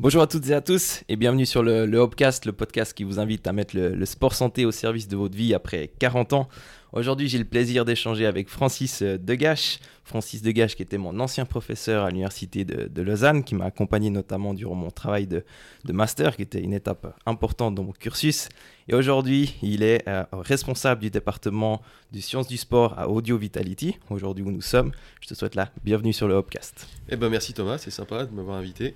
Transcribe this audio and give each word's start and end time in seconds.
Bonjour 0.00 0.22
à 0.22 0.28
toutes 0.28 0.48
et 0.48 0.54
à 0.54 0.60
tous 0.60 1.02
et 1.08 1.16
bienvenue 1.16 1.44
sur 1.44 1.64
le, 1.64 1.96
Hopcast, 1.96 2.46
le 2.46 2.52
podcast 2.52 2.94
qui 2.94 3.02
vous 3.02 3.18
invite 3.18 3.48
à 3.48 3.52
mettre 3.52 3.74
le, 3.74 3.96
le 3.96 4.06
sport 4.06 4.32
santé 4.32 4.64
au 4.64 4.70
service 4.70 5.08
de 5.08 5.16
votre 5.16 5.36
vie 5.36 5.54
après 5.54 5.90
40 5.98 6.34
ans. 6.34 6.48
Aujourd'hui, 6.92 7.28
j'ai 7.28 7.36
le 7.36 7.44
plaisir 7.44 7.84
d'échanger 7.84 8.24
avec 8.24 8.48
Francis 8.48 9.02
Degache. 9.02 9.78
Francis 10.04 10.40
Degache, 10.40 10.74
qui 10.74 10.82
était 10.82 10.96
mon 10.96 11.20
ancien 11.20 11.44
professeur 11.44 12.04
à 12.04 12.08
l'université 12.08 12.64
de, 12.64 12.88
de 12.88 13.02
Lausanne, 13.02 13.44
qui 13.44 13.54
m'a 13.54 13.66
accompagné 13.66 14.08
notamment 14.08 14.54
durant 14.54 14.74
mon 14.74 14.90
travail 14.90 15.26
de, 15.26 15.44
de, 15.84 15.92
master, 15.92 16.34
qui 16.34 16.42
était 16.42 16.62
une 16.62 16.72
étape 16.72 17.14
importante 17.26 17.74
dans 17.74 17.84
mon 17.84 17.92
cursus. 17.92 18.48
Et 18.88 18.94
aujourd'hui, 18.94 19.54
il 19.60 19.82
est 19.82 20.08
euh, 20.08 20.24
responsable 20.32 21.02
du 21.02 21.10
département 21.10 21.82
du 22.10 22.22
sciences 22.22 22.48
du 22.48 22.56
sport 22.56 22.98
à 22.98 23.10
Audio 23.10 23.36
Vitality, 23.36 23.98
aujourd'hui 24.08 24.42
où 24.42 24.50
nous 24.50 24.62
sommes. 24.62 24.92
Je 25.20 25.28
te 25.28 25.34
souhaite 25.34 25.54
la 25.54 25.70
bienvenue 25.84 26.14
sur 26.14 26.26
le 26.26 26.34
Hopcast. 26.34 26.88
Eh 27.10 27.16
ben 27.16 27.28
merci 27.28 27.52
Thomas, 27.52 27.76
c'est 27.76 27.90
sympa 27.90 28.24
de 28.24 28.34
m'avoir 28.34 28.56
invité. 28.56 28.94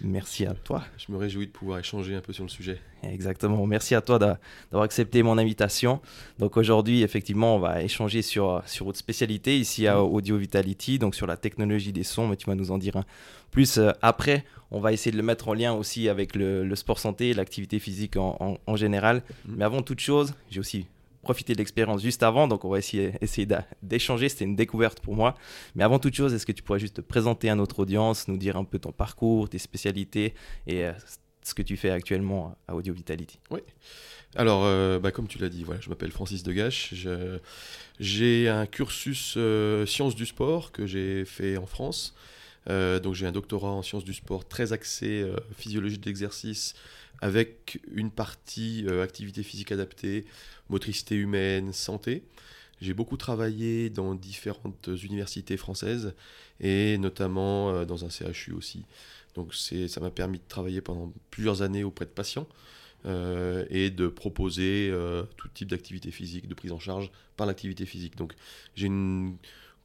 Merci 0.00 0.46
à 0.46 0.54
toi. 0.54 0.82
Je 0.96 1.12
me 1.12 1.18
réjouis 1.18 1.46
de 1.46 1.52
pouvoir 1.52 1.78
échanger 1.78 2.14
un 2.14 2.22
peu 2.22 2.32
sur 2.32 2.44
le 2.44 2.48
sujet. 2.48 2.80
Exactement. 3.02 3.66
Merci 3.66 3.94
à 3.94 4.00
toi 4.00 4.18
d'avoir 4.18 4.84
accepté 4.84 5.22
mon 5.22 5.36
invitation. 5.36 6.00
Donc 6.38 6.56
aujourd'hui, 6.56 7.02
effectivement, 7.02 7.33
on 7.42 7.58
va 7.58 7.82
échanger 7.82 8.22
sur, 8.22 8.62
sur 8.66 8.86
votre 8.86 8.98
spécialité 8.98 9.58
ici 9.58 9.86
à 9.86 10.02
Audio 10.02 10.36
Vitality, 10.36 10.98
donc 10.98 11.14
sur 11.14 11.26
la 11.26 11.36
technologie 11.36 11.92
des 11.92 12.04
sons, 12.04 12.28
mais 12.28 12.36
tu 12.36 12.46
vas 12.46 12.54
nous 12.54 12.70
en 12.70 12.78
dire 12.78 12.96
un 12.96 13.04
plus 13.50 13.78
euh, 13.78 13.90
après. 14.02 14.44
On 14.70 14.80
va 14.80 14.92
essayer 14.92 15.12
de 15.12 15.16
le 15.16 15.22
mettre 15.22 15.48
en 15.48 15.54
lien 15.54 15.72
aussi 15.72 16.08
avec 16.08 16.36
le, 16.36 16.64
le 16.64 16.76
sport 16.76 16.98
santé, 16.98 17.34
l'activité 17.34 17.78
physique 17.78 18.16
en, 18.16 18.36
en, 18.40 18.58
en 18.66 18.76
général. 18.76 19.18
Mmh. 19.18 19.54
Mais 19.56 19.64
avant 19.64 19.82
toute 19.82 20.00
chose, 20.00 20.34
j'ai 20.50 20.60
aussi 20.60 20.86
profité 21.22 21.54
de 21.54 21.58
l'expérience 21.58 22.02
juste 22.02 22.22
avant, 22.22 22.48
donc 22.48 22.64
on 22.64 22.68
va 22.68 22.78
essayer, 22.78 23.12
essayer 23.20 23.48
d'échanger. 23.82 24.28
C'était 24.28 24.44
une 24.44 24.56
découverte 24.56 25.00
pour 25.00 25.14
moi. 25.14 25.36
Mais 25.74 25.82
avant 25.82 25.98
toute 25.98 26.14
chose, 26.14 26.34
est-ce 26.34 26.44
que 26.44 26.52
tu 26.52 26.62
pourrais 26.62 26.80
juste 26.80 26.96
te 26.96 27.00
présenter 27.00 27.48
à 27.48 27.54
notre 27.54 27.78
audience, 27.80 28.28
nous 28.28 28.36
dire 28.36 28.56
un 28.56 28.64
peu 28.64 28.78
ton 28.78 28.92
parcours, 28.92 29.48
tes 29.48 29.58
spécialités 29.58 30.34
et 30.66 30.84
euh, 30.84 30.92
ce 31.42 31.54
que 31.54 31.62
tu 31.62 31.76
fais 31.76 31.90
actuellement 31.90 32.56
à 32.68 32.74
Audio 32.74 32.92
Vitality? 32.92 33.38
Oui. 33.50 33.60
Alors, 34.36 34.64
euh, 34.64 34.98
bah, 34.98 35.12
comme 35.12 35.28
tu 35.28 35.38
l'as 35.38 35.48
dit, 35.48 35.62
voilà, 35.62 35.80
je 35.80 35.88
m'appelle 35.88 36.10
Francis 36.10 36.42
Degache. 36.42 36.92
J'ai 38.00 38.48
un 38.48 38.66
cursus 38.66 39.34
euh, 39.36 39.86
sciences 39.86 40.16
du 40.16 40.26
sport 40.26 40.72
que 40.72 40.86
j'ai 40.86 41.24
fait 41.24 41.56
en 41.56 41.66
France. 41.66 42.14
Euh, 42.68 42.98
donc 42.98 43.14
j'ai 43.14 43.26
un 43.26 43.32
doctorat 43.32 43.70
en 43.70 43.82
sciences 43.82 44.04
du 44.04 44.14
sport 44.14 44.48
très 44.48 44.72
axé 44.72 45.24
physiologie 45.56 45.98
de 45.98 46.06
l'exercice 46.06 46.74
avec 47.20 47.80
une 47.92 48.10
partie 48.10 48.86
activité 49.02 49.42
physique 49.44 49.70
adaptée, 49.70 50.24
motricité 50.68 51.14
humaine, 51.14 51.72
santé. 51.72 52.24
J'ai 52.80 52.92
beaucoup 52.92 53.16
travaillé 53.16 53.88
dans 53.88 54.16
différentes 54.16 54.90
universités 55.02 55.56
françaises 55.56 56.12
et 56.60 56.98
notamment 56.98 57.84
dans 57.84 58.04
un 58.04 58.08
CHU 58.08 58.52
aussi. 58.52 58.84
Donc 59.36 59.54
ça 59.54 60.00
m'a 60.00 60.10
permis 60.10 60.38
de 60.38 60.44
travailler 60.48 60.80
pendant 60.80 61.12
plusieurs 61.30 61.62
années 61.62 61.84
auprès 61.84 62.04
de 62.04 62.10
patients 62.10 62.48
euh, 63.06 63.64
et 63.70 63.90
de 63.90 64.08
proposer 64.08 64.88
euh, 64.90 65.24
tout 65.36 65.48
type 65.48 65.68
d'activité 65.68 66.10
physique, 66.10 66.48
de 66.48 66.54
prise 66.54 66.72
en 66.72 66.78
charge 66.78 67.10
par 67.36 67.46
l'activité 67.46 67.86
physique. 67.86 68.16
Donc 68.16 68.32
j'ai 68.74 68.86
une 68.86 69.36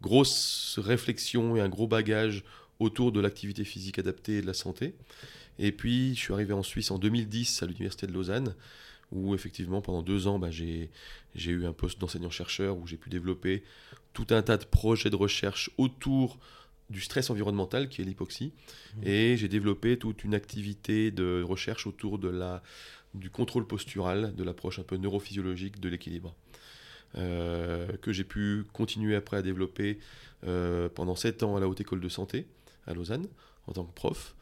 grosse 0.02 0.80
réflexion 0.82 1.56
et 1.56 1.62
un 1.62 1.70
gros 1.70 1.88
bagage 1.88 2.44
autour 2.80 3.12
de 3.12 3.20
l'activité 3.20 3.66
physique 3.66 4.00
adaptée 4.00 4.38
et 4.38 4.42
de 4.42 4.48
la 4.48 4.54
santé. 4.54 4.96
Et 5.58 5.74
puis, 5.74 6.16
je 6.16 6.20
suis 6.20 6.34
arrivé 6.34 6.54
en 6.54 6.64
Suisse 6.64 6.90
en 6.92 6.98
2010 6.98 7.64
à 7.64 7.66
l'Université 7.66 8.08
de 8.08 8.14
Lausanne, 8.14 8.56
où 9.12 9.36
effectivement, 9.36 9.82
pendant 9.82 10.02
deux 10.02 10.28
ans, 10.28 10.40
bah, 10.40 10.50
j'ai 10.52 10.90
eu 11.36 11.66
un 11.66 11.74
poste 11.74 12.00
d'enseignant-chercheur 12.00 12.78
où 12.78 12.88
j'ai 12.88 12.96
pu 12.96 13.10
développer 13.10 13.64
tout 14.14 14.28
un 14.30 14.42
tas 14.42 14.58
de 14.58 14.66
projets 14.66 15.10
de 15.10 15.18
recherche 15.18 15.70
autour 15.78 16.40
du 16.90 17.02
stress 17.02 17.30
environnemental, 17.30 17.90
qui 17.90 18.02
est 18.02 18.06
l'hypoxie. 18.06 18.54
Mmh. 18.96 19.08
Et 19.08 19.38
j'ai 19.38 19.48
développé 19.48 19.98
toute 19.98 20.24
une 20.24 20.34
activité 20.34 21.12
de 21.12 21.44
recherche 21.44 21.86
autour 21.86 22.18
de 22.18 22.30
la, 22.30 22.64
du 23.14 23.30
contrôle 23.30 23.66
postural, 23.66 24.36
de 24.36 24.44
l'approche 24.44 24.80
un 24.80 24.84
peu 24.84 24.98
neurophysiologique 24.98 25.80
de 25.80 25.90
l'équilibre. 25.90 26.36
Euh, 27.18 27.88
que 28.04 28.14
j'ai 28.14 28.24
pu 28.24 28.66
continuer 28.72 29.16
après 29.16 29.38
à 29.38 29.42
développer 29.42 29.98
euh, 30.46 30.90
pendant 30.90 31.16
sept 31.16 31.42
ans 31.42 31.56
à 31.56 31.60
la 31.60 31.68
Haute 31.68 31.82
École 31.82 32.02
de 32.02 32.10
Santé 32.10 32.46
à 32.86 32.94
Lausanne 32.94 33.26
en 33.66 33.74
tant 33.74 33.84
que 33.84 33.94
prof. 33.94 34.36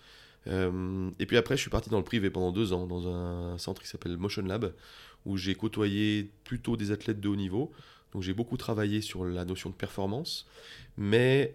Euh, 0.47 1.09
et 1.17 1.25
puis 1.25 1.38
après, 1.38 1.56
je 1.56 1.61
suis 1.61 1.69
parti 1.69 1.89
dans 1.89 1.97
le 1.97 2.03
privé 2.03 2.29
pendant 2.29 2.51
deux 2.51 2.73
ans, 2.73 2.85
dans 2.85 3.07
un 3.07 3.57
centre 3.57 3.81
qui 3.81 3.88
s'appelle 3.88 4.17
Motion 4.17 4.44
Lab, 4.44 4.73
où 5.25 5.38
j'ai 5.38 5.56
côtoyé 5.56 6.29
plutôt 6.44 6.75
des 6.75 6.91
athlètes 6.91 7.22
de 7.22 7.29
haut 7.29 7.38
niveau. 7.38 7.72
Donc 8.11 8.23
j'ai 8.23 8.33
beaucoup 8.33 8.57
travaillé 8.57 9.00
sur 9.00 9.23
la 9.23 9.45
notion 9.45 9.69
de 9.69 9.75
performance, 9.75 10.45
mais 10.97 11.53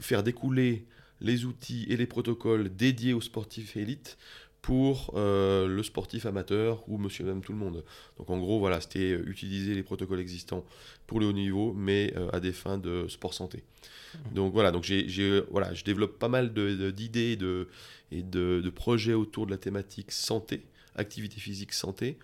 faire 0.00 0.22
découler 0.22 0.84
les 1.22 1.46
outils 1.46 1.86
et 1.88 1.96
les 1.96 2.06
protocoles 2.06 2.74
dédiés 2.74 3.14
aux 3.14 3.22
sportifs 3.22 3.76
élites 3.76 4.18
pour 4.66 5.12
euh, 5.14 5.68
le 5.68 5.82
sportif 5.84 6.26
amateur 6.26 6.82
ou 6.88 6.98
monsieur 6.98 7.24
même 7.24 7.40
tout 7.40 7.52
le 7.52 7.58
monde. 7.58 7.84
Donc 8.18 8.30
en 8.30 8.36
gros, 8.36 8.58
voilà, 8.58 8.80
c'était 8.80 9.12
utiliser 9.12 9.76
les 9.76 9.84
protocoles 9.84 10.18
existants 10.18 10.64
pour 11.06 11.20
le 11.20 11.26
haut 11.26 11.32
niveau, 11.32 11.72
mais 11.72 12.12
euh, 12.16 12.28
à 12.32 12.40
des 12.40 12.50
fins 12.50 12.76
de 12.76 13.06
sport 13.06 13.32
santé. 13.32 13.62
Mmh. 13.62 14.34
Donc 14.34 14.52
voilà, 14.52 14.72
donc 14.72 14.82
j'ai, 14.82 15.40
voilà, 15.52 15.72
je 15.72 15.84
développe 15.84 16.18
pas 16.18 16.26
mal 16.26 16.52
d'idées 16.52 17.36
de, 17.36 17.68
et 18.10 18.24
de, 18.24 18.60
de, 18.60 18.70
projets 18.70 19.14
autour 19.14 19.46
de 19.46 19.52
la 19.52 19.56
thématique 19.56 20.10
santé, 20.10 20.64
activité 20.96 21.38
physique 21.38 21.72
santé. 21.72 22.18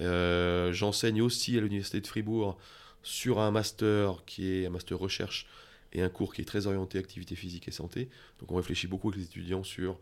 Euh, 0.00 0.72
j'enseigne 0.72 1.20
aussi 1.20 1.58
à 1.58 1.60
l'université 1.60 2.00
de 2.00 2.06
Fribourg 2.06 2.56
sur 3.02 3.38
un 3.38 3.50
master 3.50 4.22
qui 4.24 4.50
est 4.50 4.64
un 4.64 4.70
master 4.70 4.98
recherche 4.98 5.46
et 5.92 6.02
un 6.02 6.08
cours 6.08 6.34
qui 6.34 6.42
est 6.42 6.44
très 6.44 6.66
orienté 6.66 6.98
activité 6.98 7.34
physique 7.34 7.68
et 7.68 7.70
santé. 7.70 8.08
Donc 8.38 8.50
on 8.52 8.56
réfléchit 8.56 8.86
beaucoup 8.86 9.08
avec 9.08 9.20
les 9.20 9.26
étudiants 9.26 9.64
sur 9.64 9.98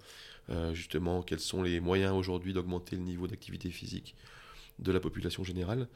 euh, 0.50 0.74
justement 0.74 1.22
quels 1.22 1.40
sont 1.40 1.62
les 1.62 1.80
moyens 1.80 2.14
aujourd'hui 2.14 2.52
d'augmenter 2.52 2.96
le 2.96 3.02
niveau 3.02 3.26
d'activité 3.26 3.70
physique 3.70 4.14
de 4.78 4.92
la 4.92 5.00
population 5.00 5.44
générale 5.44 5.88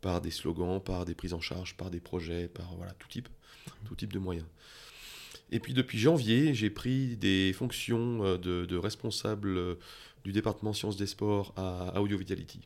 par 0.00 0.20
des 0.20 0.30
slogans, 0.30 0.80
par 0.80 1.04
des 1.04 1.14
prises 1.14 1.34
en 1.34 1.40
charge, 1.40 1.76
par 1.76 1.90
des 1.90 2.00
projets, 2.00 2.48
par 2.48 2.74
voilà, 2.76 2.92
tout 2.94 3.08
type, 3.08 3.28
tout 3.84 3.94
type 3.94 4.12
de 4.12 4.18
moyens. 4.18 4.46
Et 5.50 5.60
puis 5.60 5.74
depuis 5.74 5.98
janvier, 5.98 6.54
j'ai 6.54 6.70
pris 6.70 7.16
des 7.16 7.52
fonctions 7.52 8.24
euh, 8.24 8.38
de, 8.38 8.64
de, 8.64 8.76
responsable 8.76 9.56
euh, 9.56 9.74
du 10.24 10.32
département 10.32 10.72
sciences 10.72 10.96
des 10.96 11.06
sports 11.06 11.52
à, 11.56 11.88
à 11.90 12.00
Audio 12.00 12.16
Vitality. 12.16 12.60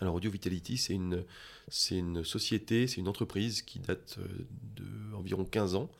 Alors 0.00 0.14
Audio 0.14 0.30
Vitality, 0.30 0.78
c'est 0.78 0.94
une, 0.94 2.24
société, 2.24 2.86
c'est 2.86 2.96
une 2.96 3.08
entreprise 3.08 3.62
qui 3.62 3.78
date 3.80 4.18
d'environ 5.12 5.44
15 5.44 5.74
ans. 5.74 5.90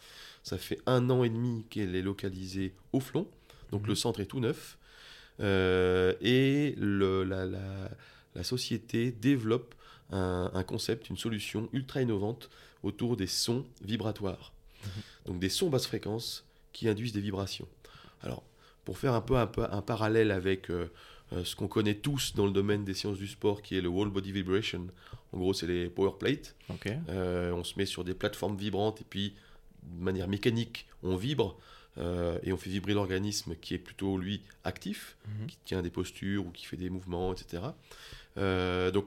Ça 0.42 0.56
fait 0.56 0.80
un 0.86 1.10
an 1.10 1.22
et 1.22 1.28
demi 1.28 1.64
qu'elle 1.68 1.94
est 1.94 2.02
localisée 2.02 2.74
au 2.92 3.00
Flon, 3.00 3.26
donc 3.72 3.82
mmh. 3.82 3.86
le 3.86 3.94
centre 3.94 4.20
est 4.20 4.26
tout 4.26 4.40
neuf. 4.40 4.78
Euh, 5.40 6.14
et 6.22 6.74
le, 6.78 7.24
la, 7.24 7.44
la, 7.44 7.90
la, 8.34 8.42
société 8.42 9.10
développe 9.10 9.74
un, 10.10 10.50
un, 10.52 10.62
concept, 10.62 11.08
une 11.08 11.16
solution 11.16 11.68
ultra 11.72 12.02
innovante 12.02 12.50
autour 12.82 13.16
des 13.16 13.26
sons 13.26 13.66
vibratoires. 13.82 14.52
Mmh. 14.82 14.88
Donc 15.26 15.40
des 15.40 15.50
sons 15.50 15.68
basse 15.68 15.86
fréquence 15.86 16.46
qui 16.72 16.88
induisent 16.88 17.12
des 17.12 17.20
vibrations. 17.20 17.68
Alors, 18.22 18.42
pour 18.84 18.98
faire 18.98 19.14
un 19.14 19.20
peu 19.20 19.36
un, 19.36 19.46
parallèle 19.82 20.30
avec 20.30 20.70
euh, 20.70 20.74
euh, 20.84 20.88
ce 21.44 21.54
qu'on 21.54 21.68
connaît 21.68 21.94
tous 21.94 22.34
dans 22.34 22.46
le 22.46 22.52
domaine 22.52 22.84
des 22.84 22.94
sciences 22.94 23.18
du 23.18 23.28
sport, 23.28 23.62
qui 23.62 23.76
est 23.76 23.80
le 23.80 23.88
Wall 23.88 24.10
Body 24.10 24.32
Vibration, 24.32 24.88
en 25.32 25.38
gros, 25.38 25.52
c'est 25.52 25.66
les 25.66 25.88
power 25.88 26.12
plates. 26.18 26.54
Okay. 26.68 26.96
Euh, 27.08 27.52
on 27.52 27.64
se 27.64 27.78
met 27.78 27.86
sur 27.86 28.04
des 28.04 28.14
plateformes 28.14 28.56
vibrantes 28.56 29.00
et 29.00 29.06
puis, 29.08 29.34
de 29.82 30.02
manière 30.02 30.28
mécanique, 30.28 30.86
on 31.02 31.16
vibre. 31.16 31.58
Euh, 31.98 32.38
et 32.44 32.52
on 32.52 32.56
fait 32.56 32.70
vibrer 32.70 32.94
l'organisme 32.94 33.56
qui 33.60 33.74
est 33.74 33.78
plutôt 33.78 34.16
lui 34.16 34.42
actif, 34.62 35.16
mmh. 35.26 35.46
qui 35.46 35.58
tient 35.64 35.82
des 35.82 35.90
postures 35.90 36.46
ou 36.46 36.50
qui 36.50 36.64
fait 36.64 36.76
des 36.76 36.88
mouvements, 36.88 37.32
etc. 37.32 37.64
Euh, 38.38 38.92
donc 38.92 39.06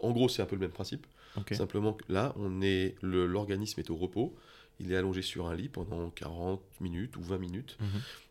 en 0.00 0.10
gros 0.10 0.28
c'est 0.28 0.42
un 0.42 0.46
peu 0.46 0.56
le 0.56 0.60
même 0.60 0.72
principe. 0.72 1.06
Okay. 1.36 1.54
Simplement 1.54 1.92
que 1.92 2.12
là 2.12 2.34
on 2.36 2.60
est 2.60 2.96
l'organisme 3.02 3.78
est 3.78 3.88
au 3.88 3.94
repos, 3.94 4.36
il 4.80 4.90
est 4.90 4.96
allongé 4.96 5.22
sur 5.22 5.46
un 5.46 5.54
lit 5.54 5.68
pendant 5.68 6.10
40 6.10 6.60
minutes 6.80 7.16
ou 7.16 7.22
20 7.22 7.38
minutes, 7.38 7.76
mmh. 7.78 7.84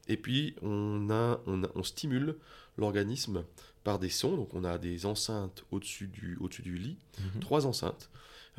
et 0.09 0.17
puis 0.17 0.53
on, 0.61 1.09
a, 1.09 1.39
on, 1.47 1.63
a, 1.63 1.69
on 1.73 1.83
stimule 1.83 2.35
l'organisme 2.77 3.43
par 3.83 3.99
des 3.99 4.09
sons. 4.09 4.35
Donc 4.35 4.53
on 4.53 4.63
a 4.63 4.77
des 4.77 5.05
enceintes 5.05 5.63
au-dessus 5.71 6.07
du, 6.07 6.37
au 6.39 6.47
du 6.47 6.75
lit, 6.75 6.97
mmh. 7.17 7.39
trois 7.39 7.65
enceintes 7.65 8.09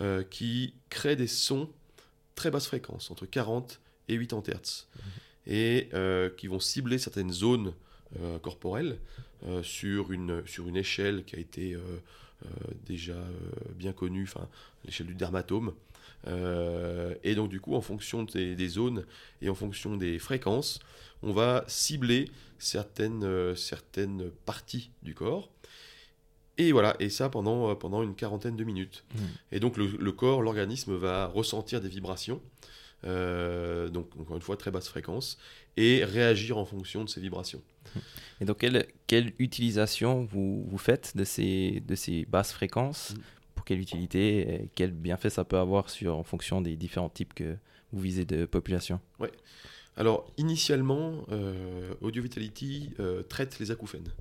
euh, 0.01 0.23
qui 0.23 0.75
créent 0.91 1.17
des 1.17 1.27
sons 1.27 1.69
très 2.35 2.51
basse 2.51 2.67
fréquence, 2.67 3.11
entre 3.11 3.27
40 3.27 3.81
et 4.09 4.19
80 4.19 4.43
Hz 4.53 4.87
et 5.47 5.89
euh, 5.93 6.31
qui 6.31 6.47
vont 6.47 6.59
cibler 6.59 6.99
certaines 6.99 7.33
zones 7.33 7.75
euh, 8.21 8.39
corporelles 8.39 8.99
sur, 9.63 10.11
une, 10.11 10.43
sur 10.47 10.69
une 10.69 10.77
échelle 10.77 11.23
qui 11.27 11.37
a 11.37 11.39
été 11.39 11.77
déjà 12.87 13.23
bien 13.75 13.93
connue, 13.93 14.27
l'échelle 14.87 15.07
du 15.07 15.15
dermatome. 15.15 15.75
Et 16.26 17.35
donc 17.35 17.50
du 17.50 17.61
coup, 17.61 17.75
en 17.75 17.81
fonction 17.81 18.25
des, 18.25 18.56
des, 18.56 18.69
zones 18.69 19.05
et 19.43 19.49
en 19.49 19.55
fonction 19.55 19.97
des 19.97 20.19
fréquences, 20.19 20.79
on 21.23 21.32
va 21.32 21.65
cibler 21.67 22.31
certaines, 22.59 23.55
certaines 23.56 24.31
parties 24.47 24.91
du 25.03 25.15
corps. 25.15 25.50
Et 26.56 26.71
voilà, 26.71 26.94
et 27.00 27.11
ça 27.11 27.29
pendant, 27.29 27.75
pendant 27.75 28.03
une 28.03 28.15
quarantaine 28.15 28.56
de 28.56 28.65
minutes. 28.65 29.05
Mmh. 29.12 29.19
Et 29.53 29.61
donc 29.61 29.76
le, 29.76 29.87
le 29.87 30.12
corps, 30.12 30.41
l'organisme 30.41 30.94
va 30.94 31.26
ressentir 31.26 31.81
des 31.81 31.88
vibrations 31.88 32.41
donc 33.05 34.09
encore 34.19 34.37
une 34.37 34.43
fois 34.43 34.56
très 34.56 34.70
basse 34.70 34.88
fréquence, 34.88 35.38
et 35.77 36.05
réagir 36.05 36.59
en 36.59 36.65
fonction 36.65 37.05
de 37.05 37.09
ces 37.09 37.20
vibrations. 37.20 37.62
Et 38.41 38.44
donc 38.44 38.59
quelle, 38.59 38.87
quelle 39.06 39.32
utilisation 39.38 40.25
vous, 40.25 40.65
vous, 40.67 40.79
faites 40.79 41.17
de 41.17 41.25
ces, 41.25 41.82
de 41.87 41.94
ces 41.94 42.25
basses 42.27 42.53
fréquences 42.53 43.15
mm. 43.15 43.20
Quelle 43.65 43.81
utilité 43.81 44.55
et 44.55 44.69
Quel 44.75 44.91
bienfait 44.93 45.31
ça 45.31 45.45
peut 45.45 45.59
avoir 45.59 45.91
sur, 45.91 46.17
en 46.17 46.25
fonction 46.25 46.61
des 46.61 46.77
différents 46.77 47.09
types 47.09 47.35
que 47.35 47.57
vous 47.93 48.01
visez 48.01 48.25
de 48.25 48.45
population 48.45 49.01
Ouais. 49.19 49.33
Alors, 49.97 50.33
initialement, 50.39 51.25
euh, 51.31 51.95
Audio 52.01 52.23
Vitality 52.23 52.91
euh, 52.99 53.23
traite 53.23 53.59
les 53.61 53.71
acouphènes. 53.71 54.13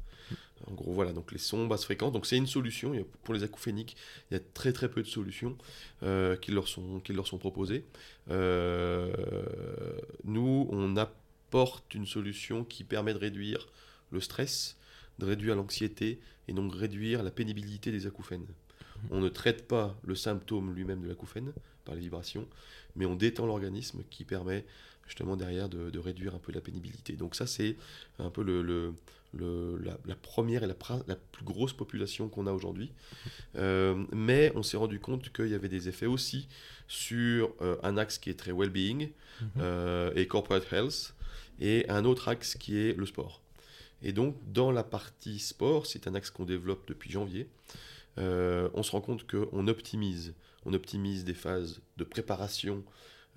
En 0.67 0.73
gros, 0.73 0.93
voilà, 0.93 1.11
donc 1.11 1.31
les 1.31 1.39
sons 1.39 1.65
basse 1.67 1.83
fréquence. 1.83 2.13
Donc, 2.13 2.25
c'est 2.25 2.37
une 2.37 2.47
solution. 2.47 2.93
Pour 3.23 3.33
les 3.33 3.43
acouphéniques, 3.43 3.97
il 4.29 4.35
y 4.35 4.37
a 4.37 4.39
très 4.53 4.71
très 4.71 4.89
peu 4.89 5.01
de 5.01 5.07
solutions 5.07 5.57
euh, 6.03 6.37
qui, 6.37 6.51
leur 6.51 6.67
sont, 6.67 6.99
qui 6.99 7.11
leur 7.11 7.27
sont 7.27 7.39
proposées. 7.39 7.85
nous, 10.23 10.67
on 10.71 10.95
apporte 10.95 11.95
une 11.95 12.05
solution 12.05 12.63
qui 12.63 12.83
permet 12.83 13.13
de 13.13 13.19
réduire 13.19 13.67
le 14.11 14.21
stress, 14.21 14.77
de 15.19 15.25
réduire 15.25 15.55
l'anxiété 15.55 16.19
et 16.47 16.53
donc 16.53 16.73
réduire 16.73 17.23
la 17.23 17.31
pénibilité 17.31 17.91
des 17.91 18.05
acouphènes. 18.05 18.45
On 19.11 19.19
ne 19.19 19.29
traite 19.29 19.67
pas 19.67 19.97
le 20.03 20.15
symptôme 20.15 20.73
lui-même 20.73 21.01
de 21.01 21.07
l'acouphène 21.07 21.53
par 21.85 21.95
les 21.95 22.01
vibrations, 22.01 22.47
mais 22.95 23.05
on 23.05 23.15
détend 23.15 23.45
l'organisme 23.45 24.03
qui 24.09 24.23
permet 24.23 24.65
justement 25.05 25.35
derrière 25.35 25.69
de, 25.69 25.99
réduire 25.99 26.35
un 26.35 26.39
peu 26.39 26.51
la 26.51 26.61
pénibilité. 26.61 27.13
Donc 27.13 27.35
ça 27.35 27.47
c'est 27.47 27.75
un 28.19 28.29
peu 28.29 28.43
le, 28.43 28.93
la, 29.35 30.15
première 30.15 30.63
et 30.63 30.67
la, 30.67 30.75
la, 31.07 31.15
plus 31.15 31.43
grosse 31.43 31.73
population 31.73 32.29
qu'on 32.29 32.47
a 32.47 32.51
aujourd'hui. 32.51 32.91
Euh, 33.55 34.03
mais 34.11 34.51
on 34.55 34.63
s'est 34.63 34.77
rendu 34.77 34.99
compte 34.99 35.31
qu'il 35.31 35.49
y 35.49 35.55
avait 35.55 35.69
des 35.69 35.89
effets 35.89 36.05
aussi 36.05 36.47
sur 36.87 37.53
euh, 37.61 37.77
un 37.83 37.97
axe 37.97 38.17
qui 38.17 38.29
est 38.29 38.39
très 38.39 38.51
well-being 38.51 39.09
mhm. 39.41 39.49
euh, 39.59 40.13
et 40.15 40.27
corporate 40.27 40.71
health, 40.71 41.15
et 41.59 41.87
un 41.89 42.05
autre 42.05 42.27
axe 42.27 42.55
qui 42.55 42.77
est 42.77 42.97
le 42.97 43.05
sport. 43.05 43.41
Et 44.01 44.11
donc 44.11 44.35
dans 44.51 44.71
la 44.71 44.83
partie 44.83 45.39
sport, 45.39 45.85
c'est 45.85 46.07
un 46.07 46.15
axe 46.15 46.29
qu'on 46.29 46.45
développe 46.45 46.87
depuis 46.87 47.11
janvier. 47.11 47.47
On 48.17 48.83
se 48.83 48.91
rend 48.91 49.01
compte 49.01 49.29
qu'on 49.29 49.67
optimise, 49.67 50.33
on 50.65 50.73
optimise 50.73 51.23
des 51.23 51.33
phases 51.33 51.81
de 51.97 52.03
préparation 52.03 52.83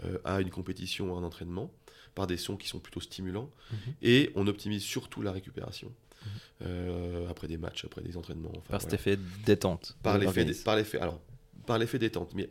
euh, 0.05 0.19
à 0.25 0.43
une 0.43 0.51
compétition 0.51 1.11
ou 1.11 1.17
un 1.17 1.23
entraînement 1.23 1.73
par 2.15 2.27
des 2.27 2.37
sons 2.37 2.59
qui 2.59 2.69
sont 2.69 2.81
plutôt 2.81 3.01
stimulants. 3.01 3.51
Mhm. 3.71 3.79
Et 4.03 4.31
on 4.35 4.47
optimise 4.47 4.83
surtout 4.83 5.23
la 5.23 5.33
récupération. 5.33 5.89
Mhm. 5.89 6.31
Euh, 6.63 7.29
après 7.31 7.49
des 7.49 7.57
matchs, 7.57 7.87
après 7.87 8.03
des 8.03 8.17
entraînements. 8.19 8.53
par 8.69 8.83
cet 8.83 8.93
effet 8.93 9.19
détente. 9.47 9.97
Par 10.03 10.19
l'effet, 10.19 10.45
par 10.65 10.77
l'effet, 10.77 10.99
alors, 10.99 11.19
par 11.65 11.79
l'effet 11.79 11.99
détente. 11.99 12.35
Mais 12.35 12.49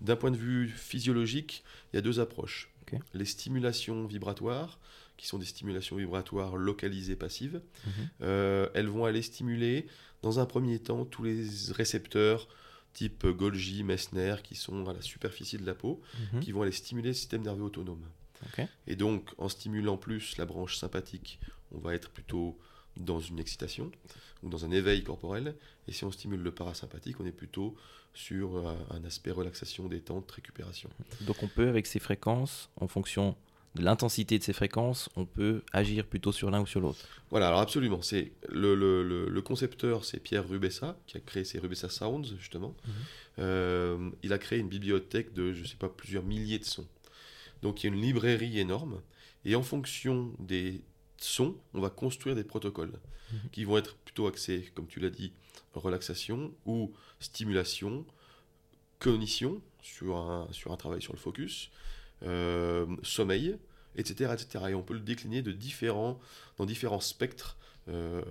d'un 0.00 0.16
point 0.16 0.32
de 0.32 0.36
vue 0.36 0.68
physiologique, 0.68 1.62
il 1.92 1.96
y 1.96 1.98
a 1.98 2.02
deux 2.02 2.18
approches. 2.18 2.68
Les 3.14 3.24
stimulations 3.24 4.06
vibratoires, 4.06 4.78
qui 5.16 5.26
sont 5.26 5.38
des 5.38 5.46
stimulations 5.46 5.96
vibratoires 5.96 6.56
localisées 6.56 7.16
passives, 7.16 7.62
mhm. 7.86 7.92
euh, 8.22 8.68
elles 8.74 8.88
vont 8.88 9.04
aller 9.04 9.22
stimuler, 9.22 9.86
dans 10.22 10.40
un 10.40 10.46
premier 10.46 10.78
temps, 10.78 11.04
tous 11.04 11.22
les 11.22 11.44
récepteurs 11.72 12.48
type 12.92 13.26
Golgi, 13.26 13.84
Messner, 13.84 14.36
qui 14.42 14.54
sont 14.54 14.86
à 14.86 14.92
la 14.92 15.02
superficie 15.02 15.56
de 15.56 15.66
la 15.66 15.74
peau, 15.74 16.00
mhm. 16.32 16.40
qui 16.40 16.52
vont 16.52 16.62
aller 16.62 16.72
stimuler 16.72 17.08
le 17.08 17.14
système 17.14 17.42
nerveux 17.42 17.64
autonome. 17.64 18.04
Et 18.86 18.96
donc, 18.96 19.30
en 19.38 19.48
stimulant 19.48 19.96
plus 19.96 20.36
la 20.36 20.44
branche 20.44 20.76
sympathique, 20.76 21.38
on 21.70 21.78
va 21.78 21.94
être 21.94 22.10
plutôt 22.10 22.58
dans 22.96 23.20
une 23.20 23.38
excitation 23.38 23.90
ou 24.42 24.48
dans 24.48 24.64
un 24.64 24.70
éveil 24.70 25.04
corporel. 25.04 25.54
Et 25.88 25.92
si 25.92 26.04
on 26.04 26.10
stimule 26.10 26.42
le 26.42 26.52
parasympathique, 26.52 27.20
on 27.20 27.24
est 27.24 27.32
plutôt 27.32 27.76
sur 28.14 28.56
euh, 28.56 28.74
un 28.90 29.04
aspect 29.04 29.30
relaxation, 29.30 29.88
détente, 29.88 30.30
récupération. 30.30 30.90
Donc 31.22 31.42
on 31.42 31.48
peut, 31.48 31.68
avec 31.68 31.86
ces 31.86 31.98
fréquences, 31.98 32.68
en 32.76 32.88
fonction 32.88 33.36
de 33.74 33.82
l'intensité 33.82 34.38
de 34.38 34.44
ces 34.44 34.52
fréquences, 34.52 35.08
on 35.16 35.24
peut 35.24 35.62
agir 35.72 36.06
plutôt 36.06 36.32
sur 36.32 36.50
l'un 36.50 36.60
ou 36.60 36.66
sur 36.66 36.80
l'autre. 36.80 37.06
Voilà, 37.30 37.48
alors 37.48 37.60
absolument. 37.60 38.02
C'est 38.02 38.32
le, 38.48 38.74
le, 38.74 39.28
le, 39.28 39.42
concepteur, 39.42 40.04
c'est 40.04 40.20
Pierre 40.20 40.46
Rubessa, 40.46 40.98
qui 41.06 41.16
a 41.16 41.20
créé 41.20 41.44
ces 41.44 41.58
Rubessa 41.58 41.88
Sounds, 41.88 42.36
justement. 42.38 42.74
Mhm. 42.84 42.92
Euh, 43.38 44.10
il 44.22 44.32
a 44.32 44.38
créé 44.38 44.58
une 44.58 44.68
bibliothèque 44.68 45.32
de, 45.32 45.52
je 45.52 45.62
ne 45.62 45.66
sais 45.66 45.76
pas, 45.76 45.88
plusieurs 45.88 46.22
milliers 46.22 46.58
de 46.58 46.64
sons. 46.64 46.86
Donc 47.62 47.82
il 47.82 47.86
y 47.86 47.90
a 47.90 47.94
une 47.94 48.02
librairie 48.02 48.58
énorme, 48.58 49.00
et 49.44 49.54
en 49.54 49.62
fonction 49.62 50.32
des 50.38 50.82
sons, 51.16 51.56
on 51.72 51.80
va 51.80 51.88
construire 51.88 52.36
des 52.36 52.44
protocoles 52.44 52.92
mhm. 53.32 53.38
qui 53.52 53.64
vont 53.64 53.78
être 53.78 53.96
plutôt 53.96 54.26
axés, 54.26 54.70
comme 54.74 54.86
tu 54.86 55.00
l'as 55.00 55.10
dit, 55.10 55.32
relaxation 55.72 56.52
ou 56.66 56.92
stimulation, 57.20 58.04
cognition, 58.98 59.62
sur 59.80 60.16
un, 60.16 60.46
sur 60.52 60.72
un 60.72 60.76
travail 60.76 61.02
sur 61.02 61.12
le 61.12 61.18
focus, 61.18 61.70
euh, 62.24 62.86
sommeil, 63.02 63.56
etc., 63.96 64.32
etc. 64.32 64.64
Et 64.70 64.74
on 64.74 64.82
peut 64.82 64.94
le 64.94 65.00
décliner 65.00 65.42
de 65.42 65.52
différents, 65.52 66.18
dans 66.56 66.66
différents 66.66 67.00
spectres 67.00 67.56
euh, 67.88 68.22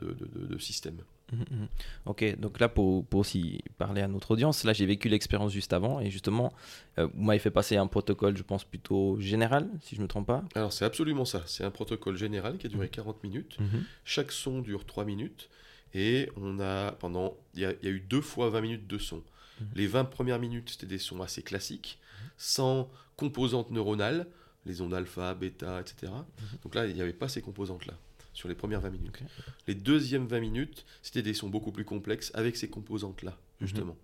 de, 0.00 0.58
systèmes. 0.58 0.98
Mmh, 1.32 1.36
mmh. 1.36 1.68
Ok, 2.06 2.38
donc 2.38 2.60
là 2.60 2.68
pour, 2.68 3.04
pour, 3.06 3.20
aussi 3.20 3.62
parler 3.76 4.02
à 4.02 4.08
notre 4.08 4.30
audience, 4.30 4.64
là 4.64 4.72
j'ai 4.72 4.86
vécu 4.86 5.08
l'expérience 5.08 5.52
juste 5.52 5.72
avant 5.72 6.00
et 6.00 6.10
justement 6.10 6.52
euh, 6.98 7.06
vous 7.14 7.22
m'avez 7.22 7.38
fait 7.38 7.50
passer 7.50 7.76
un 7.76 7.86
protocole 7.86 8.34
je 8.36 8.42
pense 8.42 8.64
plutôt 8.64 9.20
général 9.20 9.68
si 9.82 9.94
je 9.94 10.00
ne 10.00 10.04
me 10.04 10.08
trompe 10.08 10.26
pas. 10.26 10.42
Alors 10.54 10.72
c'est 10.72 10.86
absolument 10.86 11.26
ça, 11.26 11.42
c'est 11.46 11.64
un 11.64 11.70
protocole 11.70 12.16
général 12.16 12.56
qui 12.56 12.66
a 12.66 12.70
duré 12.70 12.88
40 12.88 13.16
mmh. 13.16 13.26
minutes, 13.26 13.58
chaque 14.04 14.32
son 14.32 14.60
dure 14.60 14.86
3 14.86 15.04
minutes 15.04 15.50
et 15.94 16.30
on 16.36 16.60
a 16.60 16.92
pendant, 16.92 17.34
il 17.54 17.60
y, 17.60 17.64
a, 17.64 17.72
eu 17.82 18.00
deux 18.00 18.20
fois 18.20 18.50
20 18.50 18.60
minutes 18.60 18.86
de 18.86 18.98
son. 18.98 19.22
Les 19.74 19.86
20 19.86 20.04
premières 20.04 20.38
minutes 20.38 20.70
c'était 20.70 20.86
des 20.86 20.98
sons 20.98 21.20
assez 21.20 21.42
classiques, 21.42 21.98
sans 22.36 22.90
composantes 23.18 23.70
neuronales, 23.70 24.26
les 24.64 24.80
ondes 24.80 24.94
alpha, 24.94 25.34
bêta, 25.34 25.80
etc. 25.80 26.12
Mhm. 26.12 26.58
Donc 26.62 26.74
là, 26.74 26.86
il 26.86 26.94
n'y 26.94 27.02
avait 27.02 27.12
pas 27.12 27.28
ces 27.28 27.42
composantes-là 27.42 27.98
sur 28.32 28.48
les 28.48 28.54
premières 28.54 28.80
20 28.80 28.90
minutes. 28.90 29.18
Les 29.66 29.74
deuxièmes 29.74 30.26
20 30.26 30.40
minutes, 30.40 30.86
c'était 31.02 31.22
des 31.22 31.34
sons 31.34 31.48
beaucoup 31.48 31.72
plus 31.72 31.84
complexes 31.84 32.30
avec 32.34 32.56
ces 32.56 32.70
composantes-là, 32.70 33.32
mhm. 33.32 33.66
justement. 33.66 33.96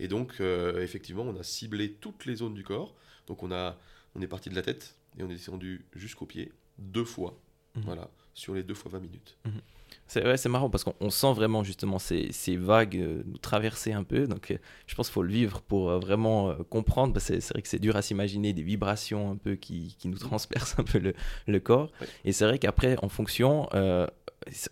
Et 0.00 0.08
donc, 0.08 0.40
euh, 0.40 0.82
effectivement, 0.82 1.22
on 1.22 1.38
a 1.38 1.42
ciblé 1.42 1.92
toutes 1.92 2.24
les 2.24 2.36
zones 2.36 2.54
du 2.54 2.64
corps. 2.64 2.96
Donc, 3.26 3.42
on, 3.42 3.52
a, 3.52 3.78
on 4.14 4.22
est 4.22 4.26
parti 4.26 4.48
de 4.48 4.54
la 4.54 4.62
tête 4.62 4.96
et 5.18 5.22
on 5.22 5.26
est 5.26 5.34
descendu 5.34 5.84
jusqu'aux 5.94 6.26
pieds 6.26 6.50
deux 6.78 7.04
fois, 7.04 7.38
mhm. 7.76 7.82
voilà, 7.82 8.10
sur 8.34 8.54
les 8.54 8.62
deux 8.62 8.74
fois 8.74 8.90
20 8.92 9.00
minutes. 9.00 9.36
C'est 10.06 10.48
marrant 10.48 10.68
parce 10.68 10.84
qu'on 10.84 11.10
sent 11.10 11.32
vraiment 11.32 11.64
justement 11.64 11.98
ces, 11.98 12.30
ces 12.30 12.56
vagues 12.56 12.96
euh, 12.96 13.22
nous 13.26 13.38
traverser 13.38 13.92
un 13.92 14.04
peu. 14.04 14.26
Donc 14.26 14.50
euh, 14.50 14.58
je 14.86 14.94
pense 14.94 15.08
qu'il 15.08 15.14
faut 15.14 15.22
le 15.22 15.32
vivre 15.32 15.62
pour 15.62 15.90
euh, 15.90 15.98
vraiment 15.98 16.54
comprendre. 16.68 17.18
C'est 17.20 17.46
vrai 17.48 17.62
que 17.62 17.68
c'est 17.68 17.78
dur 17.78 17.96
à 17.96 18.02
s'imaginer 18.02 18.52
des 18.52 18.62
vibrations 18.62 19.30
un 19.32 19.36
peu 19.36 19.54
qui, 19.54 19.96
qui 19.98 20.08
nous 20.08 20.18
transpercent 20.18 20.74
un 20.78 20.84
peu 20.84 20.98
le, 20.98 21.14
le 21.46 21.60
corps. 21.60 21.90
Et 22.24 22.32
c'est 22.32 22.44
vrai 22.44 22.58
qu'après, 22.58 22.96
en 23.02 23.08
fonction, 23.08 23.68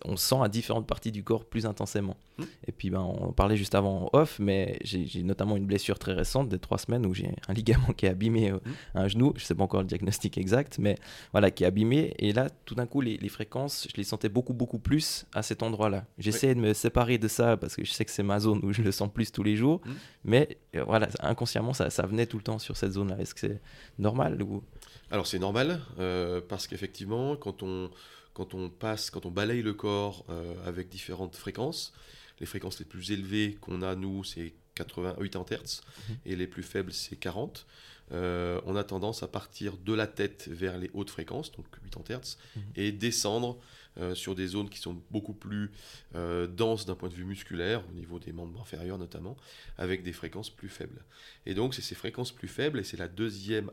on 0.05 0.17
sent 0.17 0.37
à 0.41 0.49
différentes 0.49 0.87
parties 0.87 1.11
du 1.11 1.23
corps 1.23 1.45
plus 1.45 1.65
intensément. 1.65 2.15
Hmm. 2.37 2.43
Et 2.67 2.71
puis, 2.71 2.89
ben, 2.89 2.99
on 3.01 3.31
parlait 3.31 3.57
juste 3.57 3.75
avant 3.75 4.09
off, 4.13 4.39
mais 4.39 4.77
j'ai 4.83 5.23
notamment 5.23 5.57
une 5.57 5.65
blessure 5.65 5.99
très 5.99 6.13
récente 6.13 6.49
de 6.49 6.57
trois 6.57 6.77
semaines 6.77 7.05
où 7.05 7.13
j'ai 7.13 7.29
un 7.47 7.53
ligament 7.53 7.93
qui 7.97 8.05
est 8.05 8.09
abîmé 8.09 8.49
à 8.49 8.53
euh, 8.53 8.57
hmm. 8.57 8.97
un 8.97 9.07
genou. 9.07 9.33
Je 9.35 9.43
sais 9.43 9.55
pas 9.55 9.63
encore 9.63 9.81
le 9.81 9.87
diagnostic 9.87 10.37
exact, 10.37 10.77
mais 10.79 10.97
voilà, 11.31 11.51
qui 11.51 11.63
est 11.63 11.67
abîmé. 11.67 12.13
Et 12.19 12.33
là, 12.33 12.49
tout 12.65 12.75
d'un 12.75 12.85
coup, 12.85 13.01
les, 13.01 13.17
fréquences, 13.29 13.87
je 13.89 13.97
les 13.97 14.03
sentais 14.03 14.29
beaucoup, 14.29 14.53
beaucoup 14.53 14.79
plus 14.79 15.25
à 15.33 15.41
cet 15.41 15.63
endroit-là. 15.63 16.05
J'essaie 16.17 16.53
de 16.53 16.59
me 16.59 16.73
séparer 16.73 17.17
de 17.17 17.27
ça 17.27 17.57
parce 17.57 17.75
que 17.75 17.83
je 17.83 17.91
sais 17.91 18.05
que 18.05 18.11
c'est 18.11 18.23
ma 18.23 18.39
zone 18.39 18.59
où 18.63 18.73
je 18.73 18.81
le 18.81 18.91
sens 18.91 19.11
plus 19.11 19.31
tous 19.31 19.43
les 19.43 19.55
jours. 19.55 19.81
Hmm. 19.85 19.93
Mais 20.25 20.57
euh, 20.75 20.83
voilà, 20.83 21.07
inconsciemment, 21.19 21.73
ça, 21.73 21.89
ça, 21.89 22.05
venait 22.05 22.25
tout 22.25 22.37
le 22.37 22.43
temps 22.43 22.59
sur 22.59 22.77
cette 22.77 22.93
zone-là. 22.93 23.17
Est-ce 23.19 23.33
que 23.33 23.39
c'est 23.39 23.61
normal 23.97 24.41
ou... 24.41 24.63
Alors, 25.11 25.27
c'est 25.27 25.39
normal 25.39 25.81
euh, 25.99 26.41
parce 26.47 26.67
qu'effectivement, 26.67 27.35
quand 27.35 27.61
on 27.61 27.91
quand 28.33 28.53
on 28.53 28.69
passe, 28.69 29.09
quand 29.09 29.25
on 29.25 29.31
balaye 29.31 29.61
le 29.61 29.73
corps 29.73 30.25
euh, 30.29 30.55
avec 30.65 30.89
différentes 30.89 31.35
fréquences, 31.35 31.93
les 32.39 32.45
fréquences 32.45 32.79
les 32.79 32.85
plus 32.85 33.11
élevées 33.11 33.57
qu'on 33.61 33.81
a, 33.81 33.95
nous, 33.95 34.23
c'est 34.23 34.53
88 34.75 35.35
Hz, 35.35 35.81
mhm. 36.09 36.15
et 36.25 36.35
les 36.35 36.47
plus 36.47 36.63
faibles, 36.63 36.91
c'est 36.91 37.15
40. 37.15 37.65
Euh, 38.11 38.59
on 38.65 38.75
a 38.75 38.83
tendance 38.83 39.23
à 39.23 39.27
partir 39.27 39.77
de 39.77 39.93
la 39.93 40.07
tête 40.07 40.47
vers 40.51 40.77
les 40.77 40.89
hautes 40.93 41.09
fréquences, 41.09 41.51
donc 41.51 41.65
80 41.91 42.19
Hz, 42.19 42.37
mhm. 42.55 42.63
et 42.75 42.91
descendre 42.91 43.59
euh, 43.99 44.15
sur 44.15 44.33
des 44.33 44.47
zones 44.47 44.69
qui 44.69 44.79
sont 44.79 44.99
beaucoup 45.11 45.33
plus 45.33 45.71
denses 46.13 46.85
d'un 46.85 46.95
point 46.95 47.09
de 47.09 47.13
vue 47.13 47.25
musculaire, 47.25 47.83
au 47.89 47.93
niveau 47.93 48.17
des 48.19 48.33
membres 48.33 48.59
inférieurs 48.59 48.97
notamment, 48.97 49.37
avec 49.77 50.03
des 50.03 50.13
fréquences 50.13 50.49
plus 50.49 50.69
faibles. 50.69 51.03
Et 51.45 51.53
donc 51.53 51.75
c'est 51.75 51.81
ces 51.81 51.95
fréquences 51.95 52.31
plus 52.31 52.47
faibles, 52.47 52.79
et 52.79 52.83
c'est 52.83 52.97
la 52.97 53.07
deuxième 53.07 53.71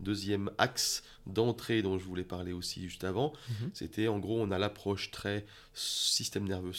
deuxième 0.00 0.50
axe 0.58 1.02
d'entrée 1.26 1.82
dont 1.82 1.98
je 1.98 2.04
voulais 2.04 2.24
parler 2.24 2.52
aussi 2.52 2.88
juste 2.88 3.04
avant, 3.04 3.32
mhm. 3.48 3.70
c'était 3.72 4.08
en 4.08 4.18
gros 4.18 4.40
on 4.40 4.50
a 4.50 4.58
l'approche 4.58 5.10
très 5.10 5.46
système 5.72 6.46
nerveux 6.46 6.72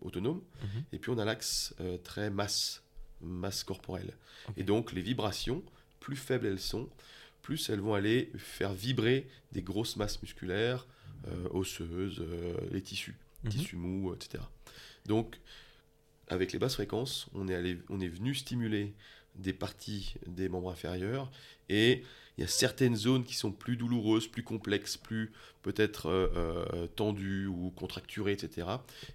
autonome 0.00 0.42
mhm. 0.62 0.84
et 0.92 0.98
puis 0.98 1.10
on 1.10 1.18
a 1.18 1.24
l'axe 1.24 1.74
euh, 1.80 1.98
très 1.98 2.30
masse, 2.30 2.82
masse 3.20 3.64
corporelle. 3.64 4.12
Et 4.56 4.64
donc 4.64 4.92
les 4.92 5.02
vibrations, 5.02 5.62
plus 6.00 6.16
faibles 6.16 6.46
elles 6.46 6.60
sont, 6.60 6.88
plus 7.42 7.68
elles 7.70 7.80
vont 7.80 7.94
aller 7.94 8.30
faire 8.36 8.72
vibrer 8.72 9.28
des 9.52 9.62
grosses 9.62 9.96
masses 9.96 10.22
musculaires, 10.22 10.86
euh, 11.28 11.48
osseuses, 11.50 12.20
euh, 12.20 12.56
les 12.70 12.82
tissus, 12.82 13.16
mhm. 13.44 13.50
tissus 13.50 13.76
mous, 13.76 14.14
etc. 14.14 14.42
Donc 15.06 15.38
avec 16.28 16.52
les 16.52 16.58
basses 16.58 16.74
fréquences, 16.74 17.28
on 17.34 17.48
est, 17.48 17.54
allé, 17.54 17.78
on 17.88 18.00
est 18.00 18.08
venu 18.08 18.34
stimuler 18.34 18.94
des 19.36 19.52
parties 19.52 20.14
des 20.26 20.48
membres 20.48 20.70
inférieurs 20.70 21.30
et 21.68 22.02
il 22.38 22.42
y 22.42 22.44
a 22.44 22.48
certaines 22.48 22.96
zones 22.96 23.24
qui 23.24 23.34
sont 23.34 23.50
plus 23.50 23.76
douloureuses, 23.76 24.26
plus 24.26 24.42
complexes, 24.42 24.96
plus 24.96 25.32
peut-être 25.62 26.06
euh, 26.10 26.28
euh, 26.36 26.86
tendues 26.86 27.46
ou 27.46 27.72
contracturées, 27.74 28.32
etc. 28.32 28.68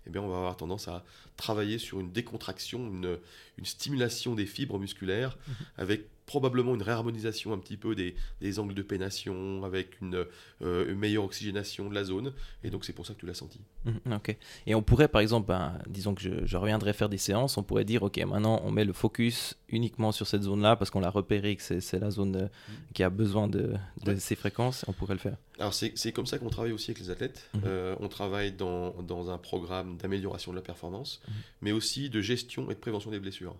Eh 0.08 0.10
bien, 0.10 0.22
on 0.22 0.28
va 0.28 0.38
avoir 0.38 0.58
tendance 0.58 0.88
à 0.88 1.04
travailler 1.38 1.78
sur 1.78 2.00
une 2.00 2.12
décontraction, 2.12 2.80
une, 2.88 3.18
une 3.58 3.66
stimulation 3.66 4.34
des 4.36 4.46
fibres 4.46 4.80
musculaires 4.80 5.38
Mhm. 5.48 5.54
avec 5.78 6.06
probablement 6.32 6.74
une 6.76 6.82
réharmonisation 6.82 7.52
un 7.52 7.58
petit 7.58 7.76
peu 7.76 7.94
des, 7.94 8.16
des 8.40 8.58
angles 8.58 8.74
de 8.74 8.82
pénation, 8.84 9.66
avec 9.66 10.00
une, 10.02 10.26
euh, 10.62 10.90
une 10.90 10.98
meilleure 10.98 11.26
oxygénation 11.26 11.90
de 11.90 11.94
la 11.94 12.06
zone. 12.06 12.32
Et 12.64 12.70
donc, 12.70 12.86
c'est 12.86 12.94
pour 12.94 13.06
ça 13.06 13.14
que 13.14 13.20
tu 13.20 13.26
l'as 13.26 13.34
senti. 13.34 13.60
Mhm, 13.84 14.14
Ok. 14.16 14.38
Et 14.66 14.74
on 14.74 14.82
pourrait, 14.82 15.10
par 15.10 15.20
exemple, 15.20 15.48
ben, 15.50 15.78
disons 15.90 16.16
que 16.16 16.22
je, 16.22 16.46
je 16.46 16.56
reviendrai 16.58 16.94
faire 16.94 17.10
des 17.10 17.18
séances, 17.18 17.58
on 17.58 17.64
pourrait 17.64 17.84
dire, 17.84 18.02
ok, 18.04 18.18
maintenant 18.20 18.62
on 18.64 18.72
met 18.72 18.86
le 18.86 18.94
focus 18.94 19.58
uniquement 19.68 20.14
sur 20.14 20.26
cette 20.26 20.44
zone-là 20.44 20.78
parce 20.78 20.90
qu'on 20.90 21.02
l'a 21.02 21.10
repéré 21.10 21.56
que 21.58 21.80
c'est 21.82 22.00
la 22.00 22.12
zone 22.12 22.36
euh, 22.38 22.48
qui 22.94 23.04
a 23.04 23.10
besoin 23.10 23.48
de, 23.50 23.74
de 24.06 24.12
Ouais. 24.12 24.16
ces 24.18 24.36
fréquences, 24.36 24.86
on 24.88 24.94
pourrait 24.94 25.16
le 25.16 25.20
faire. 25.20 25.36
Alors 25.60 25.74
c'est 25.74 26.12
comme 26.14 26.26
ça 26.26 26.38
qu'on 26.40 26.50
travaille 26.50 26.72
aussi 26.72 26.92
avec 26.92 27.00
les 27.04 27.10
athlètes. 27.10 27.50
Mhm. 27.56 27.62
Euh, 27.66 27.96
on 28.00 28.08
travaille 28.08 28.52
dans, 28.54 28.92
dans 29.04 29.30
un 29.32 29.38
programme 29.38 29.98
d'amélioration 29.98 30.52
de 30.52 30.56
la 30.58 30.62
performance, 30.64 31.22
Mhm. 31.28 31.34
mais 31.64 31.72
aussi 31.74 32.10
de 32.10 32.22
gestion 32.22 32.72
et 32.72 32.76
de 32.76 32.80
prévention 32.80 33.12
des 33.12 33.20
blessures. 33.20 33.56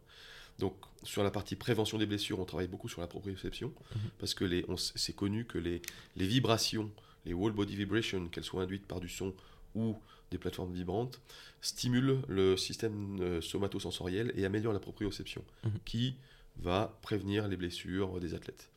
Donc 0.60 0.76
sur 1.04 1.24
la 1.24 1.32
partie 1.32 1.56
prévention 1.56 1.98
des 1.98 2.06
blessures, 2.06 2.40
on 2.40 2.46
travaille 2.46 2.68
beaucoup 2.68 2.90
sur 2.90 3.02
la 3.02 3.08
proprioception, 3.08 3.70
Mhm. 3.96 4.02
parce 4.20 4.34
que 4.34 4.44
les- 4.46 4.66
c'est 4.96 5.16
connu 5.16 5.46
que 5.46 5.58
les, 5.58 5.82
les 6.16 6.28
vibrations, 6.28 6.92
les 7.26 7.34
whole 7.34 7.54
body 7.54 7.76
vibrations, 7.76 8.28
qu'elles 8.28 8.44
soient 8.44 8.64
induites 8.64 8.86
par 8.86 9.00
du 9.00 9.10
son 9.10 9.34
ou 9.76 9.98
des 10.30 10.38
plateformes 10.38 10.74
vibrantes, 10.74 11.20
stimulent 11.62 12.22
le 12.28 12.56
système 12.58 13.20
euh, 13.22 13.42
somatosensoriel 13.42 14.32
et 14.36 14.46
améliorent 14.46 14.74
la 14.74 14.80
proprioception, 14.80 15.44
Mhm. 15.64 15.72
qui 15.86 16.16
va 16.58 16.98
prévenir 17.02 17.48
les 17.48 17.58
blessures 17.58 18.20
des 18.20 18.34
athlètes. 18.34 18.70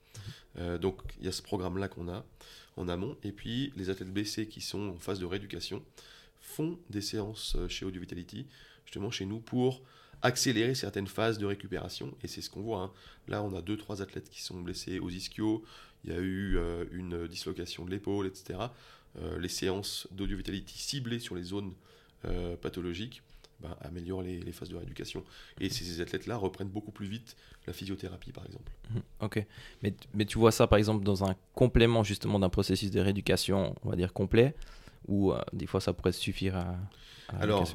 Euh, 0.59 0.79
donc 0.79 1.03
il 1.19 1.27
y 1.27 1.29
a 1.29 1.33
ce 1.33 1.43
programme-là 1.43 1.89
qu'on 1.89 2.09
a 2.09 2.25
en 2.77 2.89
amont. 2.89 3.17
Et 3.25 3.33
puis 3.33 3.73
les 3.77 3.91
athlètes 3.91 4.13
blessés 4.13 4.47
qui 4.49 4.61
sont 4.61 4.91
en 4.91 4.99
phase 4.99 5.19
de 5.19 5.27
rééducation 5.27 5.83
font 6.41 6.79
des 6.91 7.01
séances 7.01 7.57
euh, 7.57 7.69
chez 7.69 7.85
Audio 7.85 8.01
Vitality, 8.01 8.47
justement 8.85 9.11
chez 9.11 9.27
nous, 9.27 9.41
pour 9.41 9.83
accélérer 10.25 10.75
certaines 10.75 11.07
phases 11.07 11.39
de 11.39 11.47
récupération. 11.47 12.13
Et 12.25 12.29
c'est 12.29 12.41
ce 12.41 12.51
qu'on 12.51 12.63
voit. 12.63 12.81
hein. 12.83 12.91
Là, 13.29 13.43
on 13.43 13.55
a 13.55 13.63
deux, 13.63 13.77
trois 13.77 14.03
athlètes 14.03 14.29
qui 14.31 14.43
sont 14.43 14.61
blessés 14.61 14.99
aux 14.99 15.11
ischios. 15.11 15.63
Il 16.05 16.13
y 16.13 16.17
a 16.17 16.19
eu 16.19 16.57
euh, 16.57 16.85
une 16.93 17.29
dislocation 17.29 17.85
de 17.85 17.91
l'épaule, 17.91 18.27
etc. 18.27 18.59
Euh, 19.21 19.39
les 19.39 19.49
séances 19.49 20.09
d'Audio 20.11 20.37
Vitality 20.37 20.77
ciblées 20.79 21.21
sur 21.21 21.35
les 21.35 21.45
zones 21.45 21.73
euh, 22.25 22.57
pathologiques 22.57 23.23
ben, 23.61 23.77
améliorent 23.83 24.23
les, 24.23 24.53
phases 24.53 24.71
de 24.71 24.77
rééducation. 24.77 25.23
Et 25.61 25.69
ces 25.69 26.01
athlètes-là 26.01 26.37
reprennent 26.37 26.69
beaucoup 26.69 26.91
plus 26.91 27.07
vite 27.07 27.37
la 27.67 27.73
physiothérapie, 27.73 28.33
par 28.33 28.47
exemple. 28.47 28.73
Mhm, 28.91 29.03
Ok. 29.21 29.47
Mais, 29.83 29.95
mais 30.15 30.25
tu 30.25 30.39
vois 30.39 30.53
ça, 30.53 30.67
par 30.67 30.79
exemple, 30.79 31.05
dans 31.05 31.23
un 31.23 31.37
complément 31.55 32.03
justement 32.03 32.39
d'un 32.39 32.49
processus 32.49 32.91
de 32.91 33.01
rééducation, 33.01 33.75
on 33.85 33.91
va 33.91 33.97
dire 33.97 34.13
complet, 34.13 34.55
euh, 35.11 35.39
des 35.53 35.67
fois 35.67 35.81
ça 35.81 35.93
pourrait 35.93 36.13
suffire 36.13 36.57
à, 36.57 36.77
Alors, 37.41 37.67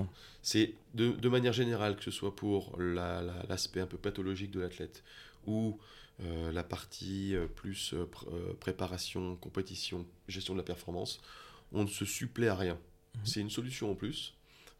C'est 0.42 0.74
de, 0.94 1.12
de 1.12 1.30
manière 1.30 1.54
générale, 1.54 1.96
que 1.98 2.04
ce 2.04 2.12
soit 2.12 2.36
pour 2.36 2.76
la- 2.80 3.22
la- 3.22 3.44
l'aspect 3.50 3.82
un 3.82 3.86
peu 3.88 3.98
pathologique 3.98 4.52
de 4.52 4.60
l'athlète 4.60 5.04
ou 5.48 5.80
euh, 6.22 6.52
la 6.52 6.64
partie 6.64 7.36
euh, 7.36 7.48
plus 7.48 7.94
euh, 7.94 8.06
pr- 8.06 8.56
préparation, 8.56 9.36
compétition, 9.38 10.06
gestion 10.28 10.54
de 10.54 10.60
la 10.60 10.64
performance, 10.66 11.20
on 11.72 11.84
ne 11.84 11.90
se 11.90 12.06
supplée 12.06 12.48
à 12.48 12.56
rien. 12.56 12.76
Mhm. 13.16 13.22
C'est 13.26 13.40
une 13.42 13.50
solution 13.50 13.92
en 13.92 13.96
plus 13.96 14.36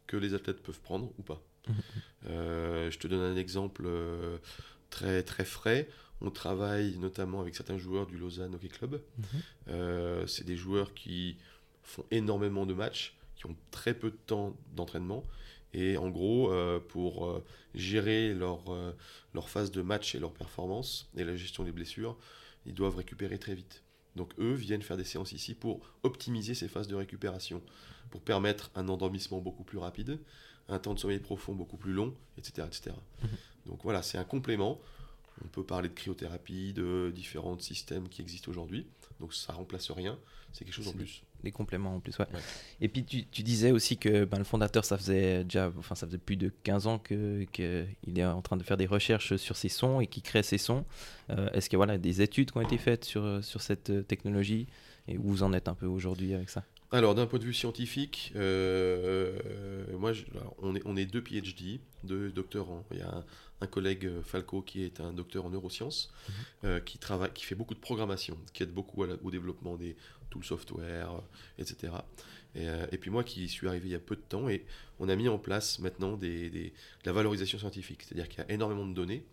que 0.06 0.16
les 0.16 0.34
athlètes 0.34 0.62
peuvent 0.62 0.80
prendre 0.80 1.12
ou 1.18 1.22
pas. 1.22 1.42
Mhm. 1.68 1.74
Euh, 2.26 2.90
je 2.90 2.98
te 2.98 3.06
donne 3.06 3.20
un 3.20 3.36
exemple 3.36 3.86
très, 4.90 5.22
très 5.22 5.44
frais. 5.44 5.88
On 6.20 6.30
travaille 6.30 6.96
notamment 6.98 7.40
avec 7.40 7.54
certains 7.54 7.78
joueurs 7.78 8.06
du 8.06 8.18
Lausanne 8.18 8.54
Hockey 8.54 8.68
Club. 8.68 9.00
Mhm. 9.18 10.26
C'est 10.26 10.44
des 10.44 10.56
joueurs 10.56 10.92
qui 10.94 11.36
font 11.82 12.04
énormément 12.10 12.66
de 12.66 12.74
matchs, 12.74 13.14
qui 13.40 13.46
ont 13.46 13.56
très 13.70 13.94
peu 13.94 14.10
de 14.10 14.18
temps 14.26 14.54
d'entraînement. 14.76 15.24
Et 15.72 15.96
en 15.96 16.10
gros, 16.10 16.52
euh, 16.52 16.78
pour 16.78 17.26
euh, 17.26 17.42
gérer 17.74 18.34
leur, 18.34 18.70
euh, 18.70 18.92
leur 19.32 19.48
phase 19.48 19.70
de 19.70 19.80
match 19.80 20.14
et 20.14 20.18
leur 20.18 20.34
performance 20.34 21.08
et 21.16 21.24
la 21.24 21.36
gestion 21.36 21.64
des 21.64 21.72
blessures, 21.72 22.18
ils 22.66 22.74
doivent 22.74 22.96
récupérer 22.96 23.38
très 23.38 23.54
vite. 23.54 23.82
Donc 24.14 24.34
eux 24.38 24.52
viennent 24.52 24.82
faire 24.82 24.98
des 24.98 25.04
séances 25.04 25.32
ici 25.32 25.54
pour 25.54 25.80
optimiser 26.02 26.54
ces 26.54 26.68
phases 26.68 26.88
de 26.88 26.94
récupération, 26.96 27.62
pour 28.10 28.20
permettre 28.20 28.70
un 28.74 28.88
endormissement 28.88 29.38
beaucoup 29.38 29.64
plus 29.64 29.78
rapide, 29.78 30.18
un 30.68 30.78
temps 30.78 30.92
de 30.92 30.98
sommeil 30.98 31.20
profond 31.20 31.54
beaucoup 31.54 31.78
plus 31.78 31.92
long, 31.92 32.14
etc. 32.36 32.66
etc. 32.66 32.90
Mhm. 33.22 33.28
Donc 33.66 33.80
voilà, 33.84 34.02
c'est 34.02 34.18
un 34.18 34.24
complément. 34.24 34.80
On 35.42 35.48
peut 35.48 35.64
parler 35.64 35.88
de 35.88 35.94
cryothérapie, 35.94 36.74
de 36.74 37.10
différents 37.14 37.58
systèmes 37.58 38.08
qui 38.08 38.20
existent 38.20 38.50
aujourd'hui. 38.50 38.86
Donc 39.18 39.32
ça 39.32 39.54
remplace 39.54 39.90
rien, 39.90 40.18
c'est 40.52 40.66
quelque 40.66 40.74
chose 40.74 40.88
en 40.88 40.92
plus. 40.92 41.22
Des 41.42 41.52
compléments 41.52 41.94
en 41.94 42.00
plus, 42.00 42.18
ouais. 42.18 42.26
Ouais. 42.34 42.40
Et 42.82 42.88
puis 42.88 43.04
tu, 43.04 43.24
tu 43.26 43.42
disais 43.42 43.70
aussi 43.72 43.96
que 43.96 44.24
ben, 44.24 44.36
le 44.38 44.44
fondateur, 44.44 44.84
ça 44.84 44.98
faisait 44.98 45.42
déjà, 45.44 45.72
enfin 45.78 45.94
ça 45.94 46.06
faisait 46.06 46.18
plus 46.18 46.36
de 46.36 46.52
15 46.64 46.86
ans 46.86 46.98
que 46.98 47.44
qu'il 47.52 48.18
est 48.18 48.24
en 48.24 48.42
train 48.42 48.56
de 48.58 48.62
faire 48.62 48.76
des 48.76 48.86
recherches 48.86 49.36
sur 49.36 49.56
ces 49.56 49.68
sons 49.70 50.00
et 50.00 50.06
qu'il 50.06 50.22
crée 50.22 50.42
ces 50.42 50.58
sons. 50.58 50.84
Euh, 51.30 51.48
Est-ce 51.52 51.70
qu'il 51.70 51.76
y 51.76 51.82
a 51.82 51.84
voilà, 51.84 51.96
des 51.98 52.20
études 52.22 52.50
qui 52.50 52.58
ont 52.58 52.60
été 52.60 52.76
faites 52.78 53.04
sur, 53.04 53.42
sur 53.42 53.62
cette 53.62 53.90
euh, 53.90 54.02
technologie 54.02 54.66
et 55.08 55.16
où 55.16 55.22
vous 55.24 55.42
en 55.42 55.52
êtes 55.52 55.68
un 55.68 55.74
peu 55.74 55.86
aujourd'hui 55.86 56.34
avec 56.34 56.50
ça? 56.50 56.64
Alors, 56.92 57.14
d'un 57.14 57.26
point 57.26 57.38
de 57.38 57.44
vue 57.44 57.54
scientifique, 57.54 58.32
euh, 58.34 59.32
moi, 59.98 60.12
je- 60.12 60.24
alors, 60.34 60.54
on, 60.60 60.74
est, 60.74 60.82
on 60.84 60.96
est 60.96 61.06
deux 61.06 61.22
PhD, 61.22 61.78
deux 62.04 62.30
docteurs. 62.30 62.68
En, 62.70 62.84
il 62.90 62.98
y 62.98 63.02
a 63.02 63.08
un, 63.08 63.24
un 63.60 63.66
collègue 63.66 64.06
euh, 64.06 64.22
Falco 64.22 64.62
qui 64.62 64.82
est 64.82 65.00
un 65.00 65.12
docteur 65.12 65.44
en 65.44 65.50
neurosciences, 65.50 66.12
Mhm. 66.28 66.34
euh, 66.64 66.80
qui 66.80 66.98
travaille, 66.98 67.32
qui 67.32 67.44
fait 67.44 67.54
beaucoup 67.54 67.74
de 67.74 67.80
programmation, 67.80 68.38
qui 68.52 68.62
aide 68.62 68.72
beaucoup 68.72 69.04
la- 69.04 69.16
au 69.22 69.30
développement 69.30 69.76
des 69.76 69.96
tools 70.30 70.44
software, 70.44 71.12
euh, 71.12 71.20
etc. 71.58 71.92
Et, 72.54 72.66
et 72.92 72.98
puis 72.98 73.10
moi, 73.10 73.22
qui 73.22 73.48
suis 73.48 73.68
arrivé 73.68 73.88
il 73.88 73.92
y 73.92 73.94
a 73.94 74.00
peu 74.00 74.16
de 74.16 74.20
temps, 74.22 74.48
et 74.48 74.64
on 74.98 75.08
a 75.08 75.14
mis 75.16 75.28
en 75.28 75.38
place 75.38 75.78
maintenant 75.78 76.16
des, 76.16 76.50
des- 76.50 76.70
de 76.70 77.06
la 77.06 77.12
valorisation 77.12 77.58
scientifique, 77.58 78.02
c'est-à-dire 78.02 78.28
qu'il 78.28 78.38
y 78.40 78.42
a 78.42 78.50
énormément 78.52 78.86
de 78.86 78.94
données. 78.94 79.24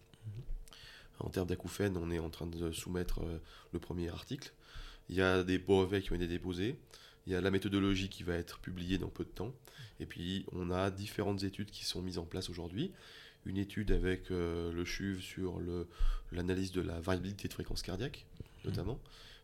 En 1.19 1.29
termes 1.29 1.47
d'acouphènes, 1.47 1.97
on 1.97 2.11
est 2.11 2.19
en 2.19 2.29
train 2.29 2.45
de 2.45 2.71
soumettre 2.71 3.21
le 3.73 3.79
premier 3.79 4.09
article. 4.09 4.51
Il 5.09 5.15
y 5.15 5.21
a 5.21 5.43
des 5.43 5.57
brevets 5.57 6.01
qui 6.03 6.11
ont 6.11 6.15
été 6.15 6.27
déposés. 6.27 6.75
Il 7.25 7.33
y 7.33 7.35
a 7.35 7.41
la 7.41 7.49
méthodologie 7.49 8.07
qui 8.09 8.21
va 8.23 8.35
être 8.35 8.59
publiée 8.59 8.97
dans 8.99 9.07
peu 9.09 9.23
de 9.23 9.29
temps. 9.29 9.51
Et 9.99 10.05
puis, 10.05 10.45
on 10.51 10.69
a 10.69 10.91
différentes 10.91 11.41
études 11.43 11.71
qui 11.71 11.85
sont 11.85 12.03
mises 12.03 12.19
en 12.19 12.25
place 12.25 12.49
aujourd'hui. 12.51 12.91
Une 13.47 13.57
étude 13.57 13.91
avec 13.91 14.29
euh, 14.29 14.71
le 14.73 14.83
CHUV 14.85 15.21
sur 15.21 15.59
l'analyse 16.31 16.71
de 16.71 16.81
la 16.81 16.99
variabilité 16.99 17.47
de 17.47 17.53
fréquence 17.53 17.81
cardiaque, 17.81 18.25
notamment. 18.65 18.99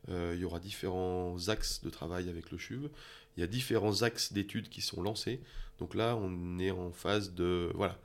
Euh, 0.09 0.33
il 0.35 0.41
y 0.41 0.45
aura 0.45 0.59
différents 0.59 1.37
axes 1.47 1.81
de 1.83 1.89
travail 1.89 2.27
avec 2.29 2.51
le 2.51 2.57
CHUV. 2.57 2.89
Il 3.37 3.39
y 3.39 3.43
a 3.43 3.47
différents 3.47 4.01
axes 4.01 4.33
d'études 4.33 4.67
qui 4.69 4.81
sont 4.81 5.01
lancés. 5.01 5.39
Donc 5.79 5.95
là, 5.95 6.15
on 6.17 6.59
est 6.59 6.71
en 6.71 6.91
phase 6.91 7.33
de, 7.33 7.71
voilà, 7.75 7.97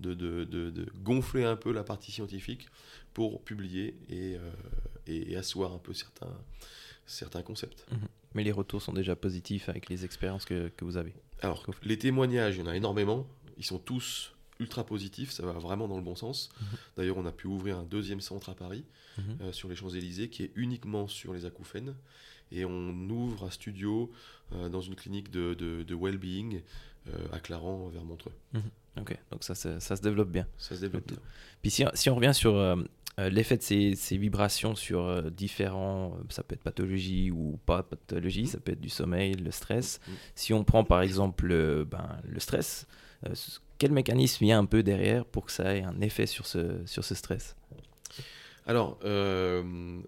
de, 0.00 0.12
de- 0.14 0.44
de- 0.44 0.70
de 0.70 0.86
gonfler 1.02 1.44
un 1.44 1.56
peu 1.56 1.72
la 1.72 1.82
partie 1.82 2.12
scientifique 2.12 2.66
pour 3.14 3.42
publier 3.42 3.96
et, 4.10 4.36
euh, 4.36 4.50
et- 5.06 5.32
et 5.32 5.36
asseoir 5.36 5.72
un 5.72 5.78
peu 5.78 5.94
certains, 5.94 6.36
certains 7.06 7.42
concepts. 7.42 7.86
Mais 8.34 8.44
les 8.44 8.52
retours 8.52 8.82
sont 8.82 8.92
déjà 8.92 9.16
positifs 9.16 9.70
avec 9.70 9.88
les 9.88 10.04
expériences 10.04 10.44
que, 10.44 10.68
que 10.76 10.84
vous 10.84 10.98
avez. 10.98 11.14
Alors, 11.40 11.64
les 11.82 11.98
témoignages, 11.98 12.56
il 12.56 12.60
y 12.60 12.62
en 12.62 12.66
a 12.66 12.76
énormément. 12.76 13.26
Ils 13.56 13.64
sont 13.64 13.78
tous 13.78 14.32
ultra 14.60 14.84
positifs, 14.84 15.30
ça 15.32 15.44
va 15.44 15.52
vraiment 15.52 15.86
dans 15.88 15.96
le 15.96 16.02
bon 16.02 16.14
sens. 16.14 16.48
Mhm. 16.60 16.66
D'ailleurs, 16.96 17.16
on 17.18 17.26
a 17.26 17.32
pu 17.32 17.46
ouvrir 17.46 17.78
un 17.78 17.84
deuxième 17.84 18.20
centre 18.20 18.48
à 18.48 18.54
Paris, 18.54 18.84
Mhm. 19.18 19.24
euh, 19.40 19.52
sur 19.52 19.68
les 19.68 19.74
Champs-Élysées, 19.76 20.28
qui 20.28 20.42
est 20.44 20.52
uniquement 20.56 21.08
sur 21.08 21.32
les 21.34 21.44
acouphènes. 21.44 21.94
Et 22.52 22.64
on 22.64 22.90
ouvre 23.10 23.44
un 23.44 23.50
studio 23.50 24.10
euh, 24.52 24.68
dans 24.68 24.80
une 24.80 24.94
clinique 24.94 25.30
de, 25.30 25.54
de, 25.54 25.82
de 25.82 25.94
well-being 25.94 26.62
euh, 27.08 27.12
à 27.32 27.40
Clarens, 27.40 27.88
vers 27.90 28.04
Montreux. 28.04 28.32
Ok, 29.00 29.16
donc 29.30 29.42
ça, 29.44 29.54
se- 29.54 29.78
ça 29.80 29.96
se 29.96 30.02
développe 30.02 30.30
bien. 30.30 30.46
Ça 30.56 30.74
se 30.76 30.80
développe 30.80 31.06
bien. 31.08 31.16
Puis 31.60 31.70
si, 31.70 31.84
si 31.94 32.08
on 32.08 32.14
revient 32.14 32.32
sur 32.34 32.54
l'effet 33.18 33.56
de 33.56 33.62
ces, 33.62 33.94
ces 33.94 34.16
vibrations 34.16 34.74
sur 34.74 35.30
différents, 35.32 36.16
ça 36.30 36.42
peut 36.42 36.54
être 36.54 36.62
pathologie 36.62 37.30
ou 37.30 37.58
pas 37.66 37.82
pathologie, 37.82 38.42
Mhm. 38.42 38.46
ça 38.46 38.60
peut 38.60 38.72
être 38.72 38.80
du 38.80 38.88
sommeil, 38.90 39.34
le 39.34 39.50
stress. 39.50 40.00
Mhm. 40.06 40.14
Si 40.34 40.52
on 40.54 40.64
prend 40.64 40.84
par 40.84 41.02
exemple 41.02 41.84
ben, 41.84 42.20
le 42.28 42.38
stress, 42.40 42.86
quel 43.78 43.92
mécanisme 43.92 44.44
il 44.44 44.48
y 44.48 44.52
a 44.52 44.58
un 44.58 44.64
peu 44.66 44.82
derrière 44.82 45.24
pour 45.24 45.46
que 45.46 45.52
ça 45.52 45.74
ait 45.76 45.82
un 45.82 46.00
effet 46.00 46.26
sur 46.26 46.46
ce, 46.46 46.84
sur 46.86 47.04
ce 47.04 47.14
stress? 47.14 47.56
Alors, 48.66 48.98
euh, 49.04 50.00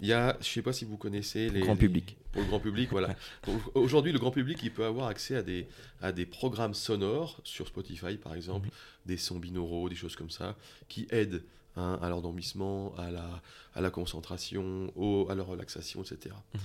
il 0.00 0.06
y 0.08 0.12
a, 0.12 0.36
je 0.40 0.46
sais 0.46 0.62
pas 0.62 0.72
si 0.74 0.84
vous 0.84 0.96
connaissez 0.98 1.48
les 1.48 1.60
grand 1.60 1.72
les- 1.72 1.78
public. 1.78 2.16
Pour 2.32 2.42
le 2.42 2.48
grand 2.48 2.60
public, 2.60 2.90
voilà. 2.90 3.16
Aujourd'hui, 3.74 4.12
le 4.12 4.18
grand 4.18 4.30
public, 4.30 4.58
il 4.62 4.70
peut 4.72 4.84
avoir 4.84 5.08
accès 5.08 5.36
à 5.36 5.42
des, 5.42 5.66
à 6.02 6.12
des 6.12 6.26
programmes 6.26 6.74
sonores 6.74 7.40
sur 7.44 7.66
Spotify, 7.66 8.16
par 8.18 8.34
exemple, 8.34 8.66
Mhm. 8.66 8.72
des 9.06 9.16
sons 9.16 9.38
binauraux, 9.38 9.88
des 9.88 9.94
choses 9.96 10.16
comme 10.16 10.28
ça, 10.30 10.54
qui 10.88 11.06
aident 11.10 11.42
hein, 11.76 11.98
à 12.02 12.10
l'endormissement, 12.10 12.94
à 12.98 13.10
la, 13.10 13.42
à 13.74 13.80
la 13.80 13.90
concentration, 13.90 14.92
au, 14.96 15.26
à 15.30 15.34
la 15.34 15.42
relaxation, 15.42 16.02
etc. 16.02 16.34
Mhm. 16.54 16.60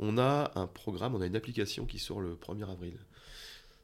On 0.00 0.18
a 0.18 0.50
un 0.56 0.66
programme, 0.66 1.14
on 1.14 1.20
a 1.22 1.26
une 1.26 1.36
application 1.36 1.86
qui 1.86 1.98
sort 1.98 2.20
le 2.20 2.34
1er 2.34 2.68
avril. 2.70 2.98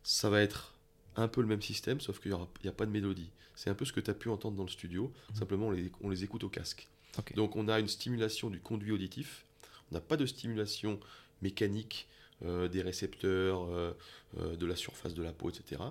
Ça 0.03 0.29
va 0.29 0.43
être 0.43 0.75
un 1.17 1.29
peu 1.29 1.41
le 1.41 1.47
même 1.47 1.63
système, 1.63 2.01
sauf 2.01 2.21
qu'il 2.21 2.35
n'y 2.63 2.69
a 2.69 2.73
pas 2.73 2.87
de 2.87 2.91
mélodie. 2.91 3.31
C'est 3.55 3.71
un 3.71 3.75
peu 3.75 3.85
ce 3.85 3.93
que 3.93 4.01
tu 4.01 4.11
as 4.11 4.15
pu 4.15 4.29
entendre 4.29 4.57
dans 4.57 4.65
le 4.65 4.71
studio, 4.71 5.13
mhm. 5.31 5.37
simplement 5.37 5.67
on 5.69 5.71
les, 5.71 5.91
on 6.03 6.09
les, 6.09 6.25
écoute 6.25 6.45
au 6.45 6.49
casque. 6.49 6.89
Donc 7.35 7.57
on 7.57 7.69
a 7.69 7.81
une 7.81 7.89
stimulation 7.89 8.51
du 8.51 8.61
conduit 8.61 8.93
auditif, 8.93 9.45
on 9.91 9.95
n'a 9.97 10.01
pas 10.01 10.17
de 10.17 10.25
stimulation 10.25 11.01
mécanique 11.43 12.09
euh, 12.43 12.69
des 12.69 12.81
récepteurs, 12.81 13.65
euh, 13.65 13.93
euh, 14.39 14.57
de 14.57 14.65
la 14.65 14.77
surface 14.77 15.13
de 15.13 15.23
la 15.23 15.33
peau, 15.33 15.51
etc. 15.51 15.83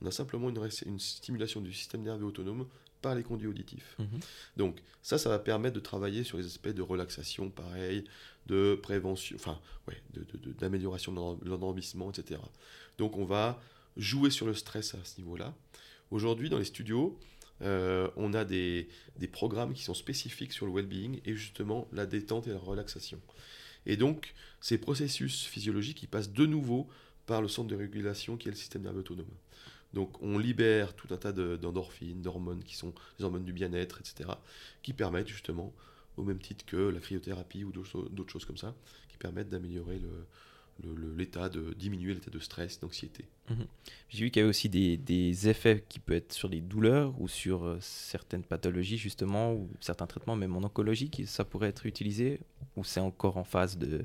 On 0.00 0.06
a 0.06 0.12
simplement 0.12 0.50
une, 0.50 0.68
une 0.86 1.00
stimulation 1.00 1.60
du 1.60 1.72
système 1.72 2.02
nerveux 2.02 2.26
autonome 2.26 2.68
par 3.02 3.14
les 3.14 3.24
conduits 3.24 3.48
auditifs. 3.48 3.96
Mhm. 3.98 4.20
Donc 4.56 4.82
ça, 5.02 5.18
ça 5.18 5.28
va 5.28 5.40
permettre 5.40 5.74
de 5.74 5.80
travailler 5.80 6.22
sur 6.22 6.38
les 6.38 6.46
aspects 6.46 6.68
de 6.68 6.82
relaxation, 6.82 7.50
pareil, 7.50 8.04
de 8.46 8.78
prévention, 8.80 9.34
enfin, 9.34 9.58
ouais, 9.88 10.00
d'amélioration 10.58 11.12
de, 11.12 11.44
de 11.44 11.50
l'endormissement, 11.50 12.10
etc. 12.10 12.40
Donc 12.98 13.16
on 13.16 13.24
va 13.24 13.60
jouer 13.96 14.30
sur 14.30 14.46
le 14.46 14.54
stress 14.54 14.94
à 14.94 15.04
ce 15.04 15.18
niveau-là. 15.18 15.54
Aujourd'hui, 16.10 16.48
dans 16.48 16.58
les 16.58 16.64
studios, 16.64 17.18
euh, 17.62 18.08
on 18.16 18.34
a 18.34 18.44
des, 18.44 18.88
programmes 19.32 19.72
qui 19.72 19.82
sont 19.82 19.94
spécifiques 19.94 20.52
sur 20.52 20.66
le 20.66 20.72
well-being 20.72 21.20
et 21.24 21.34
justement 21.34 21.88
la 21.92 22.06
détente 22.06 22.46
et 22.46 22.50
la 22.50 22.58
relaxation. 22.58 23.20
Et 23.86 23.96
donc, 23.96 24.34
ces 24.60 24.78
processus 24.78 25.44
physiologiques, 25.44 26.02
ils 26.02 26.08
passent 26.08 26.32
de 26.32 26.46
nouveau 26.46 26.88
par 27.26 27.42
le 27.42 27.48
centre 27.48 27.68
de 27.68 27.76
régulation 27.76 28.36
qui 28.36 28.48
est 28.48 28.50
le 28.50 28.56
système 28.56 28.82
nerveux 28.82 29.00
autonome. 29.00 29.26
Donc, 29.94 30.20
on 30.22 30.38
libère 30.38 30.94
tout 30.94 31.12
un 31.12 31.16
tas 31.16 31.32
d'endorphines, 31.32 32.20
d'hormones 32.20 32.62
qui 32.62 32.76
sont 32.76 32.92
les 33.18 33.24
hormones 33.24 33.44
du 33.44 33.52
bien-être, 33.52 34.00
etc., 34.00 34.30
qui 34.82 34.92
permettent 34.92 35.28
justement, 35.28 35.72
au 36.16 36.22
même 36.22 36.38
titre 36.38 36.64
que 36.66 36.76
la 36.76 37.00
cryothérapie 37.00 37.64
ou 37.64 37.72
d'autres 37.72 38.30
choses 38.30 38.44
comme 38.44 38.56
ça, 38.56 38.74
qui 39.08 39.16
permettent 39.16 39.48
d'améliorer 39.48 39.98
le, 39.98 40.26
l'état 41.16 41.48
de 41.48 41.72
diminuer 41.74 42.14
l'état 42.14 42.30
de 42.30 42.38
stress, 42.38 42.80
d'anxiété. 42.80 43.24
Mhm. 43.50 43.66
J'ai 44.08 44.24
vu 44.24 44.30
qu'il 44.30 44.40
y 44.40 44.42
avait 44.42 44.50
aussi 44.50 44.68
des, 44.68 45.48
effets 45.48 45.84
qui 45.88 45.98
peuvent 45.98 46.16
être 46.16 46.32
sur 46.32 46.48
les 46.48 46.60
douleurs 46.60 47.18
ou 47.20 47.28
sur 47.28 47.64
euh, 47.64 47.78
certaines 47.80 48.42
pathologies 48.42 48.98
justement 48.98 49.54
ou 49.54 49.70
certains 49.80 50.06
traitements, 50.06 50.36
même 50.36 50.54
en 50.56 50.62
oncologie, 50.62 51.10
ça 51.26 51.44
pourrait 51.44 51.68
être 51.68 51.86
utilisé 51.86 52.40
ou 52.76 52.84
c'est 52.84 53.00
encore 53.00 53.36
en 53.36 53.44
phase 53.44 53.78
de, 53.78 54.04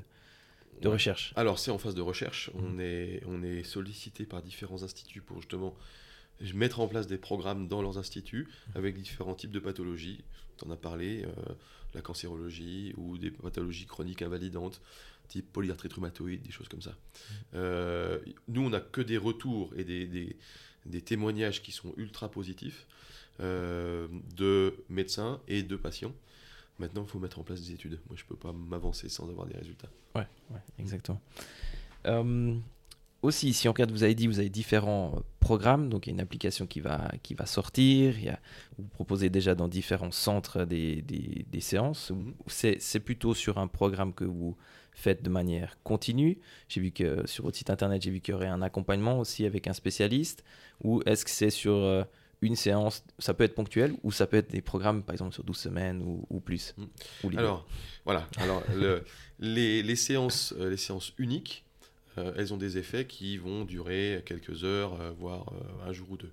de 0.80 0.88
recherche? 0.88 1.32
Alors 1.36 1.58
c'est 1.58 1.70
en 1.70 1.78
phase 1.78 1.94
de 1.94 2.02
recherche. 2.02 2.50
Mhm. 2.54 2.64
On, 2.64 2.78
est, 2.78 3.22
on 3.26 3.42
est 3.42 3.62
sollicité 3.62 4.24
par 4.24 4.42
différents 4.42 4.82
instituts 4.82 5.22
pour 5.22 5.40
justement 5.40 5.74
mettre 6.54 6.80
en 6.80 6.88
place 6.88 7.06
des 7.06 7.18
programmes 7.18 7.68
dans 7.68 7.82
leurs 7.82 7.98
instituts 7.98 8.48
mhm. 8.68 8.72
avec 8.76 8.96
différents 8.96 9.34
types 9.34 9.52
de 9.52 9.60
pathologies. 9.60 10.24
Tu 10.58 10.66
en 10.66 10.70
as 10.70 10.76
parlé, 10.76 11.24
euh, 11.24 11.54
la 11.94 12.00
cancérologie 12.00 12.94
ou 12.96 13.18
des 13.18 13.30
pathologies 13.30 13.86
chroniques 13.86 14.22
invalidantes 14.22 14.80
polyarthrite 15.40 15.92
rhumatoïde, 15.94 16.42
des 16.42 16.50
choses 16.50 16.68
comme 16.68 16.82
ça. 16.82 16.94
Euh, 17.54 18.18
nous, 18.48 18.62
on 18.62 18.70
n'a 18.70 18.80
que 18.80 19.00
des 19.00 19.16
retours 19.16 19.72
et 19.76 19.84
des, 19.84 21.00
témoignages 21.02 21.62
qui 21.62 21.72
sont 21.72 21.94
ultra 21.96 22.30
positifs 22.30 22.86
euh, 23.40 24.08
de 24.36 24.74
médecins 24.90 25.40
et 25.48 25.62
de 25.62 25.76
patients. 25.76 26.12
Maintenant, 26.78 27.04
il 27.04 27.08
faut 27.08 27.18
mettre 27.18 27.38
en 27.38 27.44
place 27.44 27.62
des 27.62 27.72
études. 27.72 27.98
Moi, 28.08 28.16
je 28.16 28.24
ne 28.24 28.28
peux 28.28 28.36
pas 28.36 28.52
m'avancer 28.52 29.08
sans 29.08 29.28
avoir 29.28 29.46
des 29.46 29.56
résultats. 29.56 29.88
Ouais 30.14 30.26
exactement. 30.78 31.20
Euh, 32.06 32.56
aussi, 33.22 33.52
si 33.52 33.68
on 33.68 33.72
regarde, 33.72 33.90
vous 33.90 34.02
avez 34.02 34.14
dit, 34.14 34.26
vous 34.26 34.40
avez 34.40 34.50
différents 34.50 35.22
programmes. 35.40 35.88
Donc, 35.88 36.06
il 36.06 36.10
y 36.10 36.12
a 36.12 36.14
une 36.14 36.20
application 36.20 36.66
qui 36.66 36.80
va, 36.80 37.10
qui 37.22 37.34
va 37.34 37.46
sortir. 37.46 38.18
Il 38.18 38.24
y 38.24 38.28
a, 38.28 38.38
vous 38.78 38.88
proposez 38.88 39.30
déjà 39.30 39.54
dans 39.54 39.68
différents 39.68 40.10
centres 40.10 40.64
des, 40.64 41.02
des, 41.02 41.46
des 41.48 41.60
séances. 41.60 42.10
Mmh. 42.10 42.32
C'est 42.78 43.00
plutôt 43.00 43.34
sur 43.34 43.58
un 43.58 43.68
programme 43.68 44.12
que 44.12 44.24
vous 44.24 44.56
faites 44.92 45.22
de 45.22 45.30
manière 45.30 45.78
continue? 45.82 46.38
J'ai 46.68 46.80
vu 46.80 46.90
que 46.90 47.26
sur 47.26 47.44
votre 47.44 47.56
site 47.56 47.70
internet, 47.70 48.02
j'ai 48.02 48.10
vu 48.10 48.20
qu'il 48.20 48.32
y 48.32 48.34
aurait 48.34 48.48
un 48.48 48.62
accompagnement 48.62 49.18
aussi 49.18 49.46
avec 49.46 49.66
un 49.66 49.72
spécialiste. 49.72 50.44
Ou 50.82 51.02
est-ce 51.06 51.24
que 51.24 51.30
c'est 51.30 51.50
sur 51.50 51.74
euh, 51.74 52.04
une 52.40 52.56
séance, 52.56 53.04
ça 53.18 53.34
peut 53.34 53.44
être 53.44 53.54
ponctuel, 53.54 53.94
ou 54.02 54.12
ça 54.12 54.26
peut 54.26 54.36
être 54.36 54.50
des 54.50 54.62
programmes, 54.62 55.02
par 55.02 55.14
exemple, 55.14 55.32
sur 55.32 55.44
12 55.44 55.56
semaines 55.56 56.02
ou, 56.28 56.40
plus? 56.40 56.74
Mm. 56.76 57.38
Alors, 57.38 57.66
voilà. 58.04 58.28
Alors, 58.38 58.62
les, 59.38 59.82
les, 59.82 59.96
séances, 59.96 60.54
euh, 60.58 60.70
les 60.70 60.76
séances 60.76 61.12
uniques, 61.18 61.64
euh, 62.18 62.32
elles 62.36 62.52
ont 62.52 62.56
des 62.56 62.78
effets 62.78 63.06
qui 63.06 63.36
vont 63.36 63.64
durer 63.64 64.22
quelques 64.26 64.64
heures, 64.64 64.96
voire 65.14 65.46
un 65.86 65.92
jour 65.92 66.10
ou 66.10 66.16
deux. 66.16 66.32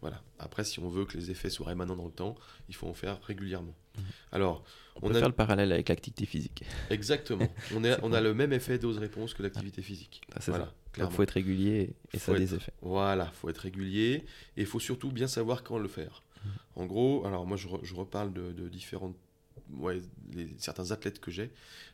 Voilà. 0.00 0.22
Après, 0.38 0.64
si 0.64 0.80
on 0.80 0.88
veut 0.88 1.04
que 1.04 1.16
les 1.16 1.30
effets 1.30 1.50
soient 1.50 1.66
rémanents 1.66 1.96
dans 1.96 2.06
le 2.06 2.10
temps, 2.10 2.34
il 2.68 2.74
faut 2.74 2.86
en 2.86 2.94
faire 2.94 3.20
régulièrement. 3.22 3.74
Mm-hmm. 3.96 4.02
Alors, 4.32 4.64
on, 4.96 5.08
peut 5.08 5.14
faire 5.14 5.28
le 5.28 5.34
parallèle 5.34 5.72
avec 5.72 5.88
l'activité 5.88 6.24
physique. 6.26 6.64
Exactement. 6.90 7.48
On, 7.74 7.84
est, 7.84 7.96
on 8.02 8.12
a 8.12 8.20
le 8.20 8.34
même 8.34 8.52
effet 8.52 8.78
dose-réponse 8.78 9.34
que 9.34 9.42
l'activité 9.42 9.82
physique. 9.82 10.20
Ah, 10.34 10.40
voilà, 10.46 10.72
Il 10.98 11.06
faut 11.10 11.22
être 11.22 11.30
régulier 11.32 11.94
et 12.12 12.18
ça 12.18 12.32
a 12.32 12.38
des 12.38 12.54
effets. 12.54 12.72
Voilà, 12.82 13.30
il 13.32 13.36
faut 13.36 13.48
être 13.48 13.58
régulier 13.58 14.24
et 14.56 14.62
il 14.62 14.66
faut 14.66 14.80
surtout 14.80 15.10
bien 15.10 15.26
savoir 15.26 15.62
quand 15.62 15.78
le 15.78 15.88
faire. 15.88 16.22
Mmh. 16.44 16.48
En 16.76 16.86
gros, 16.86 17.24
alors 17.26 17.46
moi 17.46 17.56
je, 17.56 17.68
je 17.82 17.94
reparle 17.94 18.32
de, 18.32 18.52
de 18.52 18.68
différentes 18.68 19.16
ouais, 19.78 20.00
les, 20.32 20.48
certains 20.58 20.90
athlètes 20.90 21.20
que 21.20 21.30
j'ai 21.30 21.50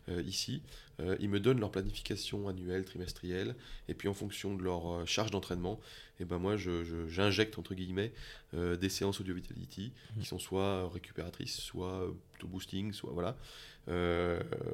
euh, 0.08 0.22
ici, 0.22 0.62
euh, 1.00 1.16
ils 1.20 1.28
me 1.28 1.40
donnent 1.40 1.60
leur 1.60 1.70
planification 1.70 2.48
annuelle, 2.48 2.84
trimestrielle, 2.84 3.54
et 3.88 3.94
puis 3.94 4.08
en 4.08 4.14
fonction 4.14 4.54
de 4.54 4.62
leur 4.62 4.90
euh, 4.90 5.06
charge 5.06 5.30
d'entraînement, 5.30 5.80
et 6.18 6.22
eh 6.22 6.24
ben 6.24 6.38
moi 6.38 6.56
j'injecte 6.56 7.58
entre 7.58 7.74
guillemets 7.74 8.10
des 8.54 8.88
séances 8.88 9.20
audio 9.20 9.34
vitality 9.34 9.92
mmh. 9.92 10.20
qui 10.20 10.26
sont 10.26 10.38
soit 10.38 10.88
récupératrices, 10.88 11.60
soit 11.60 12.10
plutôt 12.32 12.48
boosting, 12.48 12.94
soit 12.94 13.12
voilà, 13.12 13.36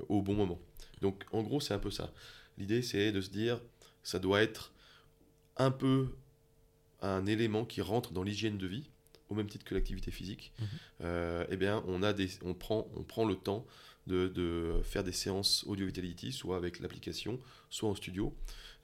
au 0.08 0.22
bon 0.22 0.34
moment. 0.34 0.60
Donc 1.00 1.24
en 1.32 1.42
gros 1.42 1.60
c'est 1.60 1.74
un 1.74 1.80
peu 1.80 1.90
ça. 1.90 2.12
L'idée 2.58 2.80
c'est 2.80 3.10
de 3.10 3.20
se 3.20 3.30
dire 3.30 3.60
ça 4.04 4.20
doit 4.20 4.40
être 4.40 4.72
un 5.56 5.72
peu 5.72 6.14
un 7.00 7.26
élément 7.26 7.64
qui 7.64 7.80
rentre 7.80 8.12
dans 8.12 8.22
l'hygiène 8.22 8.56
de 8.56 8.68
vie 8.68 8.91
au 9.32 9.34
même 9.34 9.48
titre 9.48 9.64
que 9.64 9.74
l'activité 9.74 10.10
physique, 10.10 10.52
mhm. 10.58 10.66
euh, 11.02 11.46
eh 11.50 11.56
bien, 11.56 11.82
on, 11.88 12.02
a 12.02 12.12
des, 12.12 12.28
on, 12.44 12.54
prend, 12.54 12.88
on 12.96 13.02
prend 13.02 13.24
le 13.24 13.34
temps 13.34 13.66
de, 14.06 14.80
faire 14.84 15.04
des 15.04 15.12
séances 15.12 15.64
audio 15.66 15.86
vitality, 15.86 16.32
soit 16.32 16.56
avec 16.56 16.80
l'application, 16.80 17.38
soit 17.70 17.88
en 17.88 17.94
studio, 17.94 18.34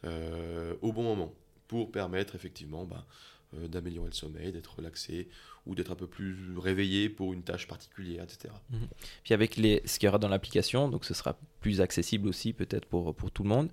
euh, 0.04 0.74
au 0.80 0.92
bon 0.92 1.02
moment, 1.02 1.34
pour 1.66 1.90
permettre 1.92 2.34
effectivement 2.34 2.84
bah, 2.84 3.06
euh, 3.54 3.68
d'améliorer 3.68 4.08
le 4.08 4.14
sommeil, 4.14 4.52
d'être 4.52 4.76
relaxé 4.76 5.28
ou 5.66 5.74
d'être 5.74 5.90
un 5.90 5.96
peu 5.96 6.06
plus 6.06 6.56
réveillé 6.56 7.08
pour 7.08 7.32
une 7.32 7.42
tâche 7.42 7.66
particulière, 7.66 8.24
etc. 8.24 8.54
Mhm. 8.70 8.88
Puis 9.24 9.34
avec 9.34 9.56
les, 9.56 9.82
ce 9.84 9.98
qu'il 9.98 10.06
y 10.06 10.08
aura 10.08 10.18
dans 10.18 10.28
l'application, 10.28 10.88
donc 10.88 11.04
ce 11.04 11.14
sera 11.14 11.38
plus 11.60 11.80
accessible 11.80 12.28
aussi 12.28 12.52
peut-être 12.52 12.86
pour, 12.86 13.14
pour 13.14 13.30
tout 13.30 13.42
le 13.42 13.48
monde 13.50 13.70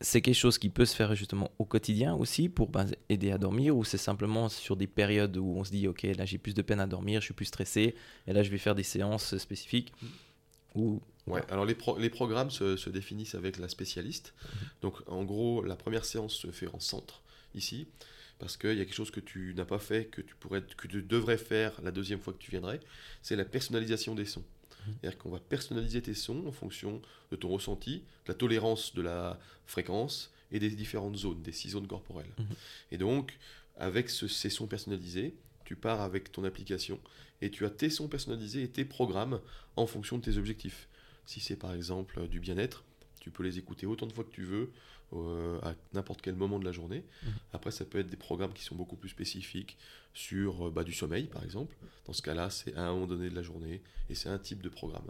c'est 0.00 0.20
quelque 0.20 0.34
chose 0.34 0.58
qui 0.58 0.70
peut 0.70 0.84
se 0.84 0.94
faire 0.94 1.14
justement 1.14 1.50
au 1.58 1.64
quotidien 1.64 2.14
aussi 2.14 2.48
pour 2.48 2.68
ben, 2.68 2.86
aider 3.08 3.30
à 3.30 3.38
dormir 3.38 3.76
ou 3.76 3.84
c'est 3.84 3.98
simplement 3.98 4.48
sur 4.48 4.76
des 4.76 4.86
périodes 4.86 5.36
où 5.36 5.54
on 5.56 5.64
se 5.64 5.70
dit 5.70 5.86
ok 5.86 6.02
là 6.02 6.24
j'ai 6.24 6.38
plus 6.38 6.54
de 6.54 6.62
peine 6.62 6.80
à 6.80 6.86
dormir, 6.86 7.20
je 7.20 7.26
suis 7.26 7.34
plus 7.34 7.46
stressé 7.46 7.94
et 8.26 8.32
là 8.32 8.42
je 8.42 8.50
vais 8.50 8.58
faire 8.58 8.74
des 8.74 8.82
séances 8.82 9.36
spécifiques 9.38 9.92
ou 10.74 11.00
Ouais, 11.26 11.40
alors 11.48 11.64
les, 11.64 11.76
les 11.98 12.10
programmes 12.10 12.50
se, 12.50 12.90
définissent 12.90 13.34
avec 13.34 13.58
la 13.58 13.68
spécialiste. 13.68 14.34
Mhm. 14.42 14.68
Donc 14.82 15.08
en 15.08 15.24
gros, 15.24 15.62
la 15.62 15.76
première 15.76 16.04
séance 16.04 16.34
se 16.34 16.50
fait 16.50 16.68
en 16.68 16.80
centre, 16.80 17.22
ici, 17.54 17.88
parce 18.38 18.56
qu'il 18.56 18.74
y 18.74 18.80
a 18.80 18.84
quelque 18.84 18.94
chose 18.94 19.10
que 19.10 19.20
tu 19.20 19.54
n'as 19.56 19.64
pas 19.64 19.78
fait, 19.78 20.06
que 20.06 20.20
tu, 20.20 20.34
pourrais, 20.34 20.62
que 20.62 20.86
tu 20.86 21.02
devrais 21.02 21.38
faire 21.38 21.80
la 21.82 21.90
deuxième 21.90 22.20
fois 22.20 22.32
que 22.32 22.38
tu 22.38 22.50
viendrais, 22.50 22.80
c'est 23.22 23.36
la 23.36 23.44
personnalisation 23.44 24.14
des 24.14 24.26
sons. 24.26 24.44
C'est-à-dire 24.86 25.18
qu'on 25.18 25.30
va 25.30 25.40
personnaliser 25.40 26.02
tes 26.02 26.14
sons 26.14 26.44
en 26.46 26.52
fonction 26.52 27.00
de 27.30 27.36
ton 27.36 27.48
ressenti, 27.48 27.98
de 28.26 28.32
la 28.32 28.34
tolérance 28.34 28.94
de 28.94 29.02
la 29.02 29.38
fréquence 29.66 30.32
et 30.50 30.58
des 30.58 30.70
différentes 30.70 31.16
zones, 31.16 31.42
des 31.42 31.52
six 31.52 31.70
zones 31.70 31.86
corporelles. 31.86 32.32
Mhm. 32.38 32.46
Et 32.92 32.98
donc, 32.98 33.38
avec 33.76 34.10
ces 34.10 34.50
sons 34.50 34.66
personnalisés, 34.66 35.34
tu 35.64 35.76
pars 35.76 36.00
avec 36.00 36.30
ton 36.30 36.44
application 36.44 37.00
et 37.40 37.50
tu 37.50 37.64
as 37.64 37.70
tes 37.70 37.90
sons 37.90 38.08
personnalisés 38.08 38.62
et 38.62 38.68
tes 38.68 38.84
programmes 38.84 39.40
en 39.76 39.86
fonction 39.86 40.18
de 40.18 40.22
tes 40.22 40.38
objectifs. 40.38 40.88
Si 41.26 41.40
c'est 41.40 41.56
par 41.56 41.74
exemple 41.74 42.28
du 42.28 42.38
bien-être, 42.38 42.84
tu 43.20 43.30
peux 43.30 43.42
les 43.42 43.58
écouter 43.58 43.86
autant 43.86 44.06
de 44.06 44.12
fois 44.12 44.24
que 44.24 44.30
tu 44.30 44.44
veux, 44.44 44.70
euh, 45.22 45.58
à 45.62 45.74
n'importe 45.92 46.22
quel 46.22 46.34
moment 46.34 46.58
de 46.58 46.64
la 46.64 46.72
journée. 46.72 47.04
Mhm. 47.22 47.32
Après, 47.52 47.70
ça 47.70 47.84
peut 47.84 47.98
être 47.98 48.08
des 48.08 48.16
programmes 48.16 48.52
qui 48.52 48.64
sont 48.64 48.74
beaucoup 48.74 48.96
plus 48.96 49.08
spécifiques 49.08 49.76
sur 50.12 50.68
euh, 50.68 50.70
bah, 50.70 50.84
du 50.84 50.92
sommeil, 50.92 51.24
par 51.24 51.44
exemple. 51.44 51.74
Dans 52.06 52.12
ce 52.12 52.22
cas-là, 52.22 52.50
c'est 52.50 52.74
à 52.74 52.82
un 52.82 52.92
moment 52.92 53.06
donné 53.06 53.30
de 53.30 53.34
la 53.34 53.42
journée 53.42 53.82
et 54.08 54.14
c'est 54.14 54.28
un 54.28 54.38
type 54.38 54.62
de 54.62 54.68
programme. 54.68 55.04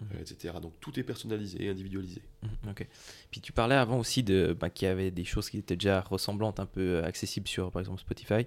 Mhm. 0.00 0.08
Euh, 0.14 0.20
etc. 0.20 0.54
Donc 0.60 0.72
tout 0.80 0.98
est 0.98 1.04
personnalisé 1.04 1.64
et 1.64 1.68
individualisé. 1.68 2.22
Mhm, 2.42 2.70
ok. 2.70 2.86
Puis 3.30 3.40
tu 3.40 3.52
parlais 3.52 3.76
avant 3.76 3.98
aussi 3.98 4.22
de 4.22 4.56
bah, 4.58 4.68
qu'il 4.68 4.88
y 4.88 4.90
avait 4.90 5.10
des 5.10 5.24
choses 5.24 5.48
qui 5.48 5.58
étaient 5.58 5.76
déjà 5.76 6.00
ressemblantes, 6.00 6.58
un 6.58 6.66
peu 6.66 7.04
accessibles 7.04 7.46
sur 7.46 7.70
par 7.70 7.80
exemple 7.80 8.00
Spotify. 8.00 8.46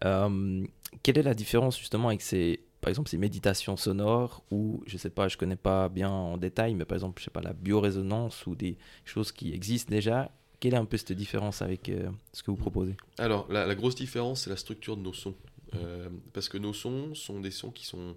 quelle 0.00 1.18
est 1.18 1.22
la 1.22 1.34
différence 1.34 1.78
justement 1.78 2.08
avec 2.08 2.22
ces 2.22 2.60
par 2.82 2.90
exemple 2.90 3.08
ces 3.08 3.16
méditations 3.16 3.76
sonores 3.78 4.44
ou 4.50 4.82
je 4.86 4.98
sais 4.98 5.08
pas, 5.08 5.28
je 5.28 5.38
connais 5.38 5.56
pas 5.56 5.88
bien 5.88 6.10
en 6.10 6.36
détail, 6.36 6.74
mais 6.74 6.84
par 6.84 6.96
exemple 6.96 7.20
je 7.20 7.24
sais 7.24 7.30
pas 7.30 7.40
la 7.40 7.54
biorésonance 7.54 8.44
ou 8.46 8.54
des 8.54 8.76
choses 9.06 9.32
qui 9.32 9.54
existent 9.54 9.90
déjà. 9.90 10.30
Quelle 10.62 10.74
est 10.74 10.76
un 10.76 10.84
peu 10.84 10.96
cette 10.96 11.10
différence 11.10 11.60
avec 11.60 11.88
euh, 11.88 12.08
ce 12.32 12.44
que 12.44 12.52
vous 12.52 12.56
proposez? 12.56 12.94
Alors 13.18 13.50
la, 13.50 13.74
grosse 13.74 13.96
différence 13.96 14.42
c'est 14.42 14.50
la 14.50 14.56
structure 14.56 14.96
de 14.96 15.02
nos 15.02 15.12
sons, 15.12 15.34
euh, 15.74 16.08
parce 16.32 16.48
que 16.48 16.56
nos 16.56 16.72
sons 16.72 17.16
sont 17.16 17.40
des 17.40 17.50
sons 17.50 17.72
qui 17.72 17.84
sont 17.84 18.14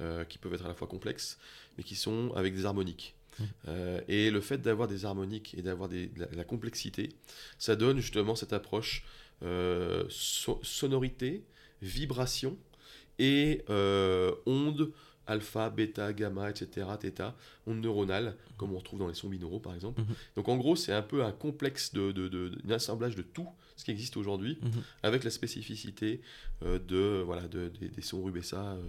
euh, 0.00 0.24
qui 0.24 0.38
peuvent 0.38 0.54
être 0.54 0.64
à 0.64 0.68
la 0.68 0.74
fois 0.74 0.86
complexes, 0.86 1.40
mais 1.76 1.82
qui 1.82 1.96
sont 1.96 2.32
avec 2.36 2.54
des 2.54 2.66
harmoniques. 2.66 3.16
Mmh. 3.40 3.70
et 4.08 4.32
le 4.32 4.40
fait 4.40 4.58
d'avoir 4.58 4.88
des 4.88 5.04
harmoniques 5.04 5.54
et 5.56 5.62
d'avoir 5.62 5.88
la, 5.88 6.26
la, 6.32 6.42
complexité, 6.42 7.10
ça 7.56 7.76
donne 7.76 8.00
justement 8.00 8.34
cette 8.34 8.52
approche 8.52 9.04
euh, 9.44 10.04
so- 10.08 10.58
sonorité, 10.64 11.44
vibration 11.80 12.56
et 13.20 13.62
euh, 13.70 14.34
ondes 14.46 14.92
alpha, 15.28 15.70
bêta, 15.70 16.12
gamma, 16.12 16.50
etc., 16.50 16.86
θ, 17.00 17.32
ondes 17.66 17.80
neuronales, 17.80 18.34
comme 18.56 18.72
on 18.74 18.78
retrouve 18.78 18.98
dans 18.98 19.06
les 19.08 19.14
sons 19.14 19.28
binauraux 19.28 19.60
par 19.60 19.74
exemple. 19.74 20.00
Mhm. 20.00 20.14
Donc 20.36 20.48
en 20.48 20.56
gros, 20.56 20.74
c'est 20.74 20.92
un 20.92 21.02
peu 21.02 21.22
un 21.24 21.30
complexe, 21.32 21.92
de, 21.92 22.10
de, 22.10 22.26
de- 22.28 22.72
assemblage 22.74 23.14
de 23.14 23.22
tout 23.22 23.46
ce 23.76 23.84
qui 23.84 23.90
existe 23.92 24.16
aujourd'hui, 24.16 24.58
Mhm. 24.62 24.82
avec 25.04 25.22
la 25.22 25.30
spécificité 25.30 26.20
euh, 26.64 26.78
de, 26.80 27.22
voilà, 27.24 27.46
de, 27.46 27.68
des, 27.68 28.02
sons 28.02 28.22
Rubessa 28.24 28.60
euh, 28.72 28.82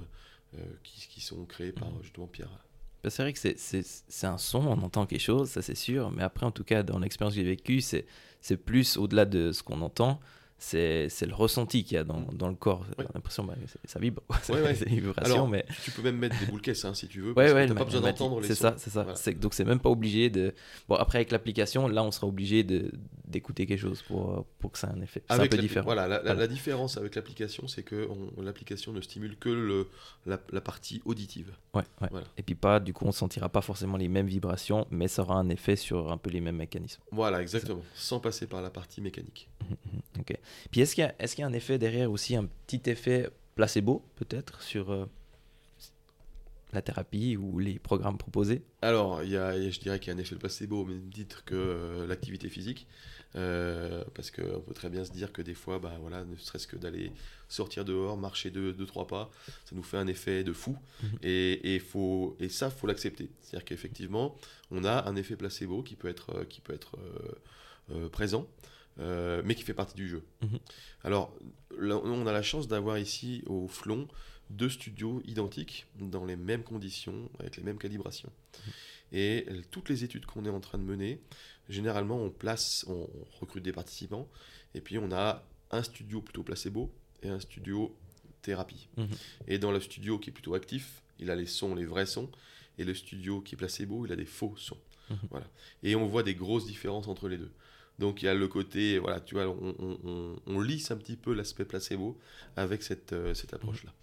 euh, 0.58 0.63
qui, 0.84 1.08
qui 1.08 1.21
sont 1.21 1.45
créés 1.45 1.71
par 1.71 1.91
Mhm. 1.91 2.02
justement 2.02 2.25
Pierre. 2.28 2.49
Bah, 3.04 3.10
C'est 3.10 3.21
vrai 3.21 3.32
que 3.34 3.39
c'est- 3.39 3.58
c'est 3.60 3.84
c'est 3.86 4.28
un 4.28 4.38
son, 4.38 4.65
on 4.65 4.82
entend 4.82 5.06
quelque 5.06 5.21
chose, 5.21 5.49
ça 5.49 5.62
c'est 5.62 5.75
sûr, 5.75 6.12
mais 6.12 6.23
après, 6.23 6.45
en 6.45 6.52
tout 6.52 6.63
cas, 6.63 6.84
dans 6.84 6.99
l'expérience 6.99 7.34
que 7.36 7.39
j'ai 7.41 7.45
vécue, 7.45 7.82
c'est 7.82 8.06
c'est 8.41 8.58
plus 8.58 8.95
au-delà 8.97 9.25
de 9.25 9.52
ce 9.52 9.62
qu'on 9.63 9.82
entend, 9.82 10.19
c'est 10.60 11.08
c'est 11.10 11.26
le 11.26 11.34
ressenti 11.34 11.84
qu'il 11.84 11.95
y 11.95 11.98
a 11.98 12.04
dans, 12.04 12.22
dans 12.34 12.50
le 12.50 12.56
corps. 12.56 12.82
Ouais. 12.98 13.06
J'ai 13.08 13.13
l'impression 13.15 13.43
bah, 13.45 13.56
c'est- 13.65 13.80
ça 13.89 14.00
vibre, 14.00 14.22
c'est 14.43 14.54
Ouais, 14.54 14.62
ouais. 14.62 14.76
c'est 14.76 14.86
une 14.89 15.00
vibration, 15.00 15.34
Alors, 15.36 15.48
mais 15.48 15.65
Tu 15.84 15.91
peux 15.91 16.02
même 16.02 16.17
mettre 16.17 16.38
des 16.39 16.45
boules 16.45 16.62
caisses 16.62 16.84
hein, 16.86 16.93
si 16.93 17.08
tu 17.08 17.22
veux, 17.22 17.30
ouais, 17.30 17.34
parce 17.36 17.54
ouais, 17.54 17.67
que 17.67 17.74
pas 17.74 17.86
besoin 17.86 18.02
d'entendre 18.02 18.41
les 18.41 18.48
C'est 18.48 18.56
ça, 18.56 18.76
c'est 18.78 18.89
ça. 18.89 19.04
Voilà. 19.04 19.39
Donc 19.39 19.54
c'est 19.54 19.65
même 19.65 19.80
pas 19.80 19.89
obligé 19.89 20.30
de. 20.30 20.54
Bon, 20.88 20.95
après, 20.95 21.17
avec 21.19 21.32
l'application, 21.32 21.88
là, 21.88 22.04
on 22.04 22.12
sera 22.12 22.28
obligé 22.28 22.63
de- 22.63 22.91
d'écouter 23.26 23.65
quelque 23.67 23.80
chose 23.80 24.02
pour, 24.02 24.45
pour 24.60 24.72
que 24.72 24.78
ça 24.80 24.88
ait 24.88 24.98
un 24.98 25.02
effet. 25.02 25.22
C'est 25.30 25.39
un 25.39 25.48
peu 25.48 25.58
différent. 25.58 25.86
Voilà, 25.86 26.08
la, 26.08 26.15
la- 26.17 26.22
Voilà. 26.24 26.39
la 26.41 26.48
différence 26.48 26.98
avec 26.98 27.15
l'application, 27.15 27.67
c'est 27.67 27.84
que 27.84 28.08
on- 28.38 28.41
l'application 28.41 28.91
ne 28.91 29.02
stimule 29.02 29.38
que 29.38 29.50
le, 29.50 29.88
la, 30.26 30.39
la 30.52 30.62
partie 30.62 31.02
auditive. 31.06 31.52
Ouais, 31.74 31.84
ouais. 32.02 32.08
Voilà. 32.12 32.26
Et 32.38 32.43
puis 32.43 32.56
pas, 32.56 32.80
du 32.80 32.91
coup, 32.93 33.06
on 33.06 33.12
sentira 33.12 33.48
pas 33.48 33.62
forcément 33.62 33.98
les 33.98 34.08
mêmes 34.10 34.28
vibrations, 34.28 34.88
mais 34.91 35.08
ça 35.08 35.22
aura 35.22 35.36
un 35.36 35.48
effet 35.50 35.76
sur 35.76 36.12
un 36.12 36.17
peu 36.17 36.30
les 36.32 36.41
mêmes 36.41 36.58
mécanismes. 36.58 37.02
Voilà, 37.12 37.41
exactement. 37.41 37.82
Sans 37.93 38.19
passer 38.19 38.48
par 38.48 38.62
la 38.62 38.69
partie 38.72 39.00
mécanique. 39.02 39.48
Ok. 40.19 40.36
Puis 40.72 40.82
est-ce 40.82 40.96
qu'il 40.96 41.04
y, 41.04 41.08
a- 41.08 41.16
est-ce 41.20 41.36
qu'il 41.36 41.42
y 41.42 41.46
a 41.46 41.48
un 41.48 41.54
effet 41.54 41.78
derrière 41.78 42.12
aussi, 42.12 42.36
un 42.36 42.46
petit 42.68 42.82
effet 42.90 43.30
placebo 43.56 44.04
peut-être 44.16 44.62
sur 44.62 44.92
euh, 44.92 45.06
la 46.72 46.82
thérapie 46.82 47.36
ou 47.36 47.58
les 47.60 47.80
programmes 47.80 48.18
proposés? 48.18 48.62
Alors, 48.82 49.24
il 49.24 49.32
y 49.32 49.38
a, 49.38 49.70
je 49.70 49.80
dirais 49.80 50.00
qu'il 50.00 50.10
y 50.14 50.16
a 50.16 50.18
un 50.18 50.22
effet 50.22 50.36
placebo 50.36 50.82
au 50.82 50.86
même 50.86 51.10
titre 51.10 51.44
que 51.44 51.56
euh, 51.56 52.08
l'activité 52.08 52.50
physique. 52.50 52.88
Euh, 53.36 54.04
parce 54.16 54.32
qu'on 54.32 54.60
peut 54.62 54.74
très 54.74 54.90
bien 54.90 55.06
se 55.06 55.12
dire 55.12 55.32
que 55.32 55.44
des 55.44 55.54
fois, 55.54 55.78
bah, 55.78 55.96
voilà, 56.02 56.26
ne 56.26 56.36
serait-ce 56.36 56.66
que 56.66 56.76
d'aller 56.76 57.12
sortir 57.48 57.86
dehors, 57.86 58.18
marcher 58.18 58.50
deux, 58.50 58.74
deux, 58.74 58.88
trois 58.88 59.06
pas, 59.06 59.30
ça 59.66 59.76
nous 59.76 59.84
fait 59.84 59.98
un 59.98 60.08
effet 60.08 60.44
de 60.44 60.52
fou. 60.52 60.76
Mhm. 61.04 61.10
et, 61.22 61.76
et, 61.76 61.80
faut, 61.80 62.36
et 62.40 62.50
ça, 62.50 62.72
faut 62.72 62.88
l'accepter. 62.88 63.30
C'est-à-dire 63.42 63.66
qu'effectivement, 63.66 64.36
on 64.72 64.84
a 64.84 65.08
un 65.08 65.16
effet 65.16 65.36
placebo 65.36 65.84
qui 65.84 65.96
peut 65.96 66.08
être, 66.08 66.44
qui 66.46 66.60
peut 66.62 66.74
être 66.74 66.98
euh, 66.98 67.32
euh, 67.96 68.10
présent, 68.10 68.48
euh, 69.00 69.42
mais 69.46 69.56
qui 69.56 69.64
fait 69.64 69.74
partie 69.74 69.96
du 69.96 70.08
jeu. 70.08 70.24
Mhm. 70.42 70.60
Alors, 71.04 71.36
là, 71.78 71.98
on 72.04 72.28
a 72.28 72.32
la 72.32 72.42
chance 72.42 72.68
d'avoir 72.68 72.98
ici 72.98 73.44
au 73.46 73.68
Flon 73.68 74.08
deux 74.50 74.70
studios 74.70 75.22
identiques, 75.26 75.86
dans 76.00 76.26
les 76.26 76.36
mêmes 76.36 76.64
conditions, 76.64 77.30
avec 77.40 77.58
les 77.58 77.64
mêmes 77.64 77.78
calibrations. 77.78 78.32
Et 79.12 79.46
euh, 79.50 79.62
toutes 79.70 79.90
les 79.90 80.04
études 80.04 80.26
qu'on 80.26 80.44
est 80.46 80.50
en 80.50 80.60
train 80.60 80.78
de 80.80 80.84
mener, 80.84 81.22
généralement, 81.68 82.18
on 82.18 82.32
place, 82.32 82.84
on, 82.88 83.08
on 83.14 83.40
recrute 83.40 83.64
des 83.64 83.72
participants, 83.72 84.28
et 84.74 84.82
puis 84.82 84.98
on 84.98 85.12
a 85.12 85.44
un 85.72 85.84
studio 85.84 86.22
plutôt 86.22 86.44
placebo 86.44 86.92
et 87.22 87.30
un 87.30 87.40
studio 87.40 87.96
thérapie. 88.42 88.88
Mhm. 88.98 89.10
Et 89.48 89.60
dans 89.60 89.72
le 89.72 89.80
studio 89.80 90.18
qui 90.18 90.30
est 90.30 90.34
plutôt 90.34 90.54
actif, 90.54 91.04
il 91.20 91.30
a 91.30 91.36
les 91.36 91.46
sons, 91.46 91.76
les 91.76 91.86
vrais 91.86 92.06
sons, 92.06 92.30
et 92.78 92.86
le 92.86 92.94
studio 92.94 93.42
qui 93.42 93.56
est 93.56 93.58
placebo, 93.58 94.06
il 94.06 94.12
a 94.12 94.16
des 94.16 94.26
faux 94.26 94.56
sons. 94.58 94.78
Mhm. 95.10 95.18
Voilà. 95.30 95.48
Et 95.84 95.96
on 95.96 96.08
voit 96.08 96.24
des 96.24 96.36
grosses 96.36 96.66
différences 96.66 97.08
entre 97.08 97.28
les 97.28 97.38
deux. 97.38 97.52
Donc 98.00 98.22
il 98.22 98.26
y 98.26 98.30
a 98.30 98.34
le 98.34 98.48
côté, 98.48 98.98
voilà, 99.00 99.20
tu 99.20 99.36
vois, 99.36 99.48
on, 99.48 99.76
on- 99.80 100.36
on- 100.48 100.62
lisse 100.62 100.92
un 100.92 100.98
petit 100.98 101.18
peu 101.18 101.34
l'aspect 101.34 101.66
placebo 101.66 102.18
avec 102.56 102.82
cette, 102.84 103.14
euh, 103.14 103.34
cette 103.34 103.54
approche-là. 103.54 103.94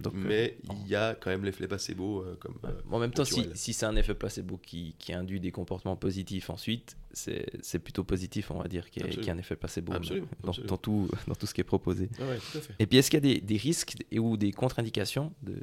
Donc, 0.00 0.14
euh, 0.16 0.24
Mais 0.26 0.58
il 0.82 0.88
y 0.88 0.96
a 0.96 1.14
quand 1.14 1.30
même 1.30 1.44
l'effet 1.44 1.68
placebo 1.68 2.20
euh, 2.22 2.36
comme... 2.40 2.58
Euh, 2.64 2.72
en 2.90 2.98
même 2.98 3.12
temps, 3.12 3.24
si, 3.24 3.36
naturel. 3.36 3.56
si 3.56 3.72
c'est 3.72 3.86
un 3.86 3.94
effet 3.94 4.14
placebo 4.14 4.56
qui, 4.58 4.96
qui 4.98 5.12
induit 5.12 5.38
des 5.38 5.52
comportements 5.52 5.94
positifs 5.94 6.50
ensuite, 6.50 6.96
c'est 7.12 7.78
plutôt 7.78 8.02
positif, 8.02 8.50
on 8.50 8.58
va 8.60 8.66
dire, 8.66 8.90
qu'il 8.90 9.04
y, 9.04 9.06
ait- 9.06 9.10
qu'il 9.10 9.22
y 9.22 9.28
ait 9.28 9.30
un 9.30 9.38
effet 9.38 9.54
placebo 9.54 9.92
Absolument, 9.92 10.26
dans, 10.42 10.48
absolument. 10.48 10.68
dans 10.68 10.76
tout, 10.78 11.08
dans 11.28 11.34
tout 11.36 11.46
ce 11.46 11.54
qui 11.54 11.60
est 11.60 11.64
proposé. 11.64 12.08
Ah 12.20 12.26
ouais, 12.26 12.38
tout 12.38 12.58
à 12.58 12.60
fait. 12.60 12.74
Et 12.80 12.86
puis, 12.86 12.98
est-ce 12.98 13.08
qu'il 13.08 13.24
y 13.24 13.30
a 13.30 13.34
des, 13.34 13.40
des 13.40 13.56
risques 13.56 13.94
et- 14.10 14.18
ou 14.18 14.36
des 14.36 14.50
contre-indications 14.50 15.32
de, 15.44 15.54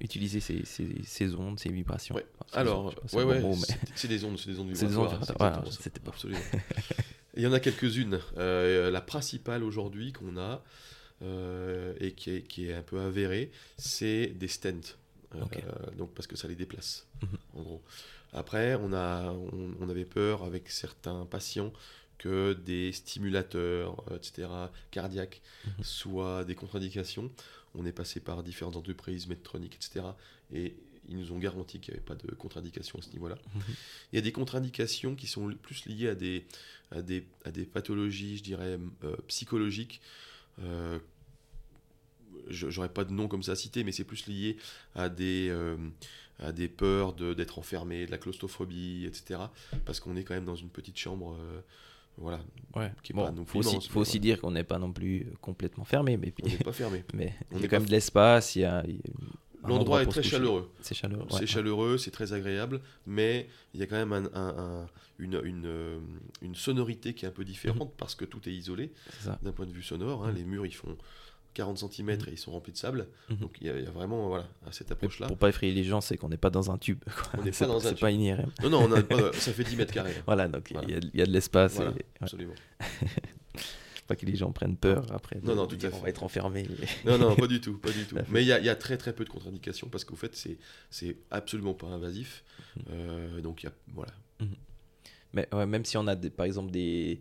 utiliser 0.00 0.40
ces, 0.40 0.64
ces, 0.64 0.88
ces 1.04 1.34
ondes, 1.34 1.60
ces 1.60 1.68
vibrations? 1.70 2.14
Ouais. 2.14 2.24
Enfin, 2.40 2.46
ces 2.52 2.58
Alors, 2.58 2.94
c'est 3.06 3.16
ouais, 3.22 3.40
bon 3.40 3.54
mais- 3.54 4.08
des 4.08 4.24
ondes, 4.24 4.38
c'est 4.38 4.48
des 4.48 4.58
ondes 4.58 4.70
vibratoires. 4.70 5.20
voilà, 5.38 5.62
c'était 5.78 6.00
pas- 6.00 6.10
Absolument. 6.12 6.40
Il 7.36 7.42
y 7.42 7.46
en 7.46 7.52
a 7.52 7.60
quelques-unes. 7.60 8.18
Euh, 8.38 8.90
la 8.90 9.02
principale 9.02 9.62
aujourd'hui 9.62 10.12
qu'on 10.12 10.38
a, 10.38 10.62
euh, 11.22 11.94
et 12.00 12.12
qui 12.12 12.30
est, 12.30 12.42
qui 12.42 12.68
est 12.68 12.74
un 12.74 12.82
peu 12.82 13.00
avérée, 13.00 13.50
c'est 13.76 14.26
des 14.28 14.48
stents. 14.48 14.94
Euh, 15.34 15.40
donc 15.96 16.14
parce 16.14 16.26
que 16.26 16.36
ça 16.36 16.48
les 16.48 16.54
déplace, 16.54 17.06
Mhm. 17.22 17.28
en 17.54 17.62
gros. 17.62 17.82
Après, 18.32 18.74
on, 18.76 18.92
a, 18.92 19.30
on, 19.32 19.74
on 19.80 19.88
avait 19.88 20.04
peur 20.06 20.42
avec 20.44 20.70
certains 20.70 21.26
patients 21.26 21.72
que 22.18 22.52
des 22.52 22.92
stimulateurs, 22.92 24.02
euh, 24.10 24.16
etc., 24.16 24.48
cardiaques, 24.90 25.40
Mhm. 25.66 25.84
soient 25.84 26.44
des 26.44 26.54
contre-indications. 26.54 27.30
On 27.74 27.84
est 27.84 27.92
passé 27.92 28.20
par 28.20 28.42
différentes 28.42 28.76
entreprises, 28.76 29.26
Medtronic, 29.28 29.74
etc. 29.74 30.06
Et 30.52 30.74
ils 31.10 31.16
nous 31.16 31.32
ont 31.32 31.38
garanti 31.38 31.78
qu'il 31.80 31.92
n'y 31.94 31.98
avait 32.00 32.06
pas 32.06 32.14
de 32.14 32.34
contre-indication 32.34 32.98
à 32.98 33.02
ce 33.02 33.10
niveau-là. 33.10 33.36
Mhm. 33.54 33.62
Il 34.12 34.16
y 34.16 34.18
a 34.18 34.22
des 34.22 34.32
contre-indications 34.32 35.14
qui 35.14 35.26
sont 35.26 35.52
plus 35.62 35.84
liées 35.86 36.08
à 36.08 36.14
des, 36.14 36.44
à 36.90 37.02
des, 37.02 37.24
à 37.44 37.50
des 37.50 37.64
pathologies, 37.66 38.38
je 38.38 38.42
dirais, 38.42 38.78
euh, 39.04 39.16
psychologiques. 39.26 40.00
Euh, 40.60 40.98
J'aurais 42.50 42.88
pas 42.88 43.04
de 43.04 43.12
nom 43.12 43.28
comme 43.28 43.42
ça 43.42 43.52
à 43.52 43.56
citer, 43.56 43.84
mais 43.84 43.92
c'est 43.92 44.04
plus 44.04 44.26
lié 44.26 44.56
à 44.94 45.10
des, 45.10 45.48
euh, 45.50 45.76
à 46.38 46.50
des 46.50 46.66
peurs 46.68 47.12
de- 47.12 47.34
d'être 47.34 47.58
enfermé, 47.58 48.06
de 48.06 48.10
la 48.10 48.16
claustrophobie, 48.16 49.04
etc. 49.06 49.40
Parce 49.84 50.00
qu'on 50.00 50.16
est 50.16 50.24
quand 50.24 50.32
même 50.34 50.46
dans 50.46 50.56
une 50.56 50.70
petite 50.70 50.96
chambre. 50.98 51.36
euh, 51.38 51.60
voilà, 52.16 52.40
Ouais. 52.74 52.90
qui 53.02 53.12
est 53.12 53.14
Bon, 53.14 53.26
pas 53.26 53.30
non 53.32 53.44
plus 53.44 53.62
faut 53.62 53.76
aussi, 53.76 53.88
faut 53.88 54.04
dire 54.18 54.40
qu'on 54.40 54.50
n'est 54.52 54.64
pas 54.64 54.78
non 54.78 54.92
plus 54.92 55.26
complètement 55.42 55.84
fermé, 55.84 56.16
mais, 56.16 56.32
on 56.42 56.46
n'est 56.48 56.56
pas 56.56 56.72
fermé. 56.72 57.04
mais 57.14 57.34
On 57.52 57.56
il 57.58 57.62
y 57.62 57.64
a 57.66 57.68
quand 57.68 57.76
même 57.80 57.86
de 57.86 57.92
l'espace, 57.92 58.56
il 58.56 58.60
y 58.60 58.64
a. 58.64 58.82
L'endroit 59.62 59.78
endroit 59.80 60.02
est 60.02 60.06
très 60.06 60.22
chaleureux. 60.22 60.70
C'est 60.80 60.94
chaleureux. 60.94 61.26
C'est 61.30 61.40
ouais. 61.40 61.46
chaleureux, 61.46 61.98
c'est 61.98 62.10
très 62.10 62.32
agréable, 62.32 62.80
mais 63.06 63.48
il 63.74 63.80
y 63.80 63.82
a 63.82 63.86
quand 63.86 63.96
même 63.96 64.12
un- 64.12 64.30
un- 64.34 64.58
un- 64.82 64.86
une, 65.18 65.40
une, 65.44 65.66
euh, 65.66 65.98
une 66.42 66.54
sonorité 66.54 67.12
qui 67.14 67.24
est 67.24 67.28
un 67.28 67.32
peu 67.32 67.44
différente 67.44 67.92
parce 67.96 68.14
que 68.14 68.24
tout 68.24 68.48
est 68.48 68.52
isolé 68.52 68.92
d'un 69.42 69.52
point 69.52 69.66
de 69.66 69.72
vue 69.72 69.82
sonore. 69.82 70.24
hein. 70.24 70.30
Mhm. 70.30 70.36
Les 70.36 70.44
murs, 70.44 70.66
ils 70.66 70.74
font 70.74 70.96
40 71.54 71.78
cm 71.78 72.10
et 72.10 72.32
ils 72.32 72.38
sont 72.38 72.52
remplis 72.52 72.72
de 72.72 72.76
sable. 72.78 73.08
Mhm. 73.30 73.36
Donc 73.38 73.56
il 73.60 73.66
y, 73.66 73.70
a, 73.70 73.76
il 73.76 73.84
y 73.84 73.86
a 73.88 73.90
vraiment 73.90 74.28
voilà, 74.28 74.46
cette 74.70 74.92
approche-là. 74.92 75.26
Pour 75.26 75.38
pas 75.38 75.48
effrayer 75.48 75.72
les 75.72 75.82
gens, 75.82 76.00
c'est 76.00 76.16
qu'on 76.16 76.28
n'est 76.28 76.36
pas 76.36 76.50
dans 76.50 76.70
un 76.70 76.78
tube. 76.78 77.02
quoi. 77.04 77.40
On 77.40 77.42
n'est 77.42 77.50
pas 77.50 77.66
dans 77.66 77.84
un 77.84 77.90
C'est 77.90 77.98
pas 77.98 78.12
une 78.12 78.20
IRM. 78.20 78.52
Non, 78.62 78.70
non, 78.70 78.82
on 78.84 78.92
a 78.92 79.02
pas- 79.02 79.32
ça 79.32 79.52
fait 79.52 79.64
10 79.64 79.74
mètres 79.76 79.92
carrés. 79.92 80.14
Voilà, 80.24 80.46
donc 80.46 80.70
Voilà. 80.70 80.86
il 80.86 80.94
y 80.94 80.96
a- 80.96 81.00
il 81.14 81.18
y, 81.18 81.22
a 81.22 81.26
de 81.26 81.32
l'espace. 81.32 81.74
Voilà. 81.74 81.90
et- 81.90 81.94
ouais. 81.94 82.06
Absolument. 82.20 82.54
Pas 84.08 84.16
que 84.16 84.26
les 84.26 84.34
gens 84.36 84.50
prennent 84.50 84.76
peur 84.76 85.06
après. 85.12 85.38
Non, 85.44 85.54
non, 85.54 85.66
tout 85.68 85.76
à 85.82 85.86
On 85.88 85.90
fait. 85.92 86.00
va 86.02 86.08
être 86.08 86.22
enfermé. 86.24 86.66
Non, 87.04 87.16
non, 87.18 87.36
pas 87.36 87.46
du 87.46 87.60
tout, 87.60 87.78
pas 87.78 87.90
du 87.92 88.04
tout. 88.08 88.16
Mais 88.30 88.42
il 88.42 88.46
y 88.46 88.48
y 88.48 88.68
a 88.68 88.74
très 88.74 88.96
très 88.96 89.12
peu 89.14 89.24
de 89.24 89.28
contre-indications 89.30 89.88
parce 89.88 90.04
qu'au 90.04 90.16
fait, 90.16 90.34
c'est 90.34 90.58
c'est 90.90 91.16
absolument 91.30 91.74
pas 91.74 91.86
invasif. 91.88 92.42
Mhm. 92.76 92.82
Euh, 92.90 93.40
donc 93.42 93.62
il 93.62 93.66
y 93.66 93.68
a, 93.68 93.72
voilà. 93.94 94.12
Mais 95.34 95.46
ouais, 95.52 95.66
même 95.66 95.84
si 95.84 95.96
on 95.98 96.06
a 96.06 96.16
des- 96.16 96.30
par 96.30 96.46
exemple 96.46 96.70
des, 96.70 97.20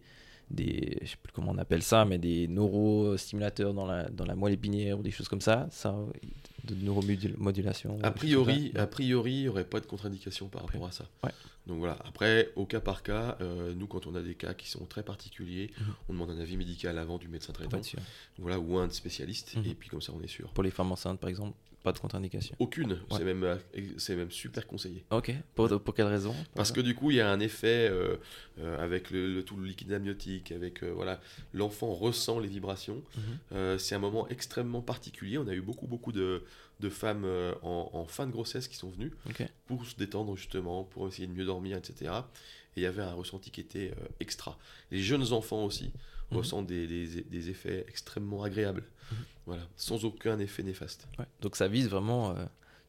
des, 0.49 0.97
je 1.01 1.07
sais 1.07 1.17
plus 1.21 1.33
comment 1.33 1.51
on 1.51 1.57
appelle 1.57 1.83
ça, 1.83 2.05
mais 2.05 2.17
des 2.17 2.47
neurostimulateurs 2.47 3.73
dans 3.73 3.85
la, 3.85 4.09
dans 4.09 4.25
la 4.25 4.35
moelle 4.35 4.53
épinière 4.53 4.97
ou 4.97 5.03
des 5.03 5.11
choses 5.11 5.27
comme 5.27 5.41
ça, 5.41 5.67
ça 5.71 5.93
de 6.67 6.75
neuromodulation. 6.75 7.97
A 8.03 8.11
priori, 8.11 8.71
a 8.75 8.87
priori, 8.87 9.33
il 9.33 9.41
n'y 9.43 9.47
aurait 9.49 9.63
pas 9.65 9.79
de 9.79 9.85
contre-indication 9.85 10.47
par 10.49 10.61
rapport 10.65 10.85
à 10.87 10.91
ça. 10.91 11.05
Ouais. 11.23 11.31
Donc 11.65 11.79
voilà. 11.79 11.97
Après, 12.05 12.49
au 12.55 12.65
cas 12.65 12.79
par 12.79 13.03
cas, 13.03 13.37
euh, 13.41 13.73
nous, 13.75 13.87
quand 13.87 14.07
on 14.07 14.15
a 14.15 14.21
des 14.21 14.35
cas 14.35 14.53
qui 14.53 14.69
sont 14.69 14.85
très 14.85 15.03
particuliers, 15.03 15.71
Mhm. 15.79 15.85
on 16.09 16.13
demande 16.13 16.29
un 16.31 16.39
avis 16.39 16.55
médical 16.57 16.97
avant 16.97 17.17
du 17.17 17.27
médecin 17.27 17.51
traitant, 17.53 17.81
voilà, 18.37 18.59
ou 18.59 18.77
un 18.77 18.89
spécialiste, 18.89 19.55
Mhm. 19.57 19.65
et 19.65 19.73
puis 19.73 19.89
comme 19.89 20.01
ça, 20.01 20.13
on 20.17 20.21
est 20.21 20.27
sûr. 20.27 20.49
Pour 20.53 20.63
les 20.63 20.71
femmes 20.71 20.91
enceintes, 20.91 21.19
par 21.19 21.29
exemple, 21.29 21.57
pas 21.87 21.93
de 21.93 21.99
contre-indication. 21.99 22.55
Aucune. 22.59 22.91
Ouais. 22.91 22.97
C'est 23.17 23.23
même, 23.23 23.43
euh, 23.43 23.55
c'est 23.97 24.15
même 24.15 24.29
super 24.31 24.67
conseillé. 24.67 25.05
Ok. 25.11 25.31
Pour, 25.55 25.67
pour 25.81 25.93
quelle 25.93 26.07
raison 26.07 26.35
Parce 26.55 26.71
que 26.73 26.81
du 26.81 26.95
coup, 26.95 27.11
il 27.11 27.17
y 27.17 27.21
a 27.21 27.29
un 27.31 27.39
effet 27.39 27.87
euh, 27.89 28.17
euh, 28.59 28.83
avec 28.83 29.09
le, 29.11 29.33
le- 29.33 29.43
tout 29.43 29.55
le 29.55 29.65
liquide 29.65 29.93
amniotique, 29.93 30.51
avec 30.51 30.83
euh, 30.83 30.91
voilà, 30.93 31.21
l'enfant 31.53 31.93
ressent 31.93 32.39
les 32.39 32.49
vibrations. 32.49 33.01
Mhm. 33.51 33.77
C'est 33.79 33.95
un 33.95 33.99
moment 33.99 34.27
extrêmement 34.27 34.81
particulier. 34.81 35.37
On 35.37 35.47
a 35.47 35.53
eu 35.53 35.61
beaucoup, 35.61 35.87
beaucoup 35.87 36.11
de, 36.11 36.43
de 36.81 36.89
femmes 36.89 37.25
en, 37.61 37.89
en 37.93 38.05
fin 38.05 38.27
de 38.27 38.31
grossesse 38.31 38.67
qui 38.67 38.75
sont 38.75 38.89
venues 38.89 39.13
pour 39.67 39.85
se 39.85 39.95
détendre 39.95 40.35
justement, 40.35 40.83
pour 40.83 41.07
essayer 41.07 41.27
de 41.27 41.33
mieux 41.33 41.45
dormir, 41.45 41.77
etc. 41.77 42.11
Et 42.75 42.81
il 42.81 42.83
y 42.83 42.85
avait 42.85 43.01
un 43.01 43.13
ressenti 43.13 43.49
qui 43.49 43.61
était 43.61 43.91
extra. 44.19 44.57
Les 44.91 44.99
jeunes 45.01 45.31
enfants 45.31 45.63
aussi 45.65 45.91
Mhm. 46.31 46.37
ressentent 46.37 46.67
des, 46.67 46.87
des- 46.87 47.21
des 47.23 47.49
effets 47.49 47.85
extrêmement 47.87 48.43
agréables. 48.43 48.83
Mhm. 49.11 49.17
Voilà, 49.45 49.67
sans 49.77 50.03
aucun 50.05 50.39
effet 50.39 50.63
néfaste. 50.63 51.07
Ouais. 51.19 51.25
Donc 51.41 51.55
ça 51.55 51.67
vise 51.67 51.87
vraiment 51.87 52.31
euh, 52.35 52.45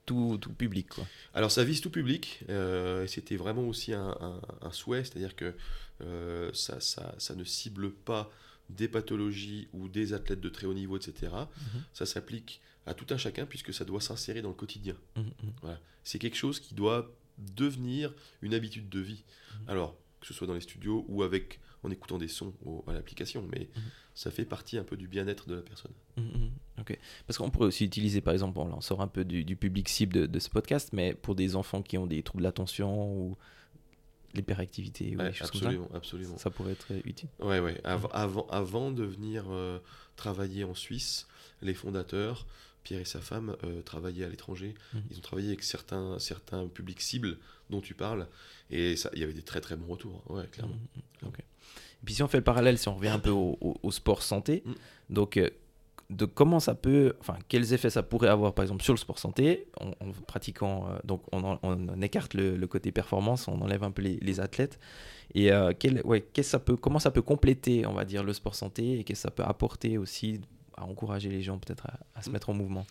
tout, 0.06 0.38
tout 0.40 0.52
public. 0.52 0.88
Quoi. 0.88 1.06
Alors 1.34 1.50
ça 1.52 1.62
vise 1.64 1.80
tout 1.80 1.90
public, 1.90 2.40
euh, 2.48 3.04
et 3.04 3.08
c'était 3.08 3.36
vraiment 3.36 3.62
aussi 3.68 3.92
un, 3.92 4.16
un- 4.20 4.40
un 4.62 4.72
souhait, 4.72 5.04
c'est-à-dire 5.04 5.36
que 5.36 5.54
euh, 6.00 6.50
ça, 6.54 6.80
ça- 6.80 7.14
ça 7.18 7.34
ne 7.34 7.44
cible 7.44 7.92
pas 7.92 8.30
des 8.70 8.88
pathologies 8.88 9.68
ou 9.72 9.88
des 9.88 10.12
athlètes 10.14 10.40
de 10.40 10.48
très 10.48 10.66
haut 10.66 10.74
niveau, 10.74 10.96
etc., 10.96 11.32
Mhm. 11.32 11.82
ça 11.94 12.06
s'applique 12.06 12.60
à 12.86 12.94
tout 12.94 13.06
un 13.10 13.16
chacun 13.18 13.46
puisque 13.46 13.72
ça 13.72 13.84
doit 13.84 14.00
s'insérer 14.00 14.42
dans 14.42 14.48
le 14.48 14.54
quotidien. 14.54 14.96
Mhm, 15.16 15.24
mhm. 15.42 15.76
C'est 16.04 16.18
quelque 16.18 16.36
chose 16.36 16.58
qui 16.58 16.74
doit 16.74 17.10
devenir 17.56 18.12
une 18.42 18.54
habitude 18.54 18.88
de 18.88 18.98
vie. 19.00 19.22
Mhm. 19.60 19.68
Alors, 19.70 19.96
que 20.20 20.26
ce 20.26 20.34
soit 20.34 20.46
dans 20.46 20.54
les 20.54 20.60
studios 20.60 21.04
ou 21.08 21.22
avec 21.22 21.60
en 21.84 21.90
écoutant 21.90 22.18
des 22.18 22.28
sons 22.28 22.52
au- 22.64 22.84
à 22.88 22.92
l'application, 22.92 23.46
mais 23.52 23.68
Mhm. 23.76 23.82
ça 24.14 24.30
fait 24.30 24.44
partie 24.44 24.78
un 24.78 24.84
peu 24.84 24.96
du 24.96 25.06
bien-être 25.08 25.48
de 25.48 25.54
la 25.56 25.62
personne. 25.62 25.92
Mhm, 26.16 26.24
mhm. 26.24 26.50
Parce 27.26 27.38
qu'on 27.38 27.50
pourrait 27.50 27.66
aussi 27.66 27.84
utiliser, 27.84 28.20
par 28.20 28.32
exemple, 28.32 28.58
on 28.58 28.80
sort 28.80 29.00
un 29.02 29.08
peu 29.08 29.24
du, 29.24 29.44
du 29.44 29.56
public 29.56 29.88
cible 29.88 30.12
de, 30.14 30.26
de 30.26 30.38
ce 30.38 30.48
podcast, 30.48 30.90
mais 30.92 31.12
pour 31.14 31.34
des 31.34 31.54
enfants 31.56 31.82
qui 31.82 31.98
ont 31.98 32.06
des 32.06 32.22
troubles 32.22 32.42
d'attention 32.44 33.12
ou 33.12 33.36
l'hyperactivité 34.34 35.16
ou 35.16 35.18
Ouais, 35.20 35.28
des 35.28 35.32
choses 35.34 35.50
comme 35.50 35.60
ça, 35.60 35.66
absolument, 35.68 35.88
absolument. 35.94 36.36
ça 36.36 36.50
pourrait 36.50 36.72
être 36.72 36.92
utile. 37.04 37.28
Ouais, 37.40 37.60
ouais. 37.60 37.80
Av- 37.84 38.08
avant, 38.12 38.46
avant 38.48 38.90
de 38.90 39.02
venir 39.04 39.44
euh, 39.48 39.78
travailler 40.16 40.64
en 40.64 40.74
Suisse, 40.74 41.26
les 41.62 41.74
fondateurs, 41.74 42.46
Pierre 42.84 43.00
et 43.00 43.04
sa 43.04 43.20
femme, 43.20 43.56
euh, 43.64 43.82
travaillaient 43.82 44.24
à 44.24 44.28
l'étranger. 44.28 44.74
Mhm. 44.94 45.02
Ils 45.10 45.18
ont 45.18 45.22
travaillé 45.22 45.48
avec 45.48 45.62
certains, 45.62 46.18
certains 46.18 46.66
publics 46.68 47.00
cibles 47.00 47.38
dont 47.70 47.80
tu 47.80 47.94
parles, 47.94 48.26
et 48.70 48.94
il 49.14 49.18
y 49.20 49.24
avait 49.24 49.34
des 49.34 49.42
très 49.42 49.60
très 49.60 49.76
bons 49.76 49.86
retours. 49.92 50.22
hein. 50.30 50.34
Ouais, 50.36 50.46
clairement. 50.46 50.76
Ok. 51.26 51.38
Et 51.40 52.04
puis 52.04 52.14
si 52.14 52.22
on 52.22 52.28
fait 52.28 52.38
le 52.38 52.44
parallèle, 52.44 52.78
si 52.78 52.88
on 52.88 52.94
revient 52.96 53.08
un 53.08 53.18
peu 53.18 53.30
au, 53.30 53.58
au- 53.60 53.76
au 53.82 53.90
sport 53.90 54.22
santé, 54.22 54.62
Mhm. 54.64 54.74
donc 55.10 55.36
euh, 55.36 55.50
de 56.10 56.24
comment 56.24 56.58
ça 56.60 56.74
peut, 56.74 57.14
enfin 57.20 57.36
quels 57.48 57.74
effets 57.74 57.90
ça 57.90 58.02
pourrait 58.02 58.28
avoir 58.28 58.54
par 58.54 58.62
exemple 58.62 58.82
sur 58.82 58.94
le 58.94 58.98
sport 58.98 59.18
santé 59.18 59.66
en, 59.78 59.88
en 60.06 60.12
pratiquant, 60.26 60.88
euh, 60.88 60.98
donc 61.04 61.22
on, 61.32 61.44
en- 61.44 61.58
on 61.62 62.00
écarte 62.00 62.32
le, 62.32 62.56
le 62.56 62.66
côté 62.66 62.92
performance, 62.92 63.46
on 63.48 63.60
enlève 63.60 63.82
un 63.84 63.90
peu 63.90 64.00
les, 64.00 64.16
les 64.22 64.40
athlètes 64.40 64.78
et 65.34 65.52
euh, 65.52 65.72
quel, 65.78 66.00
ouais, 66.06 66.22
qu'est-ce 66.22 66.48
que 66.48 66.50
ça 66.52 66.58
peut, 66.60 66.76
comment 66.76 66.98
ça 67.00 67.10
peut 67.10 67.20
compléter, 67.20 67.84
on 67.84 67.92
va 67.92 68.06
dire, 68.06 68.24
le 68.24 68.32
sport 68.32 68.54
santé 68.54 69.00
et 69.00 69.04
qu'est-ce 69.04 69.18
que 69.24 69.28
ça 69.28 69.30
peut 69.30 69.42
apporter 69.44 69.98
aussi 69.98 70.40
à 70.78 70.84
encourager 70.84 71.28
les 71.28 71.42
gens 71.42 71.58
peut-être 71.58 71.86
à, 71.86 71.98
à 72.14 72.22
se 72.22 72.30
mettre 72.30 72.50
en 72.50 72.54
mouvement. 72.54 72.86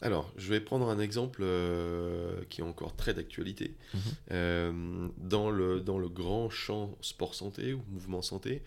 Alors, 0.00 0.32
je 0.36 0.48
vais 0.48 0.60
prendre 0.60 0.88
un 0.88 0.98
exemple 0.98 1.42
euh, 1.44 2.42
qui 2.50 2.60
est 2.60 2.64
encore 2.64 2.96
très 2.96 3.14
d'actualité. 3.14 3.76
Mhm. 3.94 4.00
Euh, 4.32 5.08
dans, 5.18 5.50
le, 5.50 5.80
dans 5.80 5.98
le 5.98 6.08
grand 6.08 6.50
champ 6.50 6.96
sport 7.00 7.34
santé 7.36 7.72
ou 7.72 7.82
mouvement 7.88 8.20
santé, 8.22 8.62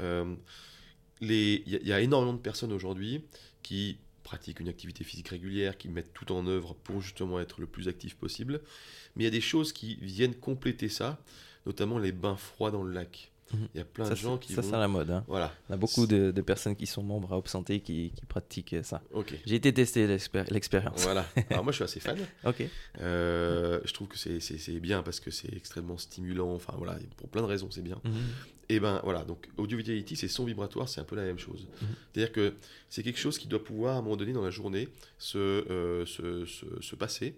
euh, 0.00 0.34
il 1.20 1.30
y, 1.30 1.76
a- 1.76 1.80
il 1.80 1.86
y 1.86 1.92
a 1.92 2.00
énormément 2.00 2.32
de 2.32 2.40
personnes 2.40 2.72
aujourd'hui 2.72 3.22
qui 3.62 3.98
pratiquent 4.24 4.60
une 4.60 4.68
activité 4.68 5.04
physique 5.04 5.28
régulière, 5.28 5.78
qui 5.78 5.88
mettent 5.88 6.12
tout 6.14 6.32
en 6.32 6.46
œuvre 6.48 6.74
pour 6.74 7.00
justement 7.00 7.38
être 7.40 7.60
le 7.60 7.66
plus 7.66 7.86
actif 7.88 8.16
possible. 8.16 8.60
Mais 9.14 9.22
il 9.22 9.26
y 9.26 9.28
a 9.28 9.30
des 9.32 9.40
choses 9.40 9.72
qui 9.72 9.96
viennent 9.96 10.34
compléter 10.34 10.88
ça, 10.88 11.18
notamment 11.66 11.98
les 11.98 12.12
bains 12.12 12.36
froids 12.36 12.70
dans 12.72 12.82
le 12.82 12.92
lac. 12.92 13.30
Mhm. 13.52 13.68
Il 13.74 13.78
y 13.78 13.80
a 13.80 13.84
plein 13.84 14.04
Ça, 14.04 14.10
de 14.10 14.16
gens 14.16 14.38
qui 14.38 14.52
ça 14.54 14.60
vont... 14.62 14.70
c'est 14.70 14.76
la 14.78 14.88
mode. 14.88 15.10
hein. 15.10 15.24
Voilà, 15.28 15.52
On 15.68 15.74
a 15.74 15.76
beaucoup 15.76 16.06
de, 16.06 16.30
de 16.30 16.40
personnes 16.42 16.74
qui 16.76 16.86
sont 16.86 17.02
membres 17.02 17.32
à 17.32 17.38
Op 17.38 17.48
Santé 17.48 17.80
qui, 17.80 18.12
qui 18.14 18.24
pratiquent 18.26 18.76
ça. 18.82 19.02
ok. 19.12 19.34
J'ai 19.44 19.56
été 19.56 19.72
tester 19.74 20.06
l'expér- 20.06 20.50
l'expérience. 20.50 21.02
Voilà. 21.02 21.26
Alors 21.50 21.62
moi 21.64 21.72
je 21.72 21.76
suis 21.76 21.84
assez 21.84 22.00
fan. 22.00 22.18
Ok. 22.44 22.62
Euh, 23.00 23.80
je 23.84 23.92
trouve 23.92 24.08
que 24.08 24.16
c'est- 24.18 24.80
bien 24.80 25.02
parce 25.02 25.20
que 25.20 25.30
c'est 25.30 25.52
extrêmement 25.54 25.98
stimulant. 25.98 26.54
Enfin 26.54 26.74
voilà, 26.76 26.96
pour 27.16 27.28
plein 27.28 27.42
de 27.42 27.46
raisons 27.46 27.68
c'est 27.70 27.82
bien. 27.82 28.00
Mhm. 28.04 28.12
Et 28.68 28.80
ben 28.80 29.00
voilà, 29.04 29.22
donc 29.24 29.48
Audio 29.58 29.76
Vitality, 29.76 30.16
c'est 30.16 30.28
son 30.28 30.44
vibratoire, 30.44 30.88
c'est 30.88 31.00
un 31.00 31.04
peu 31.04 31.16
la 31.16 31.22
même 31.24 31.38
chose. 31.38 31.66
Mhm. 31.82 31.88
C'est-à-dire 32.14 32.32
que 32.32 32.54
c'est 32.88 33.02
quelque 33.02 33.18
chose 33.18 33.36
qui 33.38 33.48
doit 33.48 33.62
pouvoir 33.62 33.96
à 33.96 33.98
un 33.98 34.02
moment 34.02 34.16
donné 34.16 34.32
dans 34.32 34.42
la 34.44 34.50
journée 34.50 34.88
se, 35.18 35.36
euh, 35.38 36.06
se, 36.06 36.46
se- 36.46 36.80
se 36.80 36.96
passer, 36.96 37.36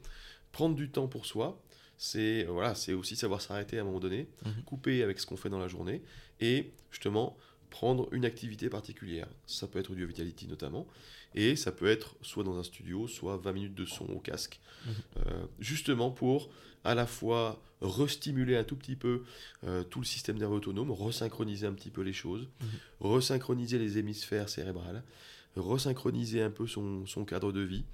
prendre 0.52 0.76
du 0.76 0.90
temps 0.90 1.08
pour 1.08 1.26
soi. 1.26 1.60
C'est 1.98 2.44
euh, 2.46 2.50
voilà, 2.50 2.74
c'est 2.74 2.92
aussi 2.92 3.16
savoir 3.16 3.40
s'arrêter 3.40 3.78
à 3.78 3.82
un 3.82 3.84
moment 3.84 4.00
donné, 4.00 4.28
Mhm. 4.44 4.62
couper 4.64 5.02
avec 5.02 5.18
ce 5.20 5.26
qu'on 5.26 5.36
fait 5.36 5.48
dans 5.50 5.58
la 5.58 5.68
journée 5.68 6.02
et 6.40 6.72
justement 6.90 7.36
prendre 7.70 8.08
une 8.12 8.24
activité 8.24 8.68
particulière. 8.68 9.26
Ça 9.46 9.66
peut 9.66 9.78
être 9.80 9.90
Audio 9.90 10.06
Vitality 10.06 10.46
notamment, 10.46 10.86
et 11.34 11.56
ça 11.56 11.72
peut 11.72 11.86
être 11.88 12.14
soit 12.22 12.44
dans 12.44 12.56
un 12.56 12.62
studio, 12.62 13.08
soit 13.08 13.36
20 13.36 13.52
minutes 13.52 13.74
de 13.74 13.84
son 13.84 14.04
au 14.06 14.20
casque, 14.20 14.60
Mhm. 14.86 14.92
Euh, 15.26 15.46
justement 15.60 16.10
pour 16.10 16.50
à 16.84 16.94
la 16.94 17.06
fois 17.06 17.62
restimuler 17.80 18.56
un 18.56 18.64
tout 18.64 18.76
petit 18.76 18.96
peu 18.96 19.22
euh, 19.64 19.82
tout 19.84 19.98
le 20.00 20.04
système 20.06 20.36
nerveux 20.38 20.56
autonome, 20.56 20.90
resynchroniser 20.90 21.66
un 21.66 21.72
petit 21.72 21.90
peu 21.90 22.02
les 22.02 22.12
choses, 22.12 22.48
Mhm. 22.60 22.68
resynchroniser 23.00 23.78
les 23.78 23.98
hémisphères 23.98 24.48
cérébrales, 24.48 25.02
resynchroniser 25.56 26.42
un 26.42 26.50
peu 26.50 26.66
son, 26.66 27.06
son 27.06 27.24
cadre 27.24 27.52
de 27.52 27.60
vie. 27.60 27.84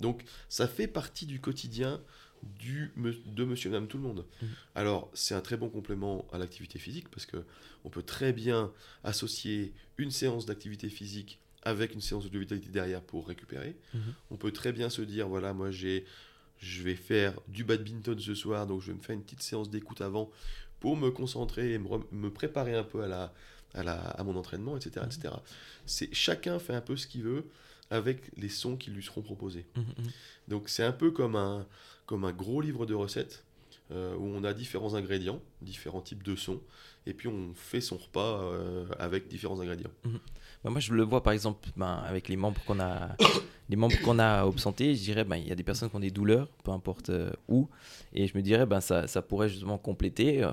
Donc 0.00 0.24
ça 0.48 0.66
fait 0.66 0.86
partie 0.86 1.26
du 1.26 1.40
quotidien 1.40 2.00
du, 2.42 2.92
de 2.96 3.44
monsieur 3.44 3.68
et 3.68 3.72
madame 3.72 3.88
tout 3.88 3.96
le 3.96 4.02
monde. 4.02 4.24
Mhm. 4.42 4.48
Alors 4.74 5.10
c'est 5.14 5.34
un 5.34 5.40
très 5.40 5.56
bon 5.56 5.68
complément 5.68 6.26
à 6.32 6.38
l'activité 6.38 6.78
physique 6.78 7.08
parce 7.10 7.26
que 7.26 7.38
on 7.84 7.90
peut 7.90 8.02
très 8.02 8.32
bien 8.32 8.72
associer 9.04 9.72
une 9.98 10.10
séance 10.10 10.46
d'activité 10.46 10.88
physique 10.88 11.38
avec 11.62 11.94
une 11.94 12.00
séance 12.00 12.30
de 12.30 12.38
vitalité 12.38 12.70
derrière 12.70 13.02
pour 13.02 13.28
récupérer. 13.28 13.76
Mhm. 13.94 14.00
On 14.30 14.36
peut 14.36 14.52
très 14.52 14.72
bien 14.72 14.90
se 14.90 15.02
dire 15.02 15.28
voilà 15.28 15.52
moi 15.52 15.70
j'ai 15.70 16.04
je 16.58 16.82
vais 16.82 16.94
faire 16.94 17.34
du 17.48 17.64
badminton 17.64 18.18
ce 18.18 18.34
soir 18.34 18.66
donc 18.66 18.82
je 18.82 18.88
vais 18.88 18.98
me 18.98 19.02
faire 19.02 19.14
une 19.14 19.22
petite 19.22 19.42
séance 19.42 19.70
d'écoute 19.70 20.00
avant 20.00 20.30
pour 20.78 20.96
me 20.96 21.10
concentrer 21.10 21.72
et 21.72 21.78
me, 21.78 21.88
me 22.12 22.30
préparer 22.30 22.74
un 22.74 22.84
peu 22.84 23.02
à 23.02 23.08
la 23.08 23.32
à, 23.72 23.82
la, 23.84 23.94
à 23.94 24.24
mon 24.24 24.36
entraînement 24.36 24.76
etc 24.76 25.06
etc 25.06 25.34
c'est 25.86 26.12
chacun 26.12 26.58
fait 26.58 26.74
un 26.74 26.80
peu 26.80 26.96
ce 26.96 27.06
qu'il 27.06 27.22
veut 27.22 27.44
avec 27.88 28.30
les 28.36 28.48
sons 28.48 28.76
qui 28.76 28.90
lui 28.90 29.02
seront 29.02 29.22
proposés 29.22 29.64
donc 30.48 30.68
c'est 30.68 30.82
un 30.82 30.92
peu 30.92 31.12
comme 31.12 31.36
un, 31.36 31.66
comme 32.10 32.24
un 32.24 32.32
gros 32.32 32.60
livre 32.60 32.86
de 32.86 32.94
recettes 32.94 33.44
euh, 33.92 34.16
où 34.16 34.24
on 34.24 34.42
a 34.42 34.52
différents 34.52 34.94
ingrédients, 34.94 35.40
différents 35.62 36.00
types 36.00 36.24
de 36.24 36.34
sons, 36.34 36.60
et 37.06 37.14
puis 37.14 37.28
on 37.28 37.54
fait 37.54 37.80
son 37.80 37.98
repas 37.98 38.42
euh, 38.42 38.84
avec 38.98 39.28
différents 39.28 39.60
ingrédients. 39.60 39.92
Bah, 40.62 40.70
moi, 40.70 40.80
je 40.80 40.92
le 40.92 41.02
vois 41.02 41.22
par 41.22 41.32
exemple 41.32 41.68
ben, 41.76 42.02
avec 42.06 42.28
les 42.28 42.36
membres 42.36 42.60
qu'on 42.66 42.80
a, 42.80 43.16
les 43.70 43.76
membres 43.76 43.98
qu'on 44.02 44.18
a 44.18 44.44
Santé. 44.58 44.94
Je 44.94 45.02
dirais, 45.02 45.24
ben, 45.24 45.36
il 45.36 45.48
y 45.48 45.52
a 45.52 45.54
des 45.54 45.62
personnes 45.62 45.88
qui 45.88 45.96
ont 45.96 46.00
des 46.00 46.10
douleurs, 46.10 46.48
peu 46.64 46.70
importe 46.70 47.08
euh, 47.08 47.30
où, 47.48 47.68
et 48.12 48.26
je 48.26 48.36
me 48.36 48.42
dirais, 48.42 48.66
ben, 48.66 48.80
ça, 48.80 49.06
ça 49.06 49.22
pourrait 49.22 49.48
justement 49.48 49.78
compléter 49.78 50.44
euh, 50.44 50.50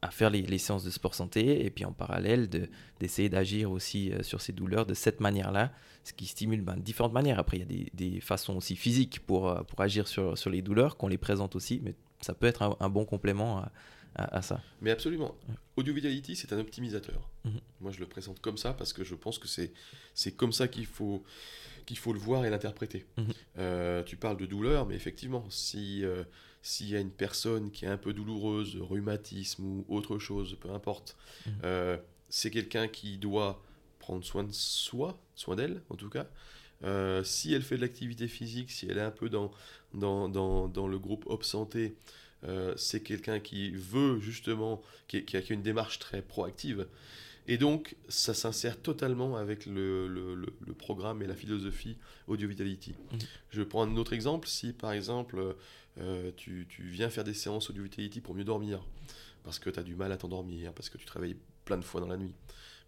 à, 0.00 0.10
faire 0.10 0.30
les, 0.30 0.42
les 0.42 0.58
séances 0.58 0.84
de 0.84 0.90
sport 0.90 1.14
santé, 1.14 1.64
et 1.66 1.70
puis 1.70 1.84
en 1.84 1.92
parallèle 1.92 2.48
de- 2.48 2.68
d'essayer 3.00 3.28
d'agir 3.28 3.70
aussi 3.70 4.12
euh, 4.12 4.22
sur 4.22 4.40
ces 4.40 4.52
douleurs 4.52 4.86
de 4.86 4.94
cette 4.94 5.20
manière-là, 5.20 5.72
ce 6.04 6.14
qui 6.14 6.24
stimule 6.24 6.62
ben, 6.62 6.76
différentes 6.76 7.12
manières. 7.12 7.38
Après, 7.38 7.58
il 7.58 7.60
y 7.60 7.62
a 7.62 7.66
des, 7.66 8.12
des 8.12 8.20
façons 8.20 8.56
aussi 8.56 8.76
physiques 8.76 9.20
pour, 9.20 9.54
pour 9.66 9.80
agir 9.82 10.08
sur, 10.08 10.38
sur 10.38 10.48
les 10.48 10.62
douleurs, 10.62 10.96
qu'on 10.96 11.08
les 11.08 11.18
présente 11.18 11.54
aussi, 11.54 11.82
mais 11.84 11.94
ça 12.22 12.32
peut 12.32 12.46
être 12.46 12.76
un, 12.80 12.88
bon 12.88 13.04
complément 13.04 13.64
à- 14.14 14.36
à 14.38 14.42
ça. 14.42 14.60
Mais 14.80 14.90
absolument, 14.90 15.36
Audio 15.76 15.94
Vitality, 15.94 16.36
c'est 16.36 16.52
un 16.52 16.58
optimisateur. 16.58 17.30
Mhm. 17.44 17.60
Moi, 17.80 17.92
je 17.92 18.00
le 18.00 18.06
présente 18.06 18.40
comme 18.40 18.56
ça 18.58 18.72
parce 18.72 18.92
que 18.92 19.04
je 19.04 19.14
pense 19.14 19.38
que 19.38 19.48
c'est 19.48 20.32
comme 20.36 20.52
ça 20.52 20.68
qu'il 20.68 20.86
faut, 20.86 21.22
qu'il 21.86 21.96
faut 21.98 22.12
le 22.12 22.18
voir 22.18 22.44
et 22.44 22.50
l'interpréter. 22.50 23.06
Mhm. 23.16 23.24
Euh, 23.58 24.02
tu 24.02 24.16
parles 24.16 24.36
de 24.36 24.46
douleur, 24.46 24.86
mais 24.86 24.94
effectivement, 24.94 25.44
si 25.50 26.04
euh, 26.04 26.24
s'il 26.62 26.88
y 26.90 26.96
a 26.96 27.00
une 27.00 27.10
personne 27.12 27.70
qui 27.70 27.86
est 27.86 27.88
un 27.88 27.96
peu 27.96 28.12
douloureuse, 28.12 28.76
rhumatisme 28.80 29.64
ou 29.64 29.84
autre 29.88 30.18
chose, 30.18 30.56
peu 30.60 30.70
importe, 30.70 31.16
Mhm. 31.46 31.52
euh, 31.64 31.96
c'est 32.28 32.50
quelqu'un 32.50 32.86
qui 32.88 33.16
doit 33.16 33.62
prendre 33.98 34.24
soin 34.24 34.44
de 34.44 34.52
soi, 34.52 35.18
soin 35.34 35.56
d'elle 35.56 35.82
en 35.88 35.94
tout 35.96 36.10
cas. 36.10 36.26
Si 37.24 37.52
elle 37.52 37.62
fait 37.62 37.76
de 37.76 37.82
l'activité 37.82 38.26
physique, 38.28 38.70
si 38.70 38.86
elle 38.88 38.96
est 38.98 39.02
un 39.02 39.10
peu 39.10 39.28
dans, 39.28 39.50
dans, 39.92 40.28
dans, 40.30 40.66
dans 40.68 40.88
le 40.88 40.98
groupe 40.98 41.24
Op 41.26 41.44
Santé, 41.44 41.94
euh, 42.44 42.74
c'est 42.76 43.00
quelqu'un 43.02 43.40
qui 43.40 43.70
veut 43.70 44.18
justement, 44.20 44.82
qui, 45.08 45.24
qui 45.24 45.36
a, 45.36 45.42
une 45.50 45.62
démarche 45.62 45.98
très 45.98 46.22
proactive. 46.22 46.86
Et 47.46 47.58
donc, 47.58 47.96
ça 48.08 48.32
s'insère 48.34 48.80
totalement 48.80 49.36
avec 49.36 49.66
le, 49.66 50.06
le- 50.08 50.34
le- 50.34 50.52
le 50.64 50.72
programme 50.74 51.22
et 51.22 51.26
la 51.26 51.34
philosophie 51.34 51.96
Audio 52.28 52.48
Vitality. 52.48 52.94
Mhm. 53.12 53.18
Je 53.50 53.62
prends 53.62 53.82
un 53.82 53.96
autre 53.96 54.12
exemple. 54.12 54.46
Si 54.46 54.72
par 54.72 54.92
exemple, 54.92 55.56
euh, 55.98 56.30
tu, 56.36 56.66
tu 56.68 56.82
viens 56.84 57.10
faire 57.10 57.24
des 57.24 57.34
séances 57.34 57.68
Audio 57.70 57.82
Vitality 57.82 58.20
pour 58.20 58.34
mieux 58.34 58.44
dormir, 58.44 58.84
parce 59.42 59.58
que 59.58 59.70
tu 59.70 59.80
as 59.80 59.82
du 59.82 59.96
mal 59.96 60.12
à 60.12 60.16
t'endormir, 60.16 60.72
parce 60.74 60.90
que 60.90 60.98
tu 60.98 61.06
travailles 61.06 61.36
plein 61.64 61.78
de 61.78 61.84
fois 61.84 62.00
dans 62.00 62.06
la 62.08 62.16
nuit, 62.18 62.34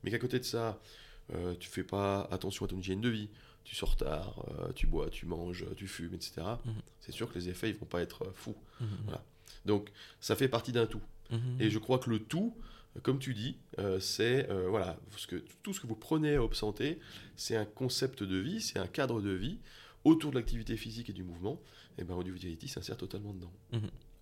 mais 0.05 0.11
qu'à 0.11 0.19
côté 0.19 0.39
de 0.39 0.45
ça, 0.45 0.81
euh, 1.35 1.55
tu 1.59 1.69
fais 1.69 1.85
pas 1.85 2.29
attention 2.31 2.65
à 2.67 2.69
ton 2.69 2.79
hygiène 2.79 3.01
de 3.01 3.09
vie, 3.09 3.29
tu 3.65 3.75
sors 3.75 3.97
tard, 3.97 4.45
euh, 4.61 4.73
tu 4.75 4.87
bois, 4.87 5.09
tu 5.09 5.25
manges, 5.27 5.65
tu 5.77 5.89
fumes, 5.89 6.15
etc., 6.15 6.43
Mhm. 6.65 6.75
c'est 7.01 7.13
sûr 7.13 7.33
que 7.33 7.39
les 7.39 7.49
effets 7.49 7.71
ils 7.71 7.77
vont 7.77 7.87
pas 7.87 8.03
être 8.03 8.31
fous. 8.35 8.57
Mhm. 8.81 8.89
Voilà. 9.05 9.25
Donc, 9.67 9.91
ça 10.21 10.37
fait 10.37 10.49
partie 10.49 10.73
d'un 10.73 10.87
tout. 10.87 11.03
Mhm. 11.31 11.57
Et 11.61 11.71
je 11.71 11.79
crois 11.79 11.99
que 11.99 12.11
le 12.11 12.19
tout, 12.19 12.57
comme 13.03 13.19
tu 13.19 13.33
dis, 13.35 13.57
euh, 13.79 14.01
c'est 14.01 14.49
euh, 14.51 14.69
voilà, 14.69 14.99
ce 15.17 15.27
que, 15.27 15.43
tout 15.63 15.73
ce 15.73 15.81
que 15.81 15.87
vous 15.87 15.97
prenez 15.97 16.37
à 16.37 16.43
Op 16.43 16.55
Santé, 16.55 16.99
c'est 17.37 17.57
un 17.57 17.65
concept 17.65 18.23
de 18.23 18.37
vie, 18.37 18.61
c'est 18.61 18.79
un 18.79 18.87
cadre 18.87 19.21
de 19.23 19.31
vie 19.31 19.59
autour 20.05 20.31
de 20.33 20.37
l'activité 20.37 20.77
physique 20.77 21.09
et 21.11 21.13
du 21.13 21.23
mouvement. 21.23 21.61
Et 21.99 22.05
ben 22.05 22.15
Audio 22.15 22.35
Vitality 22.35 22.69
s'insère 22.69 22.97
totalement 22.97 23.33
dedans. 23.33 23.53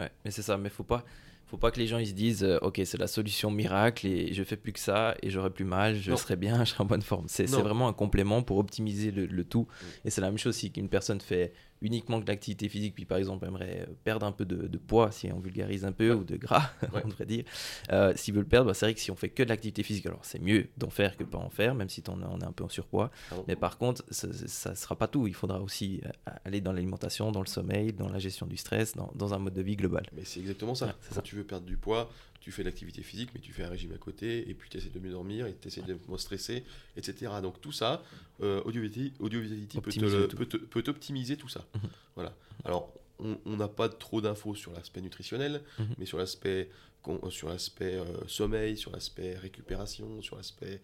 Ouais, 0.00 0.10
mais 0.24 0.30
c'est 0.30 0.42
ça, 0.42 0.56
mais 0.58 0.68
faut 0.68 0.82
pas, 0.84 1.04
faut 1.46 1.56
pas 1.56 1.70
que 1.70 1.78
les 1.80 1.86
gens 1.86 1.98
ils 1.98 2.06
se 2.08 2.12
disent 2.12 2.44
euh, 2.44 2.58
ok 2.62 2.80
c'est 2.84 2.98
la 2.98 3.06
solution 3.08 3.50
miracle 3.50 4.06
et 4.06 4.32
je 4.32 4.42
fais 4.44 4.56
plus 4.56 4.72
que 4.72 4.78
ça 4.78 5.16
et 5.22 5.30
j'aurai 5.30 5.50
plus 5.50 5.64
mal 5.64 5.96
je 5.96 6.10
Non. 6.12 6.16
serai 6.16 6.36
bien 6.36 6.64
je 6.64 6.70
serai 6.70 6.82
en 6.84 6.86
bonne 6.86 7.02
forme 7.02 7.26
c'est 7.28 7.46
vraiment 7.50 7.88
un 7.88 7.92
complément 7.92 8.42
pour 8.42 8.58
optimiser 8.58 9.10
le, 9.10 9.26
le 9.26 9.44
tout 9.44 9.66
et 10.04 10.10
c'est 10.10 10.20
la 10.20 10.28
même 10.28 10.38
chose 10.38 10.54
si 10.54 10.68
une 10.76 10.88
personne 10.88 11.20
fait 11.20 11.52
uniquement 11.82 12.18
de 12.18 12.26
l'activité 12.26 12.68
physique 12.68 12.94
puis 12.94 13.04
par 13.04 13.18
exemple 13.18 13.46
aimerait 13.46 13.86
euh, 13.88 13.92
perdre 14.04 14.26
un 14.26 14.32
peu 14.32 14.44
de, 14.44 14.66
de 14.66 14.78
poids 14.78 15.10
si 15.10 15.30
on 15.32 15.40
vulgarise 15.40 15.84
un 15.84 15.92
peu 15.92 16.10
Ouais. 16.10 16.16
ou 16.16 16.24
de 16.24 16.36
gras 16.36 16.70
Ouais. 16.92 17.00
on 17.04 17.08
devrait 17.08 17.26
dire 17.26 17.44
euh, 17.92 18.12
s'il 18.16 18.34
veut 18.34 18.40
le 18.40 18.46
perdre 18.46 18.66
bah, 18.68 18.74
c'est 18.74 18.86
vrai 18.86 18.94
que 18.94 19.00
si 19.00 19.10
on 19.10 19.16
fait 19.16 19.28
que 19.30 19.42
de 19.42 19.48
l'activité 19.48 19.82
physique 19.82 20.06
alors 20.06 20.20
c'est 20.22 20.40
mieux 20.40 20.68
d'en 20.76 20.90
faire 20.90 21.16
que 21.16 21.24
pas 21.24 21.38
en 21.38 21.50
faire 21.50 21.74
même 21.74 21.88
si 21.88 22.02
on, 22.08 22.20
est 22.40 22.44
un 22.44 22.52
peu 22.52 22.64
en 22.64 22.68
surpoids 22.68 23.10
Pardon. 23.28 23.44
mais 23.48 23.56
par 23.56 23.78
contre 23.78 24.04
ça 24.10 24.28
ne 24.70 24.74
sera 24.74 24.96
pas 24.96 25.08
tout 25.08 25.26
il 25.26 25.34
faudra 25.34 25.60
aussi 25.60 26.00
euh, 26.04 26.32
aller 26.44 26.60
dans 26.60 26.72
l'alimentation 26.72 27.32
dans 27.32 27.40
le 27.40 27.46
sommeil 27.46 27.92
dans 27.92 28.08
la 28.08 28.18
gestion 28.18 28.46
du 28.46 28.56
stress 28.56 28.94
dans, 28.94 29.10
dans 29.14 29.34
un 29.34 29.38
mode 29.38 29.54
de 29.54 29.62
vie 29.62 29.76
global 29.76 30.06
Mais 30.14 30.24
c'est 30.24 30.40
exactement 30.40 30.74
ça. 30.74 30.86
Ouais, 30.86 30.92
Quand 31.08 31.14
ça. 31.16 31.22
tu 31.22 31.36
veux 31.36 31.44
perdre 31.44 31.66
du 31.66 31.76
poids, 31.76 32.10
tu 32.40 32.50
fais 32.52 32.62
de 32.62 32.68
l'activité 32.68 33.02
physique, 33.02 33.30
mais 33.34 33.40
tu 33.40 33.52
fais 33.52 33.64
un 33.64 33.68
régime 33.68 33.92
à 33.92 33.98
côté, 33.98 34.48
et 34.48 34.54
puis 34.54 34.68
tu 34.70 34.78
essaies 34.78 34.88
de 34.90 34.98
mieux 34.98 35.10
dormir, 35.10 35.46
et 35.46 35.54
tu 35.60 35.68
essaies 35.68 35.82
de 35.82 35.98
moins 36.08 36.18
stresser, 36.18 36.64
etc. 36.96 37.30
Donc 37.42 37.60
tout 37.60 37.72
ça, 37.72 38.02
euh, 38.42 38.62
Audio 38.64 38.82
Audio 39.20 39.40
peut 39.40 39.46
te 39.68 39.78
Optimiser 39.78 40.18
le- 40.18 40.28
tout. 40.28 40.82
t'optimiser 40.82 41.36
tout 41.36 41.48
ça. 41.48 41.66
Mhm. 41.74 41.80
Voilà. 42.14 42.34
Alors, 42.64 42.92
on 43.18 43.56
n'a 43.56 43.68
pas 43.68 43.90
trop 43.90 44.22
d'infos 44.22 44.54
sur 44.54 44.72
l'aspect 44.72 45.02
nutritionnel, 45.02 45.62
Mhm. 45.78 45.94
mais 45.98 46.06
sur 46.06 46.16
l'aspect 46.16 46.70
con- 47.02 47.28
sur 47.30 47.48
l'aspect 47.50 47.94
euh, 47.96 48.26
sommeil, 48.26 48.76
sur 48.78 48.90
l'aspect 48.92 49.36
récupération, 49.36 50.22
sur 50.22 50.36
l'aspect 50.36 50.80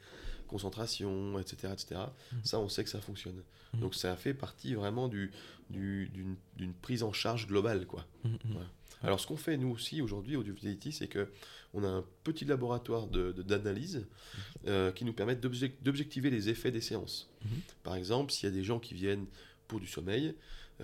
concentration, 0.46 1.38
etc., 1.38 1.72
etc. 1.72 2.00
Mhm. 2.32 2.38
Ça, 2.44 2.58
on 2.60 2.68
sait 2.68 2.84
que 2.84 2.90
ça 2.90 3.00
fonctionne. 3.00 3.42
Donc 3.74 3.94
ça 3.94 4.16
fait 4.16 4.32
partie 4.34 4.74
vraiment 4.74 5.08
du, 5.08 5.30
du- 5.70 6.08
d'une, 6.14 6.36
d'une 6.56 6.72
prise 6.72 7.02
en 7.02 7.12
charge 7.12 7.46
globale, 7.46 7.86
quoi. 7.86 8.06
Alors, 9.06 9.20
ce 9.20 9.26
qu'on 9.26 9.36
fait, 9.36 9.56
nous 9.56 9.70
aussi, 9.70 10.02
aujourd'hui, 10.02 10.34
Audio 10.36 10.52
Vitality, 10.52 10.90
c'est 10.92 11.06
que 11.08 11.28
on 11.74 11.84
a 11.84 11.88
un 11.88 12.04
petit 12.24 12.44
laboratoire 12.44 13.06
de- 13.06 13.32
de- 13.32 13.42
d'analyse 13.42 14.06
euh, 14.66 14.90
qui 14.92 15.04
nous 15.04 15.12
permet 15.12 15.36
d'objec- 15.36 15.80
d'objectiver 15.82 16.28
les 16.30 16.48
effets 16.48 16.70
des 16.72 16.80
séances. 16.80 17.30
Mhm. 17.44 17.50
Par 17.84 17.94
exemple, 17.94 18.32
s'il 18.32 18.48
y 18.48 18.52
a 18.52 18.54
des 18.54 18.64
gens 18.64 18.80
qui 18.80 18.94
viennent 18.94 19.26
pour 19.68 19.78
du 19.80 19.86
sommeil, 19.86 20.34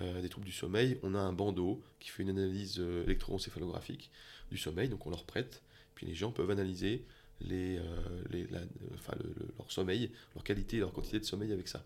euh, 0.01 0.21
des 0.23 0.29
troubles 0.29 0.47
du 0.47 0.53
sommeil, 0.53 0.99
on 1.03 1.15
a 1.15 1.19
un 1.19 1.33
bandeau 1.33 1.83
qui 1.99 2.11
fait 2.11 2.23
une 2.23 2.31
analyse 2.31 2.77
euh, 2.79 3.05
électroencéphalographique 3.05 4.11
du 4.51 4.57
sommeil, 4.57 4.89
donc 4.89 5.05
on 5.07 5.11
leur 5.11 5.25
prête, 5.25 5.63
puis 5.97 6.07
les 6.07 6.15
gens 6.15 6.31
peuvent 6.31 6.51
analyser 6.51 7.05
les, 7.41 7.79
euh, 7.79 7.83
les- 8.31 8.47
la- 8.49 8.61
enfin, 8.95 9.15
le- 9.23 9.31
le- 9.37 9.49
leur 9.59 9.71
sommeil, 9.73 10.11
leur 10.35 10.45
qualité, 10.45 10.79
leur 10.79 10.93
quantité 10.93 11.19
de 11.19 11.25
sommeil 11.25 11.53
avec 11.53 11.67
ça. 11.67 11.85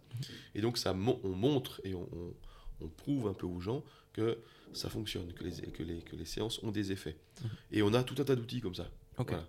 Et 0.55 0.61
donc 0.61 0.77
ça, 0.77 0.93
on 0.93 1.29
montre 1.31 1.81
et 1.85 1.95
on, 1.95 2.03
on- 2.13 2.35
on 2.83 2.89
prouve 2.89 3.27
un 3.27 3.33
peu 3.35 3.47
aux 3.47 3.61
gens 3.61 3.83
que 4.13 4.37
ça 4.73 4.89
fonctionne, 4.91 5.33
que 5.33 5.45
les, 5.45 5.53
que 5.53 5.83
les, 5.83 5.99
que 6.03 6.17
les 6.17 6.25
séances 6.25 6.63
ont 6.63 6.71
des 6.71 6.93
effets. 6.93 7.17
Mhm. 7.43 7.49
Et 7.73 7.83
on 7.83 7.95
a 7.95 8.03
tout 8.03 8.15
un 8.21 8.25
tas 8.25 8.37
d'outils 8.37 8.61
comme 8.61 8.75
ça. 8.75 8.91
Voilà. 9.17 9.47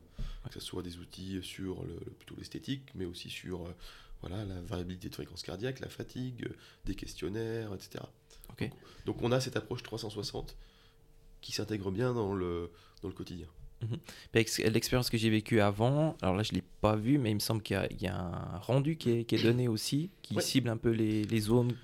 Que 0.50 0.54
ce 0.54 0.60
soit 0.62 0.82
des 0.82 0.98
outils 0.98 1.40
sur 1.44 1.84
le, 1.84 1.96
plutôt 2.18 2.36
l'esthétique, 2.38 2.84
mais 2.96 3.04
aussi 3.04 3.30
sur 3.30 3.66
euh, 3.66 3.72
voilà, 4.22 4.46
la 4.46 4.62
variabilité 4.62 5.10
de 5.10 5.14
fréquence 5.16 5.44
cardiaque, 5.44 5.82
la 5.82 5.90
fatigue, 5.90 6.46
euh, 6.46 6.56
des 6.86 6.96
questionnaires, 6.96 7.74
etc. 7.74 8.04
Donc, 8.60 8.72
donc 9.06 9.22
on 9.24 9.32
a 9.34 9.42
cette 9.42 9.58
approche 9.58 9.84
360 9.84 10.56
qui 11.42 11.52
s'intègre 11.52 11.92
bien 11.92 12.14
dans 12.14 12.34
le, 12.34 12.72
dans 13.02 13.10
le 13.10 13.14
quotidien. 13.14 13.48
Avec 14.34 14.58
L'expérience 14.58 15.10
que 15.10 15.18
j'ai 15.18 15.30
vécue 15.30 15.60
avant, 15.60 16.18
alors 16.22 16.36
là 16.36 16.44
je 16.44 16.52
ne 16.54 16.56
l'ai 16.60 16.64
pas 16.82 16.96
vu, 16.96 17.18
mais 17.20 17.30
il 17.32 17.36
me 17.36 17.40
semble 17.40 17.62
qu'il 17.62 17.76
y 17.76 17.80
a- 17.80 17.88
il 17.92 18.02
y, 18.02 18.08
a 18.08 18.18
un 18.18 18.58
rendu 18.60 18.96
qui 18.98 19.12
est, 19.12 19.24
qui 19.26 19.36
est 19.36 19.44
donné 19.44 19.68
aussi, 19.68 20.10
qui 20.24 20.34
Ouais. 20.34 20.42
cible 20.42 20.70
un 20.70 20.78
peu 20.78 20.90
les, 20.90 21.26
les 21.26 21.40
zones 21.42 21.76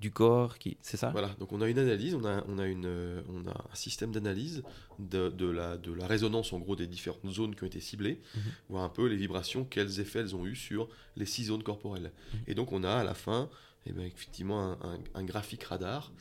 du 0.00 0.10
corps, 0.10 0.58
qui... 0.58 0.76
c'est 0.80 0.96
ça? 0.96 1.10
Voilà, 1.10 1.28
donc 1.40 1.52
on 1.52 1.60
a 1.60 1.68
une 1.68 1.78
analyse, 1.78 2.14
on 2.14 2.24
a, 2.24 2.44
on 2.48 2.58
a, 2.58 2.66
une, 2.66 2.86
euh, 2.86 3.20
on 3.28 3.46
a 3.48 3.50
un 3.70 3.74
système 3.74 4.12
d'analyse 4.12 4.62
de, 4.98 5.28
de 5.28 5.46
la, 5.50 5.76
de 5.76 5.92
la 5.92 6.06
résonance 6.06 6.52
en 6.52 6.58
gros 6.60 6.76
des 6.76 6.86
différentes 6.86 7.28
zones 7.30 7.54
qui 7.56 7.64
ont 7.64 7.66
été 7.66 7.80
ciblées, 7.80 8.20
Mhm. 8.34 8.42
voir 8.70 8.84
un 8.84 8.88
peu 8.88 9.06
les 9.06 9.16
vibrations, 9.16 9.64
quels 9.64 9.98
effets 10.00 10.20
elles 10.20 10.36
ont 10.36 10.46
eu 10.46 10.54
sur 10.54 10.88
les 11.16 11.26
six 11.26 11.44
zones 11.46 11.62
corporelles. 11.62 12.12
Mhm. 12.32 12.40
Et 12.46 12.54
donc 12.54 12.72
on 12.72 12.84
a 12.84 12.92
à 12.92 13.04
la 13.04 13.14
fin 13.14 13.50
eh 13.86 13.92
ben, 13.92 14.04
effectivement 14.04 14.60
un, 14.72 14.78
un- 14.94 14.98
un 15.14 15.24
graphique 15.24 15.64
radar 15.64 16.12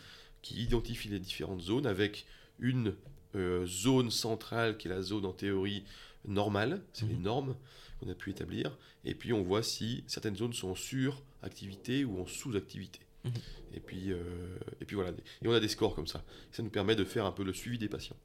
qui 0.41 0.61
identifie 0.63 1.09
les 1.09 1.19
différentes 1.19 1.61
zones 1.61 1.85
avec 1.85 2.25
une 2.59 2.95
euh, 3.35 3.65
zone 3.67 4.09
centrale 4.09 4.77
qui 4.77 4.87
est 4.87 4.91
la 4.91 5.01
zone 5.01 5.25
en 5.25 5.33
théorie 5.33 5.83
normale, 6.25 6.81
c'est 6.93 7.05
les 7.07 7.13
Mhm. 7.15 7.21
normes 7.21 7.55
qu'on 7.99 8.09
a 8.09 8.15
pu 8.15 8.29
établir, 8.31 8.77
et 9.05 9.13
puis 9.15 9.33
on 9.33 9.43
voit 9.43 9.61
si 9.63 10.03
certaines 10.07 10.35
zones 10.35 10.53
sont 10.53 10.69
en 10.69 10.75
suractivité 10.75 12.05
ou 12.05 12.21
en 12.21 12.25
sous-activité. 12.27 12.99
Mhm. 13.23 13.31
Et 13.73 13.79
puis, 13.79 14.11
euh, 14.11 14.57
et 14.81 14.85
puis 14.85 14.95
voilà, 14.95 15.11
et 15.11 15.47
on 15.47 15.51
a 15.53 15.59
des 15.59 15.67
scores 15.67 15.95
comme 15.95 16.07
ça. 16.07 16.23
Ça 16.51 16.63
nous 16.63 16.69
permet 16.69 16.95
de 16.95 17.03
faire 17.03 17.25
un 17.25 17.31
peu 17.31 17.43
le 17.43 17.53
suivi 17.53 17.77
des 17.77 17.89
patients. 17.89 18.15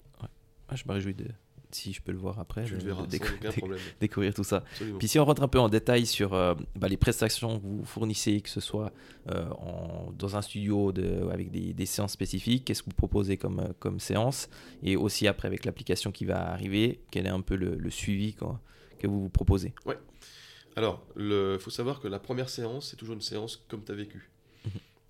Ah, 0.69 0.77
Je 0.77 0.85
me 0.87 0.93
réjouis 0.93 1.15
de, 1.15 1.27
si 1.73 1.93
je 1.93 2.01
peux 2.01 2.13
le 2.13 2.19
voir 2.19 2.39
après, 2.39 2.65
verras, 2.65 3.07
déc- 3.07 3.59
problème. 3.59 3.79
découvrir 4.01 4.33
tout 4.33 4.45
ça. 4.45 4.59
Absolument. 4.73 4.99
Puis 4.99 5.09
si 5.09 5.19
on 5.19 5.25
rentre 5.25 5.43
un 5.43 5.49
peu 5.49 5.59
en 5.59 5.69
détail 5.69 6.07
sur 6.07 6.33
euh, 6.35 6.55
bah, 6.77 6.89
les 6.89 6.97
prestations 6.97 7.59
que 7.59 7.63
vous 7.67 7.85
fournissez, 7.85 8.41
que 8.41 8.49
ce 8.49 8.61
soit 8.61 8.93
euh, 9.29 9.49
en- 9.51 10.13
dans 10.17 10.37
un 10.37 10.43
studio 10.43 10.93
de, 10.93 11.29
avec 11.31 11.51
des, 11.51 11.73
des 11.75 11.87
séances 11.87 12.13
spécifiques, 12.13 12.65
qu'est-ce 12.65 12.83
que 12.83 12.91
vous 12.91 12.97
proposez 12.97 13.37
comme, 13.37 13.73
comme 13.81 13.99
séance? 14.01 14.49
Et 14.83 14.97
aussi 14.97 15.27
après 15.27 15.49
avec 15.49 15.65
l'application 15.65 16.13
qui 16.13 16.25
va 16.25 16.51
arriver, 16.53 17.01
quel 17.11 17.27
est 17.27 17.31
un 17.31 17.41
peu 17.43 17.57
le, 17.57 17.75
le 17.77 17.91
suivi 17.91 18.35
quoi, 18.35 18.61
que 18.99 19.07
vous 19.07 19.23
vous 19.23 19.31
proposez? 19.31 19.75
Alors, 20.75 21.05
il 21.19 21.59
faut 21.61 21.69
savoir 21.71 22.01
que 22.01 22.09
la 22.09 22.19
première 22.19 22.49
séance, 22.49 22.89
c'est 22.91 22.97
toujours 22.97 23.15
une 23.15 23.21
séance 23.21 23.63
comme 23.69 23.85
tu 23.85 23.93
as 23.93 23.95
vécu. 23.95 24.31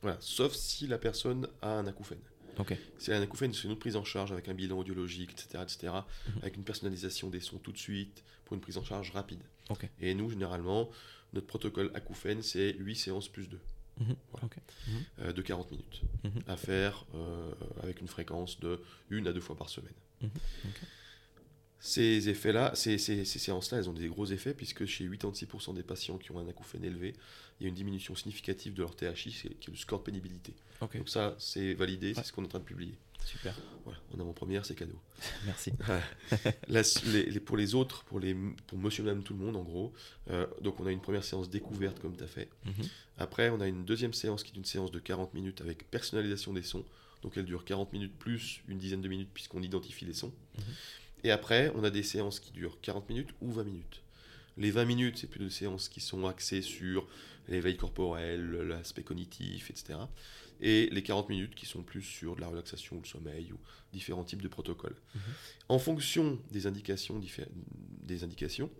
Voilà, 0.03 0.17
sauf 0.21 0.53
si 0.55 0.87
la 0.87 0.99
personne 0.99 1.49
a 1.63 1.79
un 1.79 1.87
acouphène. 1.87 2.19
Ok. 2.59 2.77
Si 2.99 3.11
elle 3.11 3.17
a 3.17 3.21
un 3.21 3.23
acouphène, 3.23 3.55
c'est 3.55 3.65
une 3.65 3.71
autre 3.71 3.81
prise 3.81 3.97
en 3.97 4.05
charge 4.05 4.31
avec 4.33 4.49
un 4.49 4.55
bilan 4.55 4.79
audiologique, 4.79 5.31
etc., 5.33 5.63
etc., 5.63 5.93
Mhm. 6.29 6.39
avec 6.43 6.57
une 6.57 6.65
personnalisation 6.65 7.31
des 7.31 7.41
sons 7.41 7.59
tout 7.59 7.73
de 7.73 7.79
suite, 7.79 8.23
pour 8.45 8.55
une 8.55 8.61
prise 8.61 8.77
en 8.77 8.85
charge 8.85 9.11
rapide. 9.13 9.41
Et 10.01 10.15
nous, 10.15 10.29
généralement, 10.31 10.91
notre 11.33 11.47
protocole 11.47 11.91
acouphène, 11.95 12.43
c'est 12.43 12.75
8 12.79 12.97
séances 12.97 13.29
plus 13.29 13.49
2, 13.49 13.61
Mhm. 14.01 14.17
Voilà. 14.33 14.49
Euh, 15.21 15.33
de 15.33 15.41
40 15.43 15.71
minutes, 15.71 16.03
Mhm. 16.25 16.43
à 16.47 16.57
faire 16.57 17.07
euh, 17.15 17.53
avec 17.83 18.01
une 18.01 18.09
fréquence 18.09 18.59
de 18.61 18.81
une 19.11 19.27
à 19.29 19.33
deux 19.33 19.41
fois 19.41 19.57
par 19.57 19.69
semaine. 19.71 19.95
Ces 21.85 22.29
effets-là, 22.29 22.71
ces, 22.77 22.97
ces- 22.97 23.25
ces 23.25 23.41
séances-là, 23.41 23.79
elles 23.79 23.89
ont 23.91 23.93
des 23.93 24.07
gros 24.07 24.27
effets 24.27 24.55
puisque 24.55 24.87
chez 24.87 25.05
86% 25.09 25.75
des 25.75 25.83
patients 25.83 26.17
qui 26.17 26.31
ont 26.31 26.39
un 26.39 26.47
acouphène 26.49 26.85
élevé, 26.85 27.13
il 27.59 27.65
y 27.65 27.67
a 27.67 27.69
une 27.71 27.75
diminution 27.75 28.15
significative 28.15 28.73
de 28.73 28.83
leur 28.83 28.95
THI, 28.95 29.31
qui 29.33 29.49
est 29.49 29.69
le 29.69 29.77
score 29.77 29.99
de 29.99 30.05
pénibilité. 30.05 30.55
Donc 30.81 31.09
ça, 31.09 31.35
c'est 31.39 31.75
validé, 31.75 32.09
Ouais. 32.09 32.15
c'est 32.15 32.25
ce 32.25 32.33
qu'on 32.33 32.43
est 32.43 32.47
en 32.47 32.51
train 32.51 32.59
de 32.61 32.65
publier. 32.65 32.95
Super. 33.25 33.55
Voilà, 33.85 33.99
en 34.17 34.21
avant-première, 34.21 34.65
c'est 34.65 34.75
cadeau. 34.77 34.99
Merci. 35.47 35.73
La- 36.69 36.83
les- 37.07 37.27
les- 37.31 37.41
pour 37.41 37.57
les 37.57 37.75
autres, 37.75 38.05
pour, 38.05 38.21
les, 38.21 38.37
pour 38.69 38.79
monsieur, 38.79 39.03
madame, 39.03 39.25
tout 39.25 39.33
le 39.35 39.41
monde, 39.45 39.57
en 39.57 39.63
gros, 39.63 39.93
euh, 40.31 40.47
donc 40.61 40.79
on 40.79 40.87
a 40.87 40.93
une 40.93 41.01
première 41.01 41.25
séance 41.25 41.51
découverte 41.51 41.99
comme 42.01 42.17
tu 42.17 42.23
as 42.23 42.29
fait. 42.29 42.49
Mhm. 42.65 42.73
Après, 43.19 43.51
on 43.51 43.61
a 43.61 43.67
une 43.67 43.85
deuxième 43.85 44.13
séance 44.13 44.45
qui 44.45 44.53
est 44.53 44.57
une 44.57 44.65
séance 44.65 44.93
de 44.93 45.01
40 45.01 45.35
minutes 45.35 45.61
avec 45.61 45.89
personnalisation 45.91 46.53
des 46.53 46.63
sons. 46.63 46.85
Donc 47.23 47.37
elle 47.37 47.45
dure 47.45 47.65
40 47.65 47.93
minutes 47.93 48.17
plus 48.19 48.61
une 48.69 48.79
dizaine 48.79 49.01
de 49.03 49.09
minutes 49.09 49.31
puisqu'on 49.35 49.63
identifie 49.63 50.05
les 50.05 50.15
sons. 50.15 50.33
Mhm. 50.59 50.65
Et 51.25 51.31
après, 51.31 51.73
on 51.77 51.85
a 51.85 51.91
des 51.91 52.03
séances 52.03 52.41
qui 52.41 52.53
durent 52.53 52.81
40 52.81 53.09
minutes 53.09 53.31
ou 53.41 53.53
20 53.53 53.65
minutes. 53.65 54.03
Les 54.57 54.71
20 54.71 54.85
minutes, 54.85 55.19
c'est 55.19 55.27
plus 55.29 55.41
des 55.41 55.51
séances 55.51 55.89
qui 55.89 56.01
sont 56.01 56.27
axées 56.27 56.63
sur 56.63 57.07
l'éveil 57.49 57.77
corporel, 57.77 58.51
l'aspect 58.69 59.03
cognitif, 59.03 59.71
etc. 59.71 59.99
Et 60.61 60.89
les 60.93 61.03
40 61.03 61.29
minutes 61.29 61.55
qui 61.55 61.67
sont 61.67 61.83
plus 61.83 62.03
sur 62.03 62.37
de 62.37 62.41
la 62.41 62.49
relaxation 62.49 62.97
ou 62.97 63.01
le 63.01 63.07
sommeil 63.07 63.53
ou 63.53 63.59
différents 63.93 64.25
types 64.25 64.43
de 64.43 64.49
protocoles. 64.49 64.97
Mhm. 65.15 65.21
En 65.71 65.79
fonction 65.79 66.39
des 66.51 66.67
indications, 66.67 67.21
des 68.03 68.25
indications 68.25 68.71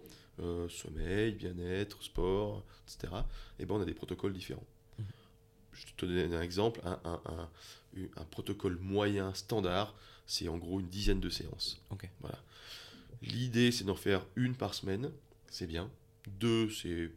euh, 0.41 0.69
sommeil, 0.69 1.33
bien-être, 1.33 2.03
sport, 2.03 2.65
etc., 2.87 3.13
et 3.59 3.67
ben 3.67 3.75
on 3.77 3.81
a 3.83 3.85
des 3.85 3.95
protocoles 3.95 4.33
différents. 4.33 4.65
Mhm. 4.99 5.05
Je 5.73 5.85
te 5.97 6.07
donne 6.07 6.33
un 6.35 6.43
exemple, 6.43 6.81
un, 6.85 7.01
un- 7.05 7.21
un- 7.27 7.49
un- 7.99 8.09
un 8.17 8.25
protocole 8.25 8.79
moyen 8.81 9.33
standard, 9.35 9.95
c'est 10.27 10.49
en 10.49 10.59
gros 10.59 10.81
une 10.81 10.89
dizaine 10.89 11.21
de 11.21 11.31
séances. 11.31 11.81
Ok. 11.91 12.09
Voilà. 12.21 12.39
L'idée, 13.23 13.71
c'est 13.71 13.85
d'en 13.85 13.95
faire 13.95 14.27
une 14.37 14.55
par 14.57 14.75
semaine, 14.75 15.11
c'est 15.49 15.67
bien. 15.67 15.91
Deux, 16.41 16.71
c'est 16.71 17.11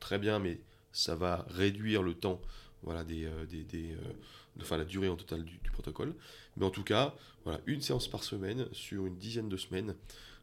très 0.00 0.18
bien, 0.18 0.38
mais 0.38 0.60
ça 0.92 1.14
va 1.14 1.46
réduire 1.50 2.02
le 2.02 2.14
temps, 2.14 2.40
voilà, 2.82 3.04
des, 3.04 3.24
euh, 3.24 3.44
des, 3.46 3.64
des, 3.64 3.92
euh, 3.92 4.12
enfin 4.60 4.76
la 4.76 4.84
durée 4.84 5.08
en 5.08 5.16
total 5.16 5.44
du, 5.44 5.58
du 5.58 5.70
protocole. 5.70 6.14
Mais 6.56 6.64
en 6.64 6.70
tout 6.70 6.84
cas, 6.84 7.14
voilà, 7.44 7.60
une 7.66 7.80
séance 7.80 8.08
par 8.08 8.24
semaine 8.24 8.66
sur 8.72 9.06
une 9.06 9.18
dizaine 9.18 9.48
de 9.48 9.56
semaines, 9.56 9.94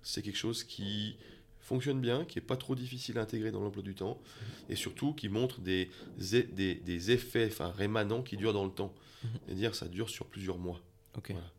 c'est 0.03 0.21
quelque 0.21 0.37
chose 0.37 0.63
qui 0.63 1.17
fonctionne 1.59 2.01
bien, 2.01 2.25
qui 2.25 2.39
est 2.39 2.41
pas 2.41 2.57
trop 2.57 2.75
difficile 2.75 3.17
à 3.17 3.21
intégrer 3.21 3.51
dans 3.51 3.61
l'emploi 3.61 3.83
du 3.83 3.95
temps, 3.95 4.21
et 4.69 4.75
surtout 4.75 5.13
qui 5.13 5.29
montre 5.29 5.61
des, 5.61 5.89
des, 6.17 6.75
des 6.75 7.11
effets 7.11 7.47
enfin, 7.47 7.71
rémanents 7.71 8.21
qui 8.21 8.37
durent 8.37 8.53
dans 8.53 8.65
le 8.65 8.71
temps. 8.71 8.93
Mhm. 9.23 9.29
C'est-à-dire 9.45 9.75
ça 9.75 9.87
dure 9.87 10.09
sur 10.09 10.25
plusieurs 10.25 10.57
mois. 10.57 10.81
Ok. 11.17 11.31
Voilà. 11.31 11.51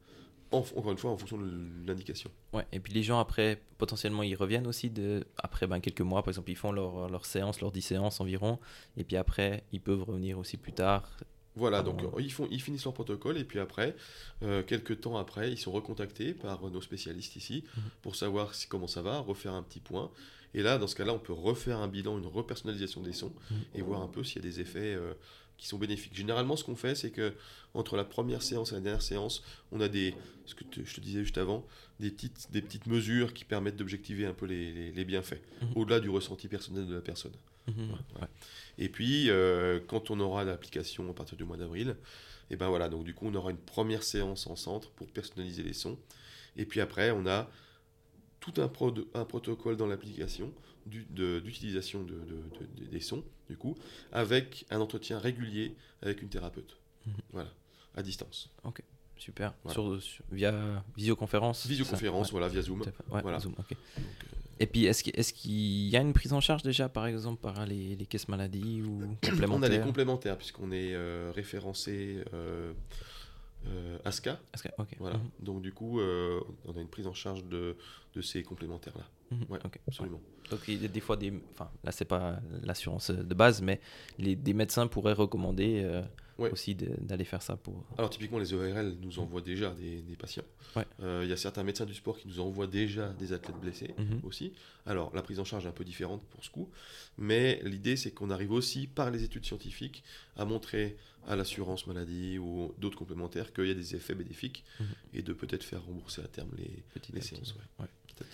En- 0.50 0.58
encore 0.58 0.92
une 0.92 0.98
fois, 0.98 1.10
en 1.10 1.16
fonction 1.16 1.38
de 1.38 1.50
l'indication. 1.86 2.30
Ouais, 2.52 2.66
et 2.72 2.78
puis 2.80 2.92
les 2.92 3.02
gens 3.02 3.18
après, 3.18 3.60
potentiellement, 3.78 4.22
ils 4.22 4.36
reviennent 4.36 4.66
aussi 4.66 4.88
de, 4.90 5.24
après 5.36 5.66
ben, 5.66 5.80
quelques 5.80 6.00
mois, 6.02 6.22
par 6.22 6.30
exemple, 6.30 6.50
ils 6.50 6.56
font 6.56 6.70
leur, 6.72 7.08
leur 7.08 7.26
séance, 7.26 7.60
leur 7.60 7.72
10 7.72 7.82
séances 7.82 8.20
environ, 8.20 8.58
et 8.96 9.04
puis 9.04 9.16
après, 9.16 9.64
ils 9.72 9.80
peuvent 9.80 10.02
revenir 10.04 10.38
aussi 10.38 10.56
plus 10.56 10.72
tard 10.72 11.10
Voilà, 11.56 11.82
donc 11.82 12.02
euh. 12.02 12.08
ils, 12.20 12.32
font, 12.32 12.46
ils 12.50 12.60
finissent 12.60 12.84
leur 12.84 12.94
protocole 12.94 13.36
et 13.38 13.44
puis 13.44 13.58
après, 13.58 13.96
euh, 14.42 14.62
quelques 14.62 15.00
temps 15.00 15.16
après, 15.16 15.50
ils 15.52 15.58
sont 15.58 15.72
recontactés 15.72 16.34
par 16.34 16.60
nos 16.70 16.80
spécialistes 16.80 17.36
ici 17.36 17.64
Mhm. 17.76 17.82
pour 18.02 18.16
savoir 18.16 18.54
si, 18.54 18.66
comment 18.68 18.86
ça 18.88 19.02
va, 19.02 19.18
refaire 19.20 19.54
un 19.54 19.62
petit 19.62 19.80
point. 19.80 20.10
Et 20.56 20.62
là, 20.62 20.78
dans 20.78 20.86
ce 20.86 20.94
cas-là, 20.94 21.12
on 21.12 21.18
peut 21.18 21.32
refaire 21.32 21.78
un 21.78 21.88
bilan, 21.88 22.16
une 22.18 22.26
repersonnalisation 22.26 23.00
des 23.02 23.12
sons 23.12 23.32
Mhm. 23.50 23.56
et 23.74 23.82
voir 23.82 24.02
un 24.02 24.08
peu 24.08 24.22
s'il 24.22 24.36
y 24.44 24.46
a 24.46 24.48
des 24.48 24.60
effets 24.60 24.94
euh, 24.94 25.14
qui 25.56 25.66
sont 25.68 25.78
bénéfiques. 25.78 26.14
Généralement, 26.14 26.56
ce 26.56 26.64
qu'on 26.64 26.76
fait, 26.76 26.94
c'est 26.94 27.10
que 27.10 27.32
entre 27.74 27.96
la 27.96 28.04
première 28.04 28.42
séance 28.42 28.72
et 28.72 28.74
la 28.76 28.80
dernière 28.80 29.02
séance, 29.02 29.42
on 29.72 29.80
a 29.80 29.88
des, 29.88 30.14
ce 30.46 30.54
que 30.54 30.64
te- 30.64 30.84
je 30.84 30.94
te 30.94 31.00
disais 31.00 31.22
juste 31.22 31.38
avant, 31.38 31.66
des 32.00 32.10
petites, 32.10 32.50
des 32.50 32.60
petites 32.62 32.86
mesures 32.86 33.32
qui 33.34 33.44
permettent 33.44 33.76
d'objectiver 33.76 34.26
un 34.26 34.34
peu 34.34 34.46
les, 34.46 34.72
les- 34.72 34.92
les 34.92 35.04
bienfaits, 35.04 35.40
Mhm. 35.62 35.68
au-delà 35.76 36.00
du 36.00 36.08
ressenti 36.10 36.48
personnel 36.48 36.86
de 36.86 36.94
la 36.94 37.00
personne. 37.00 37.32
Mhm. 37.68 37.96
Voilà. 38.12 38.28
Et 38.78 38.88
puis, 38.88 39.30
euh, 39.30 39.80
quand 39.86 40.10
on 40.10 40.20
aura 40.20 40.44
l'application 40.44 41.08
à 41.10 41.14
partir 41.14 41.36
du 41.38 41.44
mois 41.44 41.56
d'avril, 41.56 41.96
et 42.50 42.56
ben 42.56 42.68
voilà, 42.68 42.88
donc 42.88 43.04
du 43.04 43.14
coup, 43.14 43.26
on 43.28 43.34
aura 43.34 43.50
une 43.50 43.56
première 43.56 44.02
séance 44.02 44.46
en 44.46 44.56
centre 44.56 44.90
pour 44.90 45.08
personnaliser 45.10 45.62
les 45.62 45.72
sons. 45.72 45.98
Et 46.56 46.66
puis 46.66 46.80
après, 46.80 47.10
on 47.10 47.26
a 47.26 47.50
tout 48.40 48.52
un, 48.60 48.68
pro- 48.68 48.94
un 49.14 49.24
protocole 49.24 49.76
dans 49.78 49.86
l'application 49.86 50.52
d'utilisation 50.86 52.02
de, 52.02 52.12
de- 52.14 52.84
de- 52.84 52.90
des 52.90 53.00
sons, 53.00 53.24
du 53.48 53.56
coup, 53.56 53.76
avec 54.12 54.66
un 54.70 54.80
entretien 54.80 55.18
régulier 55.18 55.74
avec 56.02 56.22
une 56.22 56.28
thérapeute. 56.28 56.76
Mhm. 57.06 57.12
Voilà, 57.32 57.50
à 57.96 58.02
distance. 58.02 58.50
Super. 59.16 59.54
Voilà. 59.62 59.74
Sur, 59.74 60.02
sur- 60.02 60.24
via 60.32 60.84
visioconférence 60.96 61.66
Visioconférence, 61.66 62.26
ça 62.26 62.30
voilà, 62.32 62.48
via 62.48 62.62
Zoom. 62.62 62.80
Ouais, 63.10 63.22
Voilà. 63.22 63.38
Zoom, 63.38 63.52
ok. 63.52 63.68
Donc, 63.70 63.78
euh, 63.98 64.04
Et 64.60 64.66
puis, 64.66 64.84
est-ce 64.86 65.02
qu'il 65.04 65.18
est 65.18 65.32
qu'il 65.32 65.88
y 65.88 65.96
a 65.96 66.00
une 66.00 66.12
prise 66.12 66.32
en 66.32 66.40
charge 66.40 66.62
déjà, 66.62 66.88
par 66.88 67.06
exemple, 67.06 67.40
par 67.40 67.64
les, 67.64 67.96
les 67.96 68.06
caisses 68.06 68.28
maladies 68.28 68.82
ou 68.82 69.16
On 69.50 69.62
a 69.62 69.68
les 69.68 69.80
complémentaires, 69.80 70.36
puisqu'on 70.36 70.72
est 70.72 70.94
euh, 70.94 71.32
référencé 71.34 72.18
euh, 72.34 72.72
euh, 73.66 73.98
ASCA. 74.04 74.38
Ok. 74.78 74.96
Voilà. 74.98 75.16
Mhm. 75.18 75.30
Donc 75.40 75.62
du 75.62 75.72
coup, 75.72 76.00
euh, 76.00 76.40
on 76.64 76.76
a 76.76 76.80
une 76.80 76.88
prise 76.88 77.06
en 77.06 77.14
charge 77.14 77.44
de, 77.44 77.76
de 78.14 78.20
ces 78.20 78.42
complémentaires-là. 78.42 79.04
Ouais, 79.48 79.58
Ok. 79.64 79.80
Absolument. 79.88 80.20
Donc, 80.50 80.60
il 80.68 80.82
y 80.82 80.84
a 80.84 80.88
des 80.88 81.00
fois 81.00 81.16
des. 81.16 81.32
Enfin, 81.52 81.70
là, 81.82 81.90
c'est 81.90 82.04
pas 82.04 82.38
l'assurance 82.62 83.10
de 83.10 83.34
base, 83.34 83.62
mais 83.62 83.80
les, 84.18 84.36
des 84.36 84.52
médecins 84.52 84.86
pourraient 84.86 85.14
recommander 85.14 85.80
euh, 85.82 86.02
Ouais. 86.38 86.50
aussi 86.50 86.74
d'aller 86.74 87.24
faire 87.24 87.42
ça 87.42 87.56
pour. 87.56 87.84
Alors 87.96 88.10
typiquement, 88.10 88.38
les 88.38 88.52
ORL 88.52 88.96
nous 89.00 89.18
envoient 89.20 89.40
déjà 89.40 89.70
des, 89.72 90.02
des 90.02 90.16
patients. 90.16 90.42
Ouais. 90.74 90.84
Euh, 91.00 91.20
Il 91.22 91.30
y 91.30 91.32
a 91.32 91.36
certains 91.36 91.62
médecins 91.62 91.86
du 91.86 91.94
sport 91.94 92.18
qui 92.18 92.26
nous 92.26 92.40
envoient 92.40 92.66
déjà 92.66 93.10
des 93.12 93.32
athlètes 93.32 93.60
blessés 93.60 93.94
Mhm. 93.98 94.20
aussi. 94.24 94.52
Alors 94.86 95.14
la 95.14 95.22
prise 95.22 95.38
en 95.38 95.44
charge 95.44 95.64
est 95.66 95.68
un 95.68 95.72
peu 95.72 95.84
différente 95.84 96.22
pour 96.30 96.44
ce 96.44 96.50
coup, 96.50 96.68
mais 97.18 97.60
l'idée 97.64 97.96
c'est 97.96 98.10
qu'on 98.10 98.30
arrive 98.30 98.50
aussi 98.52 98.86
par 98.88 99.10
les 99.10 99.22
études 99.22 99.44
scientifiques 99.44 100.02
à 100.36 100.44
montrer 100.44 100.96
à 101.26 101.36
l'assurance 101.36 101.86
maladie 101.86 102.38
ou 102.38 102.74
d'autres 102.78 102.98
complémentaires 102.98 103.52
qu'il 103.52 103.66
y 103.66 103.70
a 103.70 103.74
des 103.74 103.94
effets 103.94 104.14
bénéfiques 104.14 104.64
Mhm. 104.80 104.86
et 105.14 105.22
de 105.22 105.32
peut-être 105.32 105.62
faire 105.62 105.84
rembourser 105.84 106.20
à 106.22 106.26
terme 106.28 106.50
les, 106.58 106.82
Petit 106.94 107.12
les 107.12 107.18
à 107.18 107.20
petit. 107.22 107.34
séances. 107.36 107.54
Petit 108.06 108.22
à. 108.22 108.26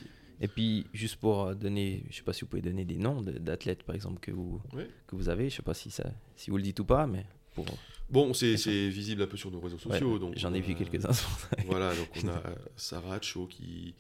Et 0.42 0.48
puis, 0.48 0.86
juste 0.94 1.16
pour 1.16 1.55
donner, 1.55 2.03
je 2.09 2.16
sais 2.16 2.22
pas 2.22 2.32
si 2.32 2.40
vous 2.40 2.46
pouvez 2.46 2.62
donner 2.62 2.86
des 2.86 2.96
noms 2.96 3.20
d'athlètes, 3.20 3.82
par 3.82 3.94
exemple, 3.94 4.20
que 4.20 4.30
vous, 4.30 4.59
que 5.07 5.14
vous 5.14 5.28
avez. 5.28 5.51
Je 5.51 5.57
sais 5.57 5.62
pas 5.62 5.74
si, 5.74 5.90
ça, 5.90 6.11
si 6.34 6.51
vous 6.51 6.57
le 6.57 6.62
dites 6.62 6.80
ou 6.80 6.86
pas, 6.86 7.07
mais 7.07 7.26
pour. 7.55 7.66
Bon, 8.11 8.34
c'est 8.34 8.55
visible 8.88 9.22
un 9.22 9.26
peu 9.28 9.36
sur 9.36 9.51
nos 9.53 9.61
réseaux 9.61 9.76
ouais, 9.76 9.92
sociaux. 9.92 10.18
donc 10.18 10.34
J'en 10.36 10.53
ai 10.53 10.61
vu 10.61 10.74
quelques-uns 10.74 11.11
Voilà, 11.66 11.94
donc 11.94 12.09
on 12.24 12.28
a 12.28 12.32
euh, 12.32 12.55
Sarah 12.76 13.20
Cho 13.22 13.46
qui, 13.46 13.94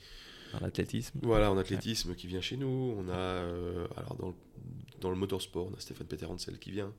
dans 0.52 0.60
l'athlétisme. 0.60 1.18
Voilà, 1.22 1.50
en 1.52 1.56
athlétisme 1.58 2.14
qui 2.16 2.26
vient 2.26 2.40
chez 2.40 2.56
nous. 2.56 2.94
On 2.98 3.08
a, 3.08 3.12
euh, 3.12 3.86
alors 3.96 4.16
dans 4.16 4.28
le, 4.28 4.34
dans 5.00 5.10
le 5.10 5.16
motorsport, 5.16 5.68
on 5.70 5.74
a 5.76 5.80
Stéphane 5.80 6.08
Peter 6.08 6.26
Hansel 6.26 6.58
qui 6.58 6.72
vient 6.72 6.92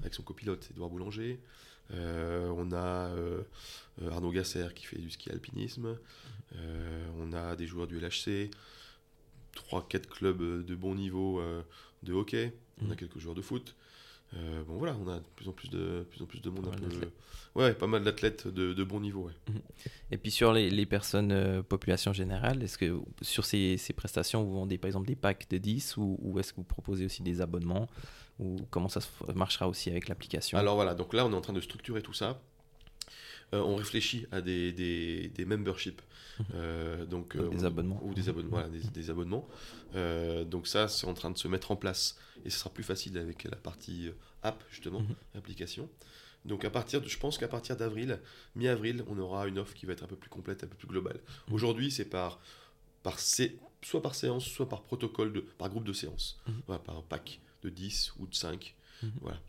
avec 0.00 0.14
son 0.14 0.22
copilote 0.22 0.68
Edouard 0.70 0.88
Boulanger. 0.88 1.38
Euh, 1.92 2.48
on 2.56 2.72
a 2.72 3.08
euh, 3.10 3.42
Arnaud 4.10 4.32
Gasser 4.32 4.68
qui 4.74 4.86
fait 4.86 4.98
du 4.98 5.10
ski 5.10 5.30
alpinisme. 5.30 5.98
On 7.18 7.32
a 7.34 7.56
des 7.56 7.66
joueurs 7.66 7.86
du 7.86 7.98
LHC. 8.00 8.50
3-4 9.70 10.06
clubs 10.06 10.64
de 10.64 10.74
bon 10.74 10.94
niveau 10.94 11.42
de 12.02 12.12
hockey. 12.14 12.52
On 12.80 12.86
a 12.86 12.88
Mhm. 12.90 12.96
quelques 12.96 13.18
joueurs 13.18 13.34
de 13.34 13.42
foot. 13.42 13.76
Euh, 14.36 14.64
bon 14.64 14.74
voilà, 14.78 14.96
on 15.04 15.08
a 15.08 15.18
de 15.18 15.24
plus 15.36 15.48
en 15.48 15.52
plus 15.52 15.68
de, 15.70 16.04
plus 16.10 16.20
en 16.22 16.26
plus 16.26 16.40
de 16.40 16.50
monde 16.50 16.64
Pas 16.64 16.76
un 16.76 16.88
peu. 16.88 17.10
Ouais, 17.54 17.72
pas 17.72 17.86
mal 17.86 18.02
d'athlètes 18.02 18.48
de, 18.48 18.72
de 18.72 18.84
bon 18.84 18.98
niveau. 19.00 19.26
ouais. 19.26 19.52
Et 20.10 20.18
puis 20.18 20.32
sur 20.32 20.52
les, 20.52 20.70
les 20.70 20.86
personnes 20.86 21.30
euh, 21.30 21.62
population 21.62 22.12
générale, 22.12 22.62
est-ce 22.62 22.76
que 22.76 22.98
sur 23.22 23.44
ces, 23.44 23.76
ces 23.76 23.92
prestations, 23.92 24.42
vous 24.42 24.54
vendez 24.54 24.76
par 24.76 24.88
exemple 24.88 25.06
des 25.06 25.14
packs 25.14 25.48
de 25.50 25.58
10 25.58 25.96
ou, 25.98 26.18
ou 26.20 26.38
est-ce 26.40 26.52
que 26.52 26.56
vous 26.56 26.64
proposez 26.64 27.04
aussi 27.04 27.22
des 27.22 27.40
abonnements 27.40 27.88
ou 28.40 28.56
comment 28.70 28.88
ça 28.88 28.98
marchera 29.36 29.68
aussi 29.68 29.90
avec 29.90 30.08
l'application? 30.08 30.58
Alors 30.58 30.74
voilà, 30.74 30.94
donc 30.94 31.14
là 31.14 31.24
on 31.24 31.30
est 31.32 31.36
en 31.36 31.40
train 31.40 31.52
de 31.52 31.60
structurer 31.60 32.02
tout 32.02 32.12
ça. 32.14 32.40
Euh, 33.52 33.60
on 33.60 33.76
réfléchit 33.76 34.26
à 34.32 34.40
des, 34.40 34.72
des, 34.72 35.28
des 35.28 35.44
memberships. 35.44 36.02
Euh, 36.54 37.04
donc, 37.06 37.36
Donc 37.36 37.36
euh, 37.36 37.48
des 37.48 37.62
on- 37.62 37.66
abonnements. 37.66 38.00
Ou 38.04 38.14
des 38.14 38.28
abonnements. 38.28 38.50
voilà, 38.50 38.68
des, 38.68 38.80
des 38.80 39.10
abonnements. 39.10 39.46
Euh, 39.94 40.44
donc 40.44 40.66
ça, 40.66 40.88
c'est 40.88 41.06
en 41.06 41.14
train 41.14 41.30
de 41.30 41.38
se 41.38 41.48
mettre 41.48 41.70
en 41.70 41.76
place. 41.76 42.16
Et 42.44 42.50
ce 42.50 42.58
sera 42.58 42.70
plus 42.70 42.82
facile 42.84 43.16
avec 43.18 43.44
la 43.44 43.56
partie 43.56 44.08
euh, 44.08 44.12
app, 44.42 44.62
justement, 44.70 45.00
Mhm. 45.00 45.14
application. 45.36 45.88
Donc 46.44 46.64
à 46.64 46.70
partir 46.70 47.00
de, 47.00 47.08
je 47.08 47.18
pense 47.18 47.38
qu'à 47.38 47.48
partir 47.48 47.76
d'avril, 47.76 48.20
mi-avril, 48.54 49.02
on 49.08 49.18
aura 49.18 49.46
une 49.48 49.58
offre 49.58 49.72
qui 49.74 49.86
va 49.86 49.92
être 49.94 50.02
un 50.02 50.06
peu 50.08 50.16
plus 50.16 50.28
complète, 50.28 50.62
un 50.64 50.66
peu 50.66 50.76
plus 50.76 50.88
globale. 50.88 51.20
Mhm. 51.48 51.54
Aujourd'hui, 51.54 51.90
c'est 51.90 52.04
par, 52.04 52.38
par 53.02 53.18
sé- 53.18 53.56
soit 53.82 54.02
par 54.02 54.14
séance, 54.14 54.44
soit 54.44 54.68
par 54.68 54.82
protocole, 54.82 55.32
de, 55.32 55.40
par 55.40 55.68
groupe 55.70 55.84
de 55.84 55.92
séance. 55.92 56.38
Mhm. 56.46 56.54
Voilà, 56.66 56.82
par 56.82 57.02
pack 57.04 57.40
de 57.62 57.70
10 57.70 58.12
ou 58.18 58.26
de 58.26 58.34
5. 58.34 58.74
Mhm. 59.02 59.10
Voilà. 59.22 59.40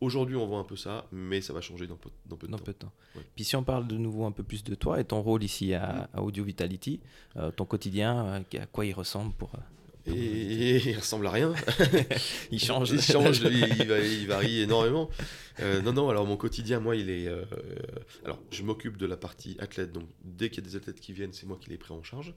Aujourd'hui, 0.00 0.36
on 0.36 0.46
voit 0.46 0.58
un 0.58 0.64
peu 0.64 0.76
ça, 0.76 1.06
mais 1.12 1.40
ça 1.40 1.52
va 1.52 1.60
changer 1.60 1.86
dans 1.86 1.96
peu, 1.96 2.10
dans 2.26 2.36
peu 2.36 2.46
de 2.46 2.52
dans 2.52 2.58
temps. 2.58 2.64
peu 2.64 2.72
de 2.72 2.78
temps. 2.78 2.92
Ouais. 3.16 3.22
Puis 3.34 3.44
si 3.44 3.56
on 3.56 3.62
parle 3.64 3.86
de 3.86 3.96
nouveau 3.96 4.24
un 4.24 4.32
peu 4.32 4.42
plus 4.42 4.64
de 4.64 4.74
toi 4.74 5.00
et 5.00 5.04
ton 5.04 5.20
rôle 5.22 5.42
ici 5.44 5.74
à, 5.74 6.08
à 6.14 6.22
Audio 6.22 6.42
Vitality, 6.44 7.00
euh, 7.36 7.50
ton 7.50 7.64
quotidien, 7.64 8.26
euh, 8.26 8.58
à 8.60 8.66
quoi 8.66 8.86
il 8.86 8.92
ressemble 8.92 9.32
pour... 9.34 9.52
euh, 9.54 10.12
Et, 10.12 10.76
il 10.90 10.96
ressemble 10.96 11.26
à 11.26 11.30
rien. 11.30 11.52
Il 12.50 12.58
change. 12.58 12.90
il 12.90 13.00
change, 13.02 13.40
il, 13.40 13.76
il 13.80 13.86
va- 13.86 14.00
il 14.00 14.26
varie 14.34 14.60
énormément. 14.62 15.08
Euh, 15.60 15.82
non, 15.82 15.92
non, 15.92 16.08
alors 16.08 16.26
mon 16.26 16.36
quotidien, 16.38 16.80
moi, 16.80 16.96
il 16.96 17.10
est. 17.10 17.28
euh, 17.28 17.44
alors, 18.24 18.40
je 18.50 18.62
m'occupe 18.62 18.96
de 18.96 19.04
la 19.06 19.16
partie 19.18 19.56
athlète, 19.60 19.92
donc 19.92 20.04
dès 20.24 20.48
qu'il 20.48 20.64
y 20.64 20.66
a 20.66 20.70
des 20.70 20.76
athlètes 20.76 21.00
qui 21.00 21.12
viennent, 21.12 21.32
c'est 21.34 21.46
moi 21.46 21.58
qui 21.60 21.68
les 21.70 21.76
prends 21.76 21.96
en 21.96 22.02
charge. 22.02 22.34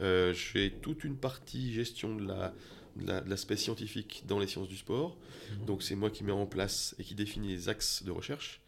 Euh, 0.00 0.32
J'ai 0.32 0.70
toute 0.72 1.04
une 1.04 1.16
partie 1.16 1.72
gestion 1.74 2.16
de 2.16 2.26
la 2.26 2.54
de 2.96 3.06
la- 3.06 3.20
de 3.20 3.28
l'aspect 3.30 3.56
scientifique 3.56 4.24
dans 4.26 4.38
les 4.38 4.46
sciences 4.46 4.68
du 4.68 4.76
sport. 4.76 5.16
Mhm. 5.60 5.66
Donc, 5.66 5.82
c'est 5.82 5.94
moi 5.96 6.10
qui 6.10 6.24
mets 6.24 6.32
en 6.32 6.46
place 6.46 6.94
et 6.98 7.04
qui 7.04 7.14
définit 7.14 7.48
les 7.48 7.68
axes 7.68 8.02
de 8.02 8.10
recherche 8.10 8.60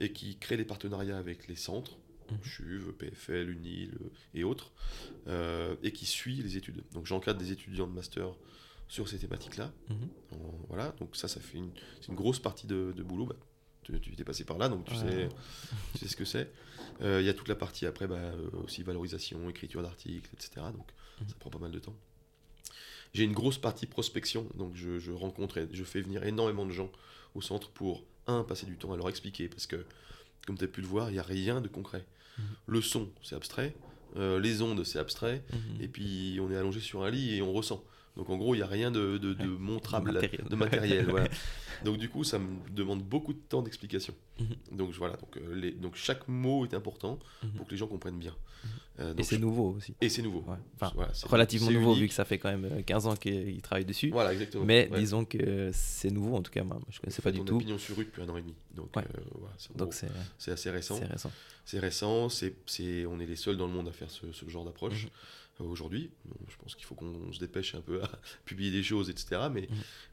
et 0.00 0.12
qui 0.12 0.36
crée 0.38 0.56
les 0.56 0.64
partenariats 0.64 1.18
avec 1.18 1.48
les 1.48 1.56
centres. 1.56 1.96
Mhm. 2.30 2.38
CHUV, 2.44 2.92
PFL, 2.92 3.50
UNIL 3.50 3.90
euh, 4.00 4.08
et 4.34 4.44
autres, 4.44 4.72
euh, 5.26 5.74
et 5.82 5.92
qui 5.92 6.06
suit 6.06 6.36
les 6.36 6.56
études. 6.56 6.82
Donc 6.92 7.04
j'encadre 7.06 7.38
des 7.38 7.52
étudiants 7.52 7.86
de 7.86 7.92
master 7.92 8.32
sur 8.88 9.08
ces 9.08 9.18
thématiques-là. 9.18 9.72
Mhm. 9.90 10.08
Voilà, 10.68 10.92
donc 10.98 11.14
ça, 11.16 11.28
ça 11.28 11.40
fait 11.40 11.58
une, 11.58 11.72
grosse 12.14 12.38
partie 12.38 12.66
de, 12.66 12.92
de 12.96 13.02
boulot. 13.02 13.26
Bah, 13.26 13.36
tu, 13.82 13.98
t'es 14.14 14.22
passé 14.24 14.44
par 14.44 14.58
là, 14.58 14.68
donc 14.68 14.84
tu, 14.84 14.94
Ouais. 14.94 15.00
sais, 15.00 15.28
tu 15.94 15.98
sais 15.98 16.08
ce 16.08 16.16
que 16.16 16.24
c'est. 16.24 16.50
Euh, 17.00 17.20
Il 17.20 17.26
y 17.26 17.28
a 17.28 17.34
toute 17.34 17.48
la 17.48 17.56
partie 17.56 17.84
après, 17.84 18.06
bah, 18.06 18.32
aussi 18.64 18.82
valorisation, 18.84 19.50
écriture 19.50 19.82
d'articles, 19.82 20.30
etc. 20.34 20.66
Donc 20.72 20.88
Mhm. 21.20 21.28
ça 21.28 21.34
prend 21.40 21.50
pas 21.50 21.58
mal 21.58 21.72
de 21.72 21.80
temps. 21.80 21.96
J'ai 23.14 23.24
une 23.24 23.32
grosse 23.32 23.58
partie 23.58 23.86
prospection, 23.86 24.46
donc 24.56 24.74
je, 24.74 24.98
je 24.98 25.12
rencontre, 25.12 25.58
et 25.58 25.68
je 25.72 25.84
fais 25.84 26.00
venir 26.00 26.24
énormément 26.24 26.64
de 26.64 26.70
gens 26.72 26.90
au 27.34 27.42
centre 27.42 27.70
pour, 27.70 28.04
un, 28.26 28.42
passer 28.44 28.66
du 28.66 28.76
temps 28.76 28.92
à 28.92 28.96
leur 28.96 29.08
expliquer, 29.08 29.48
parce 29.48 29.66
que, 29.66 29.84
comme 30.46 30.56
tu 30.56 30.64
as 30.64 30.68
pu 30.68 30.80
le 30.80 30.86
voir, 30.86 31.10
il 31.10 31.14
n'y 31.14 31.18
a 31.18 31.22
rien 31.24 31.60
de 31.60 31.68
concret. 31.68 32.04
Mhm. 32.38 32.44
Le 32.66 32.80
son, 32.80 33.10
c'est 33.22 33.34
abstrait, 33.34 33.74
euh, 34.16 34.38
les 34.40 34.62
ondes, 34.62 34.84
c'est 34.84 34.98
abstrait, 34.98 35.42
Mhm. 35.52 35.82
et 35.82 35.88
puis 35.88 36.38
on 36.40 36.50
est 36.50 36.56
allongé 36.56 36.80
sur 36.80 37.02
un 37.02 37.10
lit 37.10 37.36
et 37.36 37.42
on 37.42 37.52
ressent. 37.52 37.84
Donc 38.16 38.28
en 38.28 38.36
gros, 38.36 38.54
il 38.54 38.58
n'y 38.58 38.62
a 38.62 38.66
rien 38.66 38.90
de, 38.90 39.16
de- 39.18 39.32
de 39.34 39.42
Ouais, 39.42 39.58
montrable, 39.58 40.08
de 40.10 40.14
matériel. 40.14 40.44
de 40.48 40.56
matériel, 40.56 41.06
voilà. 41.08 41.28
Donc 41.84 41.96
du 41.98 42.08
coup, 42.10 42.22
ça 42.24 42.38
me 42.38 42.48
demande 42.70 43.02
beaucoup 43.02 43.32
de 43.32 43.38
temps 43.48 43.62
d'explication. 43.62 44.14
Mhm. 44.38 44.76
Donc 44.76 44.92
voilà, 44.92 45.16
donc, 45.16 45.36
euh, 45.38 45.54
les- 45.54 45.72
donc 45.72 45.96
chaque 45.96 46.28
mot 46.28 46.64
est 46.66 46.74
important 46.74 47.18
Mhm. 47.42 47.50
pour 47.52 47.66
que 47.66 47.70
les 47.72 47.76
gens 47.78 47.86
comprennent 47.88 48.18
bien. 48.18 48.34
Euh, 49.00 49.14
Et 49.16 49.22
c'est 49.24 49.36
je- 49.36 49.40
nouveau 49.40 49.70
aussi. 49.76 49.94
et 50.00 50.08
c'est 50.10 50.20
nouveau. 50.22 50.44
Ouais. 50.46 50.56
Enfin, 50.76 50.92
Voilà, 50.94 51.12
c'est- 51.14 51.26
relativement 51.26 51.70
nouveau 51.70 51.92
unique. 51.92 52.02
vu 52.02 52.08
que 52.08 52.14
ça 52.14 52.24
fait 52.26 52.38
quand 52.38 52.50
même 52.50 52.66
euh, 52.66 52.82
15 52.82 53.06
ans 53.06 53.16
qu'il 53.16 53.60
travaille 53.62 53.86
dessus. 53.86 54.10
Voilà, 54.10 54.32
exactement. 54.34 54.64
Mais 54.64 54.88
Ouais. 54.92 54.98
disons 55.00 55.24
que 55.24 55.70
c'est 55.72 56.10
nouveau, 56.10 56.36
en 56.36 56.42
tout 56.42 56.52
cas, 56.52 56.62
moi, 56.62 56.78
je 56.90 56.98
ne 56.98 57.00
connaissais 57.00 57.22
pas 57.22 57.32
du 57.32 57.40
On 57.40 57.44
a 57.44 57.46
tout. 57.46 57.58
pignon 57.58 57.78
sur 57.78 57.96
rue 57.96 58.04
depuis 58.04 58.22
un 58.22 58.28
an 58.28 58.36
et 58.36 58.42
demi. 58.42 58.54
Donc 58.76 58.94
Ouais. 58.94 59.02
euh, 59.02 59.86
c'est 60.38 60.50
assez 60.52 60.70
récent. 60.70 60.96
c'est 60.96 61.06
récent. 61.06 61.30
C'est 61.64 61.78
récent, 61.80 62.28
on 63.08 63.20
est 63.20 63.26
les 63.26 63.36
seuls 63.36 63.56
dans 63.56 63.66
le 63.66 63.72
monde 63.72 63.88
à 63.88 63.92
faire 63.92 64.10
ce, 64.10 64.30
ce 64.32 64.48
genre 64.48 64.64
d'approche 64.64 65.04
Mhm. 65.04 65.08
euh, 65.08 65.41
aujourd'hui. 65.58 66.10
Donc, 66.24 66.38
je 66.48 66.56
pense 66.56 66.74
qu'il 66.74 66.84
faut 66.84 66.94
qu'on 66.94 67.32
se 67.32 67.38
dépêche 67.38 67.74
un 67.74 67.80
peu 67.80 68.02
à 68.02 68.10
publier 68.44 68.70
des 68.70 68.82
choses, 68.82 69.10
etc. 69.10 69.42
Mais 69.52 69.62
Mhm. 69.62 69.68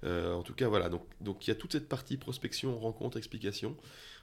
euh, 0.06 0.34
en 0.34 0.44
tout 0.44 0.54
cas, 0.54 0.68
voilà. 0.68 0.90
Donc, 0.90 1.04
donc 1.22 1.48
il 1.48 1.50
y 1.50 1.52
a 1.52 1.56
toute 1.56 1.72
cette 1.72 1.88
partie 1.90 2.18
prospection, 2.18 2.78
rencontre, 2.80 3.18
explication, 3.18 3.76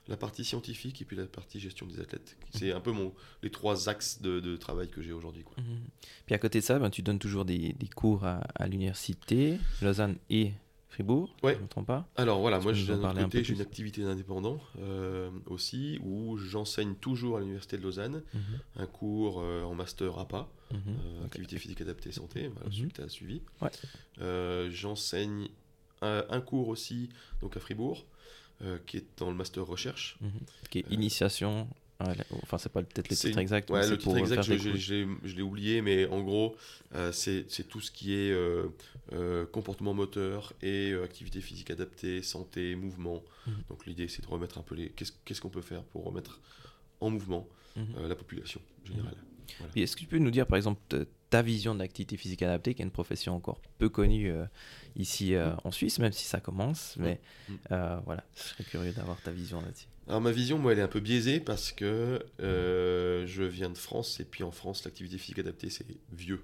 la 0.07 0.15
partie 0.15 0.45
scientifique 0.45 1.01
et 1.01 1.05
puis 1.05 1.17
la 1.17 1.25
partie 1.25 1.59
gestion 1.59 1.85
des 1.85 1.99
athlètes. 1.99 2.37
C'est 2.53 2.71
un 2.71 2.79
peu 2.79 2.91
mon, 2.91 3.13
les 3.43 3.49
trois 3.49 3.89
axes 3.89 4.21
de, 4.21 4.39
de 4.39 4.55
travail 4.55 4.89
que 4.89 5.01
j'ai 5.01 5.11
aujourd'hui. 5.11 5.43
Quoi. 5.43 5.55
Mhm. 5.61 5.79
Puis 6.25 6.35
à 6.35 6.39
côté 6.39 6.59
de 6.59 6.63
ça, 6.63 6.79
ben, 6.79 6.89
tu 6.89 7.01
donnes 7.01 7.19
toujours 7.19 7.43
des, 7.45 7.73
des 7.73 7.87
cours 7.89 8.23
à, 8.23 8.37
à 8.55 8.67
l'université, 8.67 9.59
Lausanne 9.81 10.15
et 10.29 10.53
Fribourg, 10.89 11.35
Ouais. 11.43 11.59
je 11.77 11.81
pas. 11.83 12.07
Alors 12.15 12.39
voilà, 12.39 12.59
moi 12.59 12.73
j'ai 12.73 12.91
un 12.93 13.13
côté, 13.25 13.43
j'ai 13.43 13.53
une 13.53 13.61
activité 13.61 14.01
d'indépendant 14.01 14.59
euh, 14.79 15.29
aussi, 15.45 15.99
où 16.01 16.37
j'enseigne 16.37 16.95
toujours 16.95 17.37
à 17.37 17.39
l'Université 17.41 17.77
de 17.77 17.83
Lausanne 17.83 18.23
Mhm, 18.33 18.41
un 18.77 18.85
cours 18.87 19.41
euh, 19.41 19.63
en 19.63 19.75
master 19.75 20.17
APA, 20.17 20.47
mhm. 20.71 20.81
euh, 20.87 21.25
activité 21.25 21.57
physique 21.57 21.81
adaptée 21.81 22.11
santé, 22.11 22.47
voilà, 22.47 22.67
Mhm. 22.67 22.73
celui 22.73 22.89
que 22.89 22.95
tu 22.95 23.01
as 23.01 23.09
suivi. 23.09 23.41
Ouais. 23.61 23.69
Euh, 24.21 24.69
J'enseigne 24.71 25.47
un, 26.01 26.25
un 26.29 26.41
cours 26.41 26.67
aussi 26.67 27.09
donc 27.41 27.55
à 27.57 27.59
Fribourg, 27.59 28.05
euh, 28.63 28.77
qui 28.85 28.97
est 28.97 29.05
dans 29.17 29.29
le 29.29 29.35
master 29.35 29.65
recherche. 29.65 30.17
Mhm. 30.21 30.31
Qui 30.69 30.79
est 30.79 30.85
initiation. 30.91 31.67
à 31.99 32.13
la- 32.13 32.23
Enfin, 32.43 32.59
c'est 32.59 32.71
pas 32.71 32.83
peut-être 32.83 33.09
le 33.09 33.15
titre 33.15 33.39
exact. 33.39 33.71
Ouais, 33.71 33.81
le 33.89 33.97
pour 33.97 34.13
titre 34.13 34.17
exact, 34.31 34.43
je, 34.43 35.05
l'ai- 35.35 35.41
oublié, 35.41 35.81
mais 35.81 36.05
en 36.05 36.21
gros, 36.21 36.55
c'est 37.11 37.47
tout 37.67 37.81
ce 37.81 37.89
qui 37.89 38.13
est 38.13 38.31
comportement 39.51 39.93
moteur 39.95 40.53
et 40.61 40.93
activité 41.03 41.41
physique 41.41 41.71
adaptée, 41.71 42.21
santé, 42.21 42.75
mouvement. 42.75 43.23
Mhm. 43.47 43.53
Donc 43.69 43.85
l'idée, 43.87 44.07
c'est 44.07 44.21
de 44.21 44.27
remettre 44.27 44.59
un 44.59 44.61
peu 44.61 44.75
les. 44.75 44.89
Qu'est-ce 44.89 45.41
qu'on 45.41 45.49
peut 45.49 45.61
faire 45.61 45.81
pour 45.85 46.03
remettre 46.05 46.39
en 47.01 47.09
mouvement 47.09 47.47
Mhm. 47.75 48.07
la 48.07 48.15
population 48.15 48.61
générale 48.85 49.15
Est-ce 49.75 49.95
que 49.95 50.01
tu 50.01 50.07
peux 50.07 50.17
nous 50.17 50.31
dire, 50.31 50.45
par 50.47 50.57
exemple, 50.57 50.79
ta 51.29 51.41
vision 51.41 51.73
de 51.75 51.79
l'activité 51.79 52.15
physique 52.17 52.41
adaptée, 52.41 52.73
qui 52.73 52.81
est 52.81 52.85
une 52.85 52.91
profession 52.91 53.35
encore 53.35 53.59
peu 53.79 53.89
connue 53.89 54.31
euh, 54.31 54.45
ici 54.95 55.35
euh, 55.35 55.53
en 55.65 55.71
Suisse, 55.71 55.99
même 55.99 56.13
si 56.13 56.23
ça 56.25 56.39
commence, 56.39 56.95
mais 56.97 57.19
Mm. 57.49 57.55
euh, 57.71 57.99
voilà, 58.05 58.23
je 58.35 58.41
serais 58.43 58.63
curieux 58.63 58.91
d'avoir 58.93 59.21
ta 59.21 59.31
vision 59.31 59.61
là-dessus. 59.61 59.87
Alors 60.07 60.21
ma 60.21 60.31
vision, 60.31 60.57
moi, 60.57 60.71
elle 60.71 60.79
est 60.79 60.83
un 60.83 60.87
peu 60.87 60.99
biaisée 61.01 61.39
parce 61.41 61.71
que 61.73 62.25
je 62.39 63.43
viens 63.43 63.69
de 63.69 63.77
France 63.77 64.19
et 64.19 64.25
puis 64.25 64.43
en 64.43 64.51
France, 64.51 64.83
l'activité 64.85 65.17
physique 65.17 65.39
adaptée, 65.39 65.69
c'est 65.69 65.85
vieux. 66.13 66.41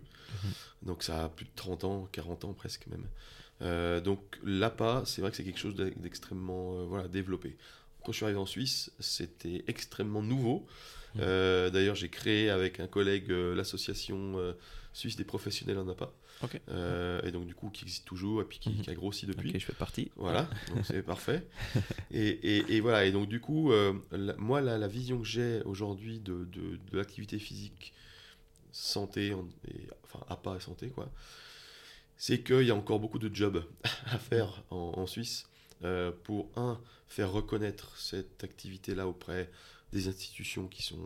Donc 0.81 1.03
ça 1.03 1.25
a 1.25 1.29
plus 1.29 1.45
de 1.45 1.51
30 1.55 1.83
ans, 1.85 2.07
40 2.11 2.43
ans 2.45 2.53
presque 2.53 2.87
même. 2.87 4.01
Donc 4.01 4.37
l'APA, 4.43 5.03
c'est 5.05 5.21
vrai 5.21 5.31
que 5.31 5.37
c'est 5.37 5.43
quelque 5.45 5.59
chose 5.59 5.75
d'e- 5.75 5.93
d'extrêmement 5.97 6.85
voilà, 6.85 7.07
développé. 7.07 7.55
Quand 8.03 8.11
je 8.11 8.17
suis 8.17 8.25
arrivé 8.25 8.39
en 8.39 8.45
Suisse, 8.45 8.91
c'était 8.99 9.63
extrêmement 9.67 10.21
nouveau. 10.21 10.65
Euh, 11.19 11.69
D'ailleurs, 11.69 11.95
j'ai 11.95 12.09
créé 12.09 12.49
avec 12.49 12.79
un 12.79 12.87
collègue 12.87 13.31
euh, 13.31 13.55
l'association 13.55 14.37
euh, 14.37 14.53
suisse 14.93 15.15
des 15.15 15.23
professionnels 15.23 15.77
en 15.77 15.87
APA. 15.87 16.11
Et 17.25 17.31
donc 17.31 17.45
du 17.47 17.55
coup, 17.55 17.69
qui 17.69 17.83
existe 17.85 18.05
toujours 18.05 18.41
et 18.41 18.45
puis 18.45 18.59
qui, 18.59 18.69
Mhm. 18.69 18.81
qui 18.81 18.89
a 18.89 18.93
grossi 18.95 19.25
depuis. 19.25 19.49
Ok, 19.51 19.57
je 19.59 19.65
fais 19.65 19.73
partie. 19.73 20.11
Voilà, 20.17 20.49
donc 20.69 20.85
c'est 20.85 21.01
parfait. 21.01 21.47
Et, 22.11 22.27
et- 22.27 22.75
et 22.75 22.79
voilà, 22.81 23.05
et 23.05 23.11
donc 23.11 23.27
du 23.29 23.39
coup, 23.39 23.71
la- 24.11 24.35
moi, 24.37 24.59
la, 24.61 24.77
la 24.77 24.87
vision 24.87 25.19
que 25.19 25.25
j'ai 25.27 25.61
aujourd'hui 25.63 26.19
de, 26.19 26.43
de, 26.45 26.77
de 26.91 26.97
l'activité 26.97 27.39
physique, 27.39 27.93
santé, 28.71 29.33
en- 29.33 29.47
et, 29.67 29.87
enfin 30.03 30.19
APA 30.29 30.57
et 30.57 30.59
santé, 30.59 30.89
quoi, 30.89 31.09
c'est 32.17 32.41
qu'il 32.43 32.63
y 32.63 32.71
a 32.71 32.75
encore 32.75 32.99
beaucoup 32.99 33.19
de 33.19 33.33
jobs 33.33 33.63
à 34.07 34.17
faire 34.19 34.63
en, 34.69 34.93
en 34.97 35.07
Suisse 35.07 35.45
euh, 35.83 36.11
pour, 36.23 36.49
un, 36.55 36.79
faire 37.07 37.31
reconnaître 37.31 37.95
cette 37.97 38.43
activité-là 38.43 39.07
auprès 39.07 39.49
des 39.93 40.07
institutions 40.09 40.67
qui 40.67 40.83
sont 40.83 40.99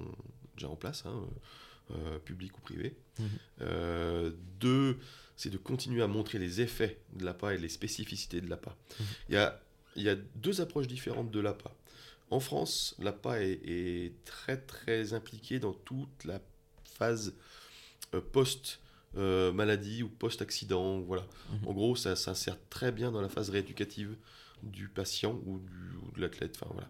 déjà 0.55 0.69
en 0.69 0.75
place, 0.75 1.05
hein, 1.05 1.23
euh, 1.91 2.17
publiques 2.19 2.57
ou 2.57 2.61
privées. 2.61 2.95
Mhm. 3.19 3.27
Euh, 3.61 4.31
deux, 4.59 4.97
c'est 5.35 5.49
de 5.51 5.57
continuer 5.57 6.01
à 6.01 6.07
montrer 6.07 6.39
les 6.39 6.61
effets 6.61 6.99
de 7.13 7.23
l'APA 7.25 7.53
et 7.53 7.57
les 7.59 7.69
spécificités 7.69 8.41
de 8.41 8.49
l'APA. 8.49 8.75
Mhm. 8.99 9.05
Il 9.29 9.35
y, 9.35 9.38
a, 9.38 9.61
il 9.95 10.03
y 10.03 10.09
a 10.09 10.15
deux 10.35 10.59
approches 10.61 10.88
différentes 10.88 11.29
de 11.31 11.39
l'APA. 11.39 11.71
En 12.29 12.39
France, 12.41 12.95
l'APA 12.99 13.41
est, 13.41 13.59
est 13.65 14.13
très 14.25 14.57
très 14.57 15.13
impliquée 15.13 15.59
dans 15.59 15.73
toute 15.73 16.25
la 16.25 16.41
phase 16.83 17.33
euh, 18.13 18.21
post-maladie 19.13 20.03
ou 20.03 20.09
post-accident. 20.09 20.99
Voilà. 21.01 21.25
Mhm. 21.51 21.67
En 21.67 21.73
gros, 21.73 21.95
ça 21.95 22.15
s'insère 22.15 22.57
très 22.69 22.91
bien 22.91 23.11
dans 23.11 23.21
la 23.21 23.29
phase 23.29 23.49
rééducative 23.49 24.15
du 24.63 24.89
patient 24.89 25.39
ou, 25.45 25.59
du- 25.59 25.97
ou 26.03 26.11
de 26.15 26.21
l'athlète. 26.21 26.57
Enfin, 26.59 26.71
voilà. 26.73 26.89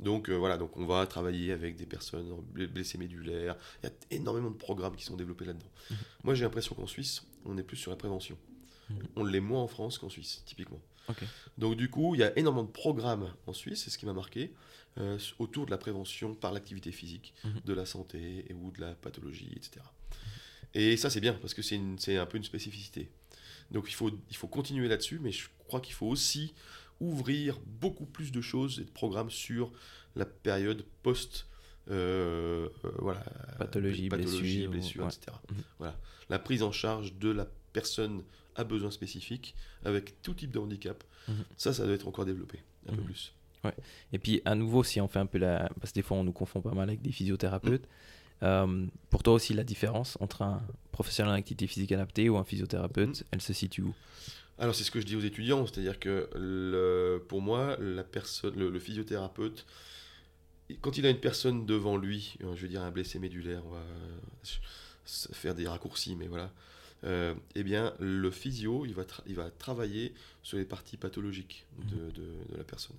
Donc 0.00 0.28
euh, 0.30 0.34
voilà, 0.34 0.56
donc 0.56 0.76
on 0.76 0.86
va 0.86 1.06
travailler 1.06 1.52
avec 1.52 1.76
des 1.76 1.86
personnes 1.86 2.28
bl- 2.54 2.66
blessées 2.68 2.98
médulaires. 2.98 3.56
Il 3.82 3.86
y 3.86 3.88
a 3.90 3.92
énormément 4.10 4.50
de 4.50 4.56
programmes 4.56 4.96
qui 4.96 5.04
sont 5.04 5.16
développés 5.16 5.44
là-dedans. 5.44 5.70
Mhm. 5.90 5.96
Moi, 6.24 6.34
j'ai 6.34 6.44
l'impression 6.44 6.74
qu'en 6.74 6.86
Suisse, 6.86 7.22
on 7.44 7.56
est 7.58 7.62
plus 7.62 7.76
sur 7.76 7.90
la 7.90 7.96
prévention. 7.96 8.36
Mhm. 8.88 8.96
On 9.16 9.24
l'est 9.24 9.40
moins 9.40 9.60
en 9.62 9.68
France 9.68 9.98
qu'en 9.98 10.08
Suisse, 10.08 10.42
typiquement. 10.46 10.80
Donc 11.58 11.76
du 11.76 11.90
coup, 11.90 12.14
il 12.14 12.18
y 12.20 12.22
a 12.24 12.36
énormément 12.38 12.64
de 12.64 12.70
programmes 12.70 13.32
en 13.48 13.52
Suisse, 13.52 13.82
c'est 13.84 13.90
ce 13.90 13.98
qui 13.98 14.06
m'a 14.06 14.12
marqué, 14.12 14.52
euh, 14.98 15.18
autour 15.40 15.66
de 15.66 15.70
la 15.72 15.78
prévention 15.78 16.34
par 16.34 16.52
l'activité 16.52 16.92
physique, 16.92 17.34
Mhm. 17.44 17.60
de 17.64 17.72
la 17.74 17.84
santé 17.84 18.44
et, 18.48 18.54
ou 18.54 18.70
de 18.70 18.80
la 18.80 18.94
pathologie, 18.94 19.50
etc. 19.56 19.80
Et 20.74 20.96
ça, 20.96 21.10
c'est 21.10 21.20
bien, 21.20 21.32
parce 21.34 21.52
que 21.52 21.62
c'est 21.62 22.16
un 22.16 22.26
peu 22.26 22.36
une 22.38 22.44
spécificité. 22.44 23.10
Donc 23.72 23.86
il 23.88 23.94
faut, 23.94 24.10
il 24.30 24.36
faut 24.36 24.46
continuer 24.48 24.86
là-dessus, 24.88 25.18
mais 25.20 25.32
je 25.32 25.48
crois 25.66 25.80
qu'il 25.80 25.94
faut 25.94 26.06
aussi 26.06 26.54
ouvrir 27.00 27.58
beaucoup 27.66 28.06
plus 28.06 28.30
de 28.32 28.40
choses 28.40 28.78
et 28.80 28.84
de 28.84 28.90
programmes 28.90 29.30
sur 29.30 29.72
la 30.16 30.26
période 30.26 30.84
post... 31.02 31.46
euh, 31.90 32.68
euh, 32.84 32.90
voilà, 32.98 33.20
Pathologie, 33.58 34.08
pathologie 34.08 34.66
blessure, 34.68 34.70
blessure, 34.70 35.02
ouais. 35.04 35.08
etc. 35.08 35.36
Voilà. 35.78 35.98
La 36.28 36.38
prise 36.38 36.62
en 36.62 36.72
charge 36.72 37.14
de 37.14 37.30
la 37.30 37.46
personne 37.72 38.22
à 38.54 38.64
besoins 38.64 38.90
spécifiques, 38.90 39.54
avec 39.84 40.20
tout 40.22 40.34
type 40.34 40.50
de 40.52 40.58
handicap, 40.58 41.02
Mhm. 41.28 41.44
ça, 41.56 41.72
ça 41.72 41.84
doit 41.84 41.94
être 41.94 42.06
encore 42.08 42.26
développé 42.26 42.60
un 42.88 42.92
peu 42.92 42.98
Mhm. 43.00 43.04
plus. 43.06 43.32
Et 44.12 44.18
puis, 44.18 44.40
à 44.46 44.54
nouveau, 44.54 44.82
si 44.84 45.00
on 45.00 45.08
fait 45.08 45.18
un 45.18 45.26
peu 45.26 45.36
la. 45.38 45.68
Parce 45.80 45.90
que 45.90 45.96
des 45.96 46.02
fois, 46.02 46.16
on 46.16 46.24
nous 46.24 46.32
confond 46.32 46.60
pas 46.62 46.72
mal 46.72 46.88
avec 46.88 47.02
des 47.02 47.12
physiothérapeutes. 47.12 47.86
Euh, 48.42 48.86
pour 49.10 49.22
toi 49.22 49.34
aussi, 49.34 49.52
la 49.52 49.64
différence 49.64 50.16
entre 50.20 50.40
un 50.42 50.62
professionnel 50.92 51.32
en 51.32 51.36
activité 51.36 51.66
physique 51.66 51.92
adaptée 51.92 52.30
ou 52.30 52.38
un 52.38 52.44
physiothérapeute, 52.44 53.24
elle 53.30 53.42
se 53.42 53.52
situe 53.52 53.82
où? 53.82 53.94
Alors, 54.60 54.74
c'est 54.74 54.84
ce 54.84 54.90
que 54.90 55.00
je 55.00 55.06
dis 55.06 55.16
aux 55.16 55.20
étudiants, 55.20 55.66
c'est-à-dire 55.66 55.98
que 55.98 56.28
le- 56.34 57.18
pour 57.28 57.40
moi, 57.40 57.76
la 57.80 58.04
personne, 58.04 58.54
le, 58.58 58.70
le 58.70 58.78
physiothérapeute, 58.78 59.66
quand 60.82 60.96
il 60.98 61.06
a 61.06 61.10
une 61.10 61.18
personne 61.18 61.66
devant 61.66 61.96
lui, 61.96 62.36
euh, 62.44 62.54
je 62.54 62.62
veux 62.62 62.68
dire 62.68 62.82
un 62.82 62.90
blessé 62.90 63.18
médulaire, 63.18 63.62
on 63.66 63.70
va 63.70 63.78
euh, 63.78 64.44
faire 65.32 65.54
des 65.54 65.66
raccourcis, 65.66 66.14
mais 66.14 66.28
voilà, 66.28 66.52
euh, 67.04 67.34
eh 67.54 67.62
bien, 67.62 67.94
le 67.98 68.30
physio, 68.30 68.84
il 68.84 68.94
va, 68.94 69.04
tra- 69.04 69.22
il 69.26 69.34
va 69.34 69.50
travailler 69.50 70.12
sur 70.42 70.58
les 70.58 70.64
parties 70.66 70.96
pathologiques 70.98 71.64
de, 71.90 72.10
de- 72.10 72.22
de 72.52 72.56
la 72.58 72.64
personne. 72.64 72.96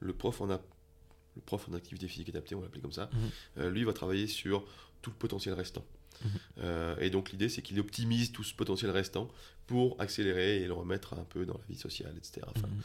Le 0.00 0.12
prof 0.12 0.40
en 0.40 0.50
a 0.50 0.60
le 1.36 1.42
prof 1.42 1.68
en 1.68 1.74
activité 1.74 2.06
physique 2.06 2.28
adaptée, 2.28 2.54
on 2.54 2.60
va 2.60 2.66
l'appeler 2.66 2.80
comme 2.80 2.92
ça, 2.92 3.10
Mhm. 3.12 3.30
euh, 3.58 3.70
lui 3.70 3.82
va 3.82 3.92
travailler 3.92 4.28
sur 4.28 4.64
tout 5.02 5.10
le 5.10 5.16
potentiel 5.16 5.52
restant. 5.54 5.84
Euh, 6.58 6.96
et 6.98 7.10
donc 7.10 7.30
l'idée, 7.32 7.48
c'est 7.48 7.62
qu'il 7.62 7.78
optimise 7.80 8.32
tout 8.32 8.44
ce 8.44 8.54
potentiel 8.54 8.90
restant 8.90 9.28
pour 9.66 10.00
accélérer 10.00 10.62
et 10.62 10.66
le 10.66 10.72
remettre 10.72 11.14
un 11.14 11.24
peu 11.24 11.46
dans 11.46 11.54
la 11.54 11.64
vie 11.68 11.78
sociale, 11.78 12.14
etc. 12.16 12.46
Enfin, 12.54 12.68
Mhm. 12.68 12.82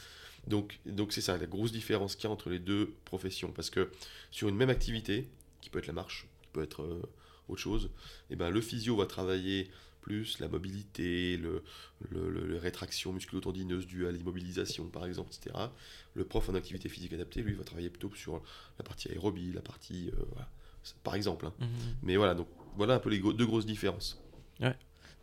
donc, 0.47 0.79
donc 0.85 1.13
c'est 1.13 1.21
ça, 1.21 1.37
la 1.37 1.45
grosse 1.45 1.71
différence 1.71 2.15
qu'il 2.15 2.23
y 2.25 2.27
a 2.27 2.31
entre 2.31 2.49
les 2.49 2.59
deux 2.59 2.93
professions. 3.05 3.51
Parce 3.51 3.69
que 3.69 3.91
sur 4.31 4.47
une 4.49 4.55
même 4.55 4.69
activité, 4.69 5.27
qui 5.61 5.69
peut 5.69 5.79
être 5.79 5.87
la 5.87 5.93
marche, 5.93 6.27
qui 6.41 6.47
peut 6.53 6.63
être 6.63 6.81
euh, 6.83 7.01
autre 7.49 7.61
chose, 7.61 7.89
et 8.29 8.35
ben, 8.35 8.49
le 8.49 8.61
physio 8.61 8.95
va 8.95 9.05
travailler 9.05 9.69
plus 10.01 10.39
la 10.39 10.47
mobilité, 10.47 11.35
le, 11.35 11.61
le, 12.09 12.29
le- 12.29 12.47
les 12.53 12.57
rétractions 12.59 13.11
musculo-tendineuses 13.11 13.85
dues 13.85 14.07
à 14.07 14.11
l'immobilisation, 14.11 14.87
par 14.87 15.05
exemple, 15.05 15.31
etc. 15.35 15.53
Le 16.15 16.23
prof 16.23 16.47
en 16.47 16.55
activité 16.55 16.87
physique 16.87 17.11
adaptée, 17.11 17.41
lui, 17.41 17.53
va 17.53 17.65
travailler 17.65 17.89
plutôt 17.89 18.09
sur 18.15 18.41
la 18.77 18.83
partie 18.85 19.09
aérobie, 19.09 19.51
la 19.51 19.61
partie... 19.61 20.09
euh, 20.17 20.23
voilà. 20.31 20.49
Par 21.03 21.15
exemple. 21.15 21.45
hein. 21.45 21.53
Mhm. 21.59 21.67
Mais 22.03 22.15
voilà, 22.15 22.33
donc 22.35 22.47
voilà 22.79 22.95
un 22.95 22.99
peu 22.99 23.09
les 23.09 23.19
deux 23.19 23.45
grosses 23.45 23.65
différences. 23.65 24.23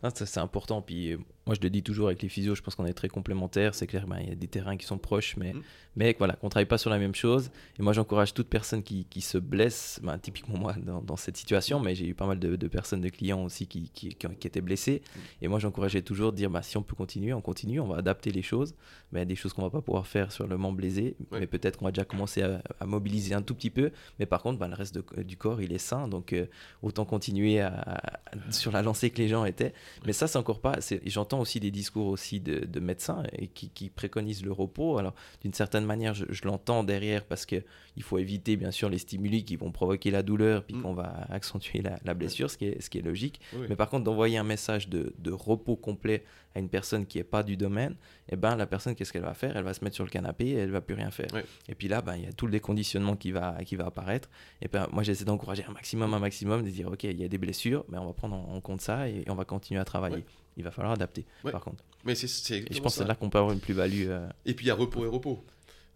Ça, 0.02 0.26
c'est 0.26 0.40
important. 0.40 0.82
Puis 0.82 1.12
euh, 1.12 1.18
moi, 1.46 1.54
je 1.54 1.60
le 1.60 1.70
dis 1.70 1.82
toujours 1.82 2.08
avec 2.08 2.22
les 2.22 2.28
physios, 2.28 2.54
je 2.56 2.62
pense 2.62 2.74
qu'on 2.74 2.86
est 2.86 2.92
très 2.92 3.08
complémentaires. 3.08 3.74
C'est 3.74 3.86
clair, 3.86 4.06
ben, 4.06 4.18
il 4.20 4.28
y 4.28 4.32
a 4.32 4.34
des 4.34 4.48
terrains 4.48 4.76
qui 4.76 4.84
sont 4.84 4.98
proches, 4.98 5.36
mais, 5.36 5.52
Mhm. 5.52 5.62
mais 5.94 6.16
voilà, 6.18 6.34
qu'on 6.34 6.48
ne 6.48 6.50
travaille 6.50 6.66
pas 6.66 6.78
sur 6.78 6.90
la 6.90 6.98
même 6.98 7.14
chose. 7.14 7.50
Et 7.78 7.82
moi, 7.82 7.92
j'encourage 7.92 8.34
toute 8.34 8.48
personne 8.48 8.82
qui, 8.82 9.04
qui 9.08 9.20
se 9.20 9.38
blesse, 9.38 10.00
ben, 10.02 10.18
typiquement 10.18 10.58
moi, 10.58 10.74
dans, 10.74 11.00
dans 11.02 11.16
cette 11.16 11.36
situation, 11.36 11.78
mais 11.78 11.94
j'ai 11.94 12.06
eu 12.08 12.14
pas 12.14 12.26
mal 12.26 12.38
de, 12.40 12.56
de 12.56 12.68
personnes, 12.68 13.00
de 13.00 13.08
clients 13.08 13.44
aussi 13.44 13.66
qui, 13.68 13.90
qui, 13.94 14.14
qui 14.16 14.46
étaient 14.46 14.60
blessés. 14.60 15.02
Et 15.40 15.48
moi, 15.48 15.58
j'encourageais 15.60 16.02
toujours 16.02 16.32
de 16.32 16.36
dire, 16.36 16.50
bah, 16.50 16.62
si 16.62 16.76
on 16.76 16.82
peut 16.82 16.96
continuer, 16.96 17.32
on 17.32 17.40
continue, 17.40 17.78
on 17.80 17.86
va 17.86 17.98
adapter 17.98 18.32
les 18.32 18.42
choses. 18.42 18.74
Mais 19.12 19.20
il 19.20 19.22
y 19.22 19.22
a 19.22 19.26
des 19.26 19.36
choses 19.36 19.52
qu'on 19.52 19.62
va 19.62 19.70
pas 19.70 19.80
pouvoir 19.82 20.06
faire 20.08 20.32
sur 20.32 20.48
le 20.48 20.56
membre 20.56 20.78
blessé, 20.78 21.14
Ouais. 21.30 21.38
mais 21.40 21.46
peut-être 21.46 21.76
qu'on 21.78 21.84
va 21.84 21.92
déjà 21.92 22.04
commencer 22.04 22.42
à, 22.42 22.60
à 22.80 22.86
mobiliser 22.86 23.34
un 23.34 23.42
tout 23.42 23.54
petit 23.54 23.70
peu. 23.70 23.92
Mais 24.18 24.26
par 24.26 24.42
contre, 24.42 24.58
ben, 24.58 24.66
le 24.66 24.74
reste 24.74 24.94
de- 24.96 25.22
du 25.22 25.36
corps, 25.36 25.62
il 25.62 25.72
est 25.72 25.78
sain, 25.78 26.08
donc 26.08 26.32
euh, 26.32 26.46
autant 26.82 27.04
continuer 27.04 27.60
à- 27.60 27.68
à- 27.72 28.50
sur 28.52 28.72
la 28.72 28.82
lancée 28.82 29.10
que 29.10 29.18
les 29.18 29.28
gens 29.28 29.44
étaient. 29.44 29.72
Mais 30.04 30.12
ça, 30.12 30.26
c'est 30.26 30.38
encore 30.38 30.60
pas. 30.60 30.80
c'est- 30.80 31.00
J'entends 31.36 31.42
aussi 31.42 31.60
des 31.60 31.70
discours 31.70 32.06
aussi 32.06 32.40
de, 32.40 32.64
de 32.64 32.80
médecins 32.80 33.24
et 33.32 33.48
qui, 33.48 33.70
qui 33.70 33.90
préconisent 33.90 34.44
le 34.44 34.52
repos. 34.52 34.98
Alors, 34.98 35.14
d'une 35.42 35.52
certaine 35.52 35.84
manière, 35.84 36.14
je, 36.14 36.24
je 36.28 36.44
l'entends 36.44 36.84
derrière 36.84 37.24
parce 37.24 37.44
que 37.44 37.64
il 37.96 38.02
faut 38.02 38.18
éviter, 38.18 38.56
bien 38.56 38.70
sûr, 38.70 38.88
les 38.88 38.98
stimuli 38.98 39.44
qui 39.44 39.56
vont 39.56 39.72
provoquer 39.72 40.10
la 40.10 40.22
douleur 40.22 40.64
puis 40.64 40.76
Mm. 40.76 40.82
qu'on 40.82 40.94
va 40.94 41.26
accentuer 41.28 41.82
la, 41.82 41.98
la 42.04 42.14
blessure, 42.14 42.50
ce 42.50 42.58
qui 42.58 42.66
est, 42.66 42.80
ce 42.80 42.90
qui 42.90 42.98
est 42.98 43.02
logique. 43.02 43.40
Oui. 43.54 43.66
Mais 43.68 43.76
par 43.76 43.88
contre, 43.88 44.04
d'envoyer 44.04 44.38
un 44.38 44.44
message 44.44 44.88
de, 44.88 45.14
de 45.18 45.32
repos 45.32 45.76
complet 45.76 46.24
à 46.54 46.58
une 46.58 46.68
personne 46.68 47.06
qui 47.06 47.18
n'est 47.18 47.24
pas 47.24 47.42
du 47.42 47.56
domaine, 47.56 47.92
et 48.28 48.32
eh 48.32 48.36
ben 48.36 48.56
la 48.56 48.66
personne, 48.66 48.94
qu'est-ce 48.94 49.12
qu'elle 49.12 49.22
va 49.22 49.34
faire? 49.34 49.56
Elle 49.56 49.64
va 49.64 49.74
se 49.74 49.84
mettre 49.84 49.94
sur 49.94 50.04
le 50.04 50.10
canapé 50.10 50.46
et 50.46 50.54
elle 50.54 50.70
va 50.70 50.80
plus 50.80 50.94
rien 50.94 51.10
faire. 51.10 51.28
Et 51.68 51.74
puis 51.74 51.86
là, 51.88 52.00
ben, 52.00 52.16
il 52.16 52.24
y 52.24 52.26
a 52.26 52.32
tout 52.32 52.46
le 52.46 52.52
déconditionnement 52.52 53.14
qui 53.16 53.30
va, 53.30 53.56
qui 53.64 53.76
va 53.76 53.86
apparaître. 53.86 54.30
Et 54.62 54.68
ben, 54.68 54.88
moi, 54.92 55.02
j'essaie 55.02 55.24
d'encourager 55.24 55.64
un 55.68 55.72
maximum, 55.72 56.14
un 56.14 56.18
maximum, 56.18 56.62
de 56.62 56.70
dire, 56.70 56.88
OK, 56.88 57.04
il 57.04 57.20
y 57.20 57.24
a 57.24 57.28
des 57.28 57.38
blessures, 57.38 57.84
mais 57.88 57.98
on 57.98 58.06
va 58.06 58.12
prendre 58.12 58.36
en, 58.36 58.60
compte 58.60 58.80
ça 58.80 59.08
et, 59.08 59.24
on 59.28 59.34
va 59.34 59.44
continuer 59.44 59.80
à 59.80 59.84
travailler. 59.84 60.24
Il 60.56 60.64
va 60.64 60.70
falloir 60.70 60.92
adapter, 60.92 61.26
par 61.42 61.62
contre. 61.62 61.84
Mais 62.04 62.14
c'est, 62.14 62.26
et 62.26 62.72
je 62.72 62.80
pense 62.80 62.94
que 62.94 63.02
c'est 63.02 63.08
là 63.08 63.14
qu'on 63.14 63.30
peut 63.30 63.38
avoir 63.38 63.52
une 63.52 63.60
plus-value. 63.60 64.06
Euh, 64.08 64.28
et 64.44 64.54
puis 64.54 64.66
il 64.66 64.68
y 64.68 64.70
a 64.70 64.74
repos 64.74 65.04
et 65.04 65.08
repos. 65.08 65.44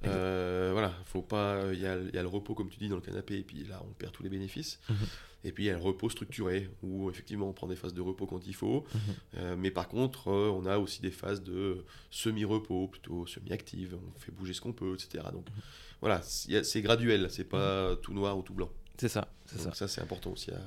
Euh, 0.07 0.71
voilà, 0.73 0.93
faut 1.05 1.23
pas. 1.23 1.73
Il 1.73 1.81
y, 1.81 1.87
a, 1.87 1.97
le 1.97 2.27
repos, 2.27 2.55
comme 2.55 2.69
tu 2.69 2.79
dis, 2.79 2.89
dans 2.89 2.97
le 2.97 3.03
canapé, 3.03 3.39
et 3.39 3.43
puis 3.43 3.65
là, 3.65 3.83
on 3.89 3.93
perd 3.93 4.13
tous 4.13 4.23
les 4.23 4.29
bénéfices. 4.29 4.81
Mhm. 4.89 4.97
Et 5.43 5.53
puis 5.53 5.65
il 5.65 5.67
y 5.69 5.71
a 5.71 5.73
le 5.73 5.79
repos 5.79 6.11
structuré, 6.11 6.69
où 6.83 7.09
effectivement 7.09 7.49
on 7.49 7.55
prend 7.55 7.67
des 7.67 7.77
phases 7.77 7.95
de 7.95 8.03
repos 8.03 8.27
quand 8.27 8.47
il 8.47 8.55
faut. 8.55 8.85
Mhm. 8.93 9.01
Euh, 9.39 9.57
mais 9.57 9.71
par 9.71 9.89
contre, 9.89 10.29
euh, 10.29 10.51
on 10.51 10.67
a 10.67 10.79
aussi 10.79 11.01
des 11.01 11.11
phases 11.11 11.43
de 11.43 11.85
semi-repos, 12.11 12.89
plutôt 12.89 13.27
semi-active. 13.27 13.97
On 13.97 14.19
fait 14.19 14.33
bouger 14.33 14.53
ce 14.53 14.61
qu'on 14.61 14.75
peut, 14.75 14.95
etc. 14.95 15.25
Donc 15.33 15.49
mhm. 15.49 15.63
voilà, 16.01 16.21
c'est 16.23 16.83
graduel, 16.83 17.29
c'est 17.31 17.45
pas 17.45 17.97
tout 17.97 18.13
noir 18.13 18.37
ou 18.37 18.43
tout 18.43 18.55
blanc. 18.55 18.71
C'est 18.99 19.09
ça, 19.09 19.33
c'est 19.47 19.59
ça. 19.59 19.73
Ça, 19.73 19.89
c'est 19.89 20.03
important 20.03 20.33
aussi 20.33 20.51
à... 20.51 20.61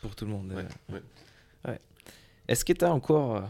Pour 0.00 0.14
tout 0.14 0.24
le 0.24 0.30
monde. 0.30 0.52
Ouais, 0.52 0.94
ouais. 0.94 1.02
Est-ce 2.50 2.64
que 2.64 2.72
tu 2.72 2.84
as 2.84 2.92
encore 2.92 3.48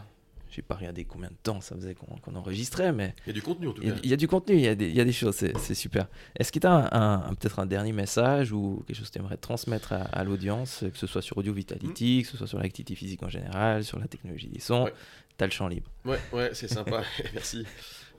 j'ai 0.51 0.61
pas 0.61 0.75
regardé 0.75 1.05
combien 1.05 1.29
de 1.29 1.37
temps 1.41 1.61
ça 1.61 1.75
faisait 1.75 1.95
qu'on 1.95 2.35
enregistrait, 2.35 2.91
mais. 2.91 3.15
Il 3.25 3.27
y 3.27 3.29
a 3.29 3.33
du 3.33 3.41
contenu 3.41 3.69
en 3.69 3.71
tout 3.71 3.81
cas. 3.81 3.95
Il 4.03 4.09
y, 4.09 4.13
a 4.13 4.17
du 4.17 4.27
contenu, 4.27 4.55
il 4.55 4.61
y 4.61 4.67
a 4.67 4.75
des, 4.75 4.89
il 4.89 4.95
y 4.95 4.99
a 4.99 5.05
des 5.05 5.13
choses, 5.13 5.33
c'est 5.35 5.73
super. 5.73 6.07
Est-ce 6.35 6.51
que 6.51 6.59
tu 6.59 6.67
as 6.67 6.89
un, 6.91 7.33
peut-être 7.35 7.59
un 7.59 7.65
dernier 7.65 7.93
message 7.93 8.51
ou 8.51 8.83
quelque 8.85 8.97
chose 8.97 9.07
que 9.07 9.13
tu 9.13 9.19
aimerais 9.19 9.37
transmettre 9.37 9.93
à, 9.93 10.23
l'audience, 10.25 10.83
que 10.91 10.97
ce 10.97 11.07
soit 11.07 11.21
sur 11.21 11.37
Audio 11.37 11.53
Vitality, 11.53 12.19
hmm. 12.19 12.21
que 12.23 12.27
ce 12.27 12.37
soit 12.37 12.47
sur 12.47 12.59
l'activité 12.59 12.95
physique 12.95 13.23
en 13.23 13.29
général, 13.29 13.85
sur 13.85 13.97
la 13.97 14.07
technologie 14.07 14.49
des 14.49 14.59
sons 14.59 14.89
Tu 15.37 15.43
as 15.43 15.47
le 15.47 15.53
champ 15.53 15.69
libre. 15.69 15.89
Ouais, 16.03 16.19
ouais 16.33 16.49
c'est 16.53 16.67
sympa, 16.67 17.01
merci. 17.33 17.65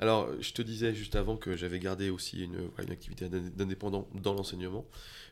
Alors, 0.00 0.30
je 0.40 0.52
te 0.54 0.62
disais 0.62 0.94
juste 0.94 1.16
avant 1.16 1.36
que 1.36 1.54
j'avais 1.54 1.78
gardé 1.78 2.08
aussi 2.08 2.44
une, 2.44 2.70
une 2.82 2.90
activité 2.90 3.28
d'indépendant 3.28 4.08
dans 4.14 4.32
l'enseignement, 4.32 4.86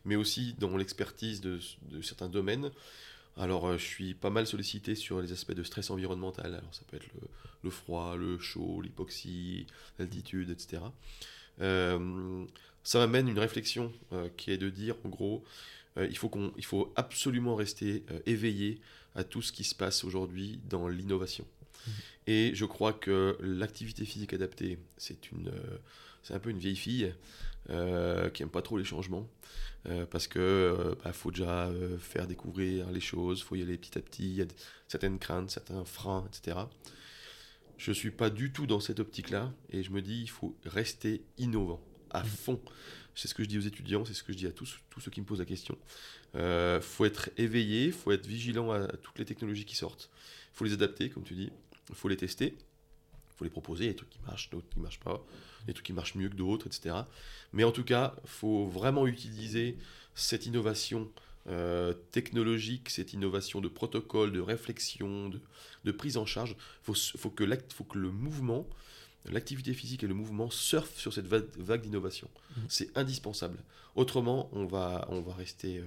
mais 0.05 0.17
aussi 0.17 0.55
dans 0.59 0.77
l'expertise 0.77 1.41
de, 1.41 1.59
de 1.91 2.03
certains 2.03 2.29
domaines. 2.29 2.71
Alors, 3.41 3.67
euh, 3.67 3.79
je 3.79 3.85
suis 3.85 4.13
pas 4.13 4.29
mal 4.29 4.47
sollicité 4.47 4.95
sur 4.95 5.23
les 5.23 5.33
aspects 5.33 5.55
de 5.55 5.63
stress 5.63 5.89
environnemental. 5.91 6.55
Alors, 6.55 6.75
ça 6.75 6.83
peut 6.87 6.99
être 6.99 7.09
le, 7.63 7.71
froid, 7.71 8.15
le 8.15 8.39
chaud, 8.39 8.83
l'hypoxie, 8.83 9.67
l'altitude, 9.99 10.51
etc. 10.51 10.83
Euh, 11.63 12.45
ça 12.85 12.99
m'amène 12.99 13.29
une 13.29 13.39
réflexion 13.39 13.93
euh, 14.13 14.29
qui 14.37 14.51
est 14.51 14.59
de 14.59 14.69
dire, 14.69 14.95
en 15.05 15.09
gros, 15.09 15.43
il, 15.97 16.17
faut 16.17 16.29
qu'on, 16.29 16.53
il 16.57 16.65
faut 16.65 16.93
absolument 16.97 17.57
rester 17.57 18.05
éveillé 18.25 18.81
à 19.15 19.25
tout 19.25 19.43
ce 19.43 19.53
qui 19.53 19.65
se 19.65 19.75
passe 19.75 20.05
aujourd'hui 20.05 20.61
dans 20.69 20.87
l'innovation. 20.87 21.45
Mmh. 21.45 21.91
Et 22.29 22.51
je 22.55 22.65
crois 22.65 22.93
que 22.93 23.37
l'activité 23.41 24.05
physique 24.05 24.33
adaptée, 24.33 24.79
c'est 24.99 25.33
une, 25.33 25.51
c'est 26.23 26.35
un 26.35 26.39
peu 26.39 26.51
une 26.51 26.59
vieille 26.59 26.77
fille 26.77 27.13
qui 27.69 28.43
aime 28.43 28.51
pas 28.51 28.63
trop 28.63 28.79
les 28.79 28.85
changements. 28.85 29.29
Euh, 29.89 30.05
parce 30.05 30.29
que 30.29 30.39
euh, 30.39 30.95
bah, 31.03 31.13
faut 31.13 31.31
déjà 31.31 31.69
euh, 31.69 31.97
faire 31.99 32.27
découvrir 32.27 32.91
les 32.91 33.01
choses, 33.01 33.43
faut 33.43 33.57
y 33.57 33.63
aller 33.63 33.79
petit 33.79 33.97
à 33.97 34.03
petit, 34.03 34.25
il 34.25 34.35
y 34.37 34.43
a 34.43 34.47
certaines 34.89 35.19
craintes, 35.19 35.51
certains 35.51 35.85
freins, 35.87 36.29
etc. 36.29 36.59
Je 37.79 37.93
suis 37.93 38.11
pas 38.11 38.29
du 38.29 38.53
tout 38.53 38.67
dans 38.67 38.81
cette 38.81 39.01
optique-là 39.01 39.51
et 39.71 39.83
je 39.83 39.91
me 39.91 40.03
dis 40.03 40.21
il 40.21 40.29
faut 40.29 40.55
rester 40.67 41.25
innovant 41.39 41.81
à 42.11 42.23
mmh. 42.23 42.27
fond. 42.27 42.61
C'est 43.15 43.27
ce 43.27 43.35
que 43.35 43.43
je 43.43 43.49
dis 43.49 43.57
aux 43.57 43.63
étudiants, 43.63 44.05
c'est 44.05 44.13
ce 44.13 44.23
que 44.23 44.33
je 44.33 44.39
dis 44.39 44.47
à 44.47 44.53
tous, 44.53 44.81
tous 44.91 45.01
ceux 45.01 45.11
qui 45.11 45.21
me 45.21 45.27
posent 45.27 45.39
la 45.39 45.47
question. 45.47 45.79
Il 46.35 46.81
faut 46.83 47.05
être 47.07 47.31
éveillé, 47.39 47.87
il 47.87 47.93
faut 47.93 48.13
être 48.13 48.27
vigilant 48.27 48.71
à, 48.71 48.87
toutes 48.87 49.19
les 49.19 49.25
technologies 49.25 49.65
qui 49.65 49.77
sortent. 49.77 50.11
Il 50.55 50.57
faut 50.57 50.65
les 50.65 50.73
adapter, 50.73 51.11
comme 51.11 51.25
tu 51.25 51.35
dis. 51.35 51.51
Il 51.89 51.95
faut 51.95 52.09
les 52.09 52.17
tester 52.17 52.57
faut 53.41 53.45
les 53.45 53.51
proposer, 53.51 53.87
des 53.87 53.95
trucs 53.95 54.11
qui 54.11 54.19
marchent, 54.27 54.51
d'autres 54.51 54.69
qui 54.69 54.79
ne 54.79 54.83
marchent 54.83 55.01
pas, 55.01 55.25
des 55.67 55.73
trucs 55.73 55.87
qui 55.87 55.93
marchent 55.93 56.15
mieux 56.15 56.29
que 56.29 56.37
d'autres, 56.37 56.67
etc. 56.67 56.95
Mais 57.53 57.65
en 57.65 57.73
tout 57.73 57.85
cas, 57.85 58.15
il 58.23 58.29
faut 58.29 58.67
vraiment 58.67 59.07
utiliser 59.07 59.79
cette 60.15 60.47
innovation 60.47 61.09
euh, 61.49 61.95
technologique, 62.13 62.91
cette 62.91 63.15
innovation 63.15 63.61
de 63.61 63.69
protocole, 63.69 64.33
de 64.33 64.41
réflexion, 64.41 65.31
de, 65.85 65.93
prise 65.93 66.17
en 66.19 66.27
charge. 66.27 66.55
Il 66.87 66.95
faut, 66.95 67.31
que 67.31 67.47
faut 67.75 67.85
que 67.85 67.99
le 67.99 68.11
mouvement, 68.11 68.67
l'activité 69.25 69.73
physique 69.73 70.05
et 70.05 70.07
le 70.07 70.15
mouvement 70.15 70.51
surfent 70.51 70.99
sur 70.99 71.15
cette 71.15 71.27
vague, 71.27 71.81
d'innovation. 71.81 72.29
Mmh. 72.57 72.61
C'est 72.69 72.99
indispensable. 72.99 73.59
Autrement, 73.97 74.51
on 74.53 74.67
va, 74.67 75.07
on 75.11 75.21
va 75.21 75.35
rester... 75.35 75.79
Euh, 75.79 75.85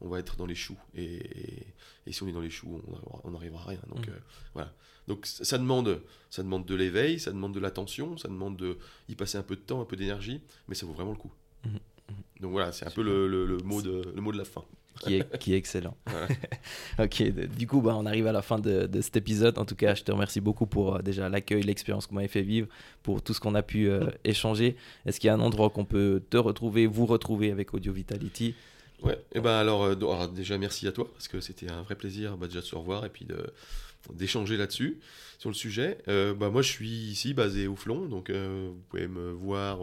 on 0.00 0.08
va 0.08 0.18
être 0.18 0.36
dans 0.36 0.46
les 0.46 0.54
choux. 0.54 0.78
Et, 0.94 1.20
si 2.10 2.22
on 2.22 2.28
est 2.28 2.32
dans 2.32 2.40
les 2.40 2.50
choux, 2.50 2.82
on 3.24 3.30
n'arrivera 3.30 3.62
à 3.62 3.68
rien. 3.68 3.80
Donc, 3.88 4.06
mmh. 4.06 4.10
euh, 4.10 4.18
voilà. 4.54 4.72
Donc 5.08 5.24
ça 5.26 5.58
demande, 5.58 6.02
ça 6.30 6.42
demande 6.42 6.66
de 6.66 6.74
l'éveil, 6.74 7.20
ça 7.20 7.30
demande 7.30 7.54
de 7.54 7.60
l'attention, 7.60 8.16
ça 8.16 8.28
demande 8.28 8.56
de 8.56 8.76
y 9.08 9.14
passer 9.14 9.38
un 9.38 9.42
peu 9.42 9.54
de 9.54 9.60
temps, 9.60 9.80
un 9.80 9.84
peu 9.84 9.96
d'énergie, 9.96 10.40
mais 10.66 10.74
ça 10.74 10.84
vaut 10.84 10.92
vraiment 10.92 11.12
le 11.12 11.16
coup. 11.16 11.32
Mmh. 11.64 11.68
Mmh. 11.68 12.12
Donc 12.40 12.52
voilà, 12.52 12.72
c'est 12.72 12.86
un 12.86 12.90
peu 12.90 13.02
le, 13.02 13.58
mot 13.64 13.82
de, 13.82 14.02
le 14.14 14.20
mot 14.20 14.32
de 14.32 14.38
la 14.38 14.44
fin. 14.44 14.64
Qui 15.00 15.16
est, 15.16 15.38
qui 15.38 15.52
est 15.52 15.56
excellent. 15.56 15.96
ok, 16.98 17.22
du 17.56 17.66
coup, 17.66 17.80
bah, 17.82 17.94
on 17.96 18.06
arrive 18.06 18.26
à 18.26 18.32
la 18.32 18.42
fin 18.42 18.58
de, 18.58 18.88
cet 19.00 19.16
épisode. 19.16 19.58
En 19.58 19.64
tout 19.64 19.76
cas, 19.76 19.94
je 19.94 20.02
te 20.02 20.10
remercie 20.10 20.40
beaucoup 20.40 20.66
pour 20.66 20.96
euh, 20.96 21.02
déjà 21.02 21.28
l'accueil, 21.28 21.62
l'expérience 21.62 22.06
que 22.06 22.10
vous 22.10 22.16
m'avez 22.16 22.28
fait 22.28 22.42
vivre, 22.42 22.68
pour 23.02 23.22
tout 23.22 23.34
ce 23.34 23.40
qu'on 23.40 23.54
a 23.54 23.62
pu 23.62 23.88
euh, 23.88 24.06
échanger. 24.24 24.76
Est-ce 25.04 25.20
qu'il 25.20 25.28
y 25.28 25.30
a 25.30 25.34
un 25.34 25.40
endroit 25.40 25.70
qu'on 25.70 25.84
peut 25.84 26.22
te 26.30 26.36
retrouver, 26.36 26.86
vous 26.86 27.06
retrouver 27.06 27.50
avec 27.50 27.74
Audio 27.74 27.92
Vitality? 27.92 28.54
Ouais, 29.02 29.14
et 29.14 29.38
eh 29.38 29.40
ben 29.40 29.52
alors, 29.52 29.84
euh, 29.84 29.94
alors, 29.94 30.28
déjà 30.28 30.56
merci 30.58 30.86
à 30.88 30.92
toi 30.92 31.10
parce 31.12 31.28
que 31.28 31.40
c'était 31.40 31.70
un 31.70 31.82
vrai 31.82 31.94
plaisir 31.94 32.36
bah, 32.36 32.46
déjà 32.46 32.60
de 32.60 32.64
se 32.64 32.74
revoir 32.74 33.04
et 33.04 33.10
puis 33.10 33.26
d'échanger 34.12 34.56
là-dessus 34.56 34.98
sur 35.38 35.50
le 35.50 35.54
sujet. 35.54 35.98
Euh, 36.08 36.34
bah, 36.34 36.48
moi 36.48 36.62
je 36.62 36.70
suis 36.70 36.88
ici 36.88 37.34
basé 37.34 37.66
au 37.66 37.76
Flon, 37.76 38.06
donc 38.06 38.30
euh, 38.30 38.70
vous 38.72 38.82
pouvez 38.88 39.06
me 39.06 39.32
voir. 39.32 39.78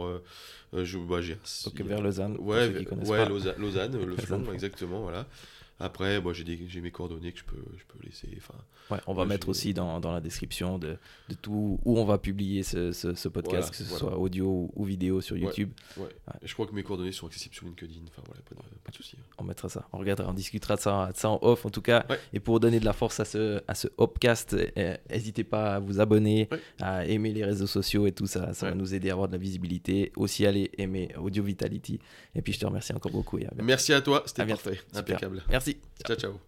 je, 0.74 0.97
bah, 0.97 1.20
ok, 1.68 1.82
vers 1.82 2.01
Lausanne. 2.01 2.38
Ouais, 2.39 2.70
ouais 3.05 3.30
Lausanne, 3.30 3.55
Lausanne, 3.59 4.03
le 4.03 4.16
Flon, 4.18 4.51
exactement, 4.51 5.01
voilà. 5.01 5.28
Après, 5.80 6.21
moi, 6.21 6.34
j'ai 6.34 6.82
mes 6.82 6.91
coordonnées 6.91 7.32
que 7.32 7.39
je 7.39 7.43
peux, 7.43 7.63
je 7.78 7.84
peux 7.88 8.05
laisser. 8.05 8.30
Enfin, 8.38 8.53
ouais, 8.91 9.01
on 9.07 9.13
va 9.13 9.26
mettre 9.26 9.49
aussi 9.49 9.74
dans, 9.74 9.99
dans, 9.99 10.11
la 10.11 10.21
description 10.21 10.78
de, 10.78 10.97
de, 11.30 11.36
tout 11.36 11.80
où 11.84 11.99
on 11.99 12.05
va 12.05 12.17
publier 12.17 12.63
ce, 12.63 12.91
ce, 12.91 13.28
podcast, 13.28 13.71
que 13.71 13.76
ce 13.76 13.84
soit 13.84 14.17
audio 14.17 14.71
ou, 14.76 14.86
vidéo 14.86 15.19
sur 15.19 15.36
YouTube. 15.36 15.71
Ouais, 15.97 16.07
je 16.43 16.53
crois 16.53 16.67
que 16.67 16.74
mes 16.74 16.84
coordonnées 16.84 17.11
sont 17.11 17.28
accessibles 17.28 17.55
sur 17.55 17.65
LinkedIn. 17.65 18.01
Enfin, 18.07 18.21
voilà, 18.26 18.41
pas 18.43 18.55
de, 18.55 18.61
pas 18.84 18.91
de 18.91 18.95
souci. 18.95 19.17
Hein. 19.19 19.26
On 19.39 19.43
mettra 19.43 19.67
ça. 19.67 19.88
On 19.93 19.97
regardera, 19.97 20.30
on 20.30 20.34
discutera 20.34 20.76
de 20.76 20.82
ça, 20.82 21.09
ça 21.15 21.30
en 21.30 21.39
off 21.41 21.65
en 21.65 21.69
tout 21.69 21.82
cas. 21.82 22.05
Et 22.34 22.39
pour 22.39 22.59
donner 22.59 22.80
de 22.80 22.86
la 22.86 22.93
force 22.93 23.19
à 23.19 23.26
ce, 23.26 23.61
à 23.67 23.76
ce 23.76 23.88
Hopcast, 23.97 24.55
eh, 24.76 24.95
n'hésitez 25.09 25.43
pas 25.43 25.76
à 25.76 25.80
vous 25.80 25.99
abonner, 25.99 26.49
à 26.80 27.05
aimer 27.05 27.34
les 27.34 27.43
réseaux 27.43 27.67
sociaux 27.67 28.05
et 28.05 28.11
tout 28.11 28.28
ça. 28.28 28.53
Ça 28.53 28.69
va 28.69 28.76
nous 28.76 28.93
aider 28.93 29.09
à 29.09 29.13
avoir 29.13 29.28
de 29.28 29.34
la 29.34 29.39
visibilité. 29.39 30.11
Aussi, 30.15 30.45
aller 30.45 30.69
aimer 30.78 31.09
Audio 31.17 31.43
Vitality. 31.43 31.99
Et 32.36 32.41
puis, 32.41 32.53
je 32.53 32.59
te 32.59 32.65
remercie 32.65 32.93
encore 32.93 33.11
beaucoup. 33.11 33.39
Merci 33.61 33.93
à 33.93 34.01
toi. 34.01 34.24
C'était 34.26 34.45
parfait. 34.45 34.80
Impeccable. 34.93 35.43
Merci. 35.49 35.62
Ciao, 36.05 36.18
ciao. 36.18 36.39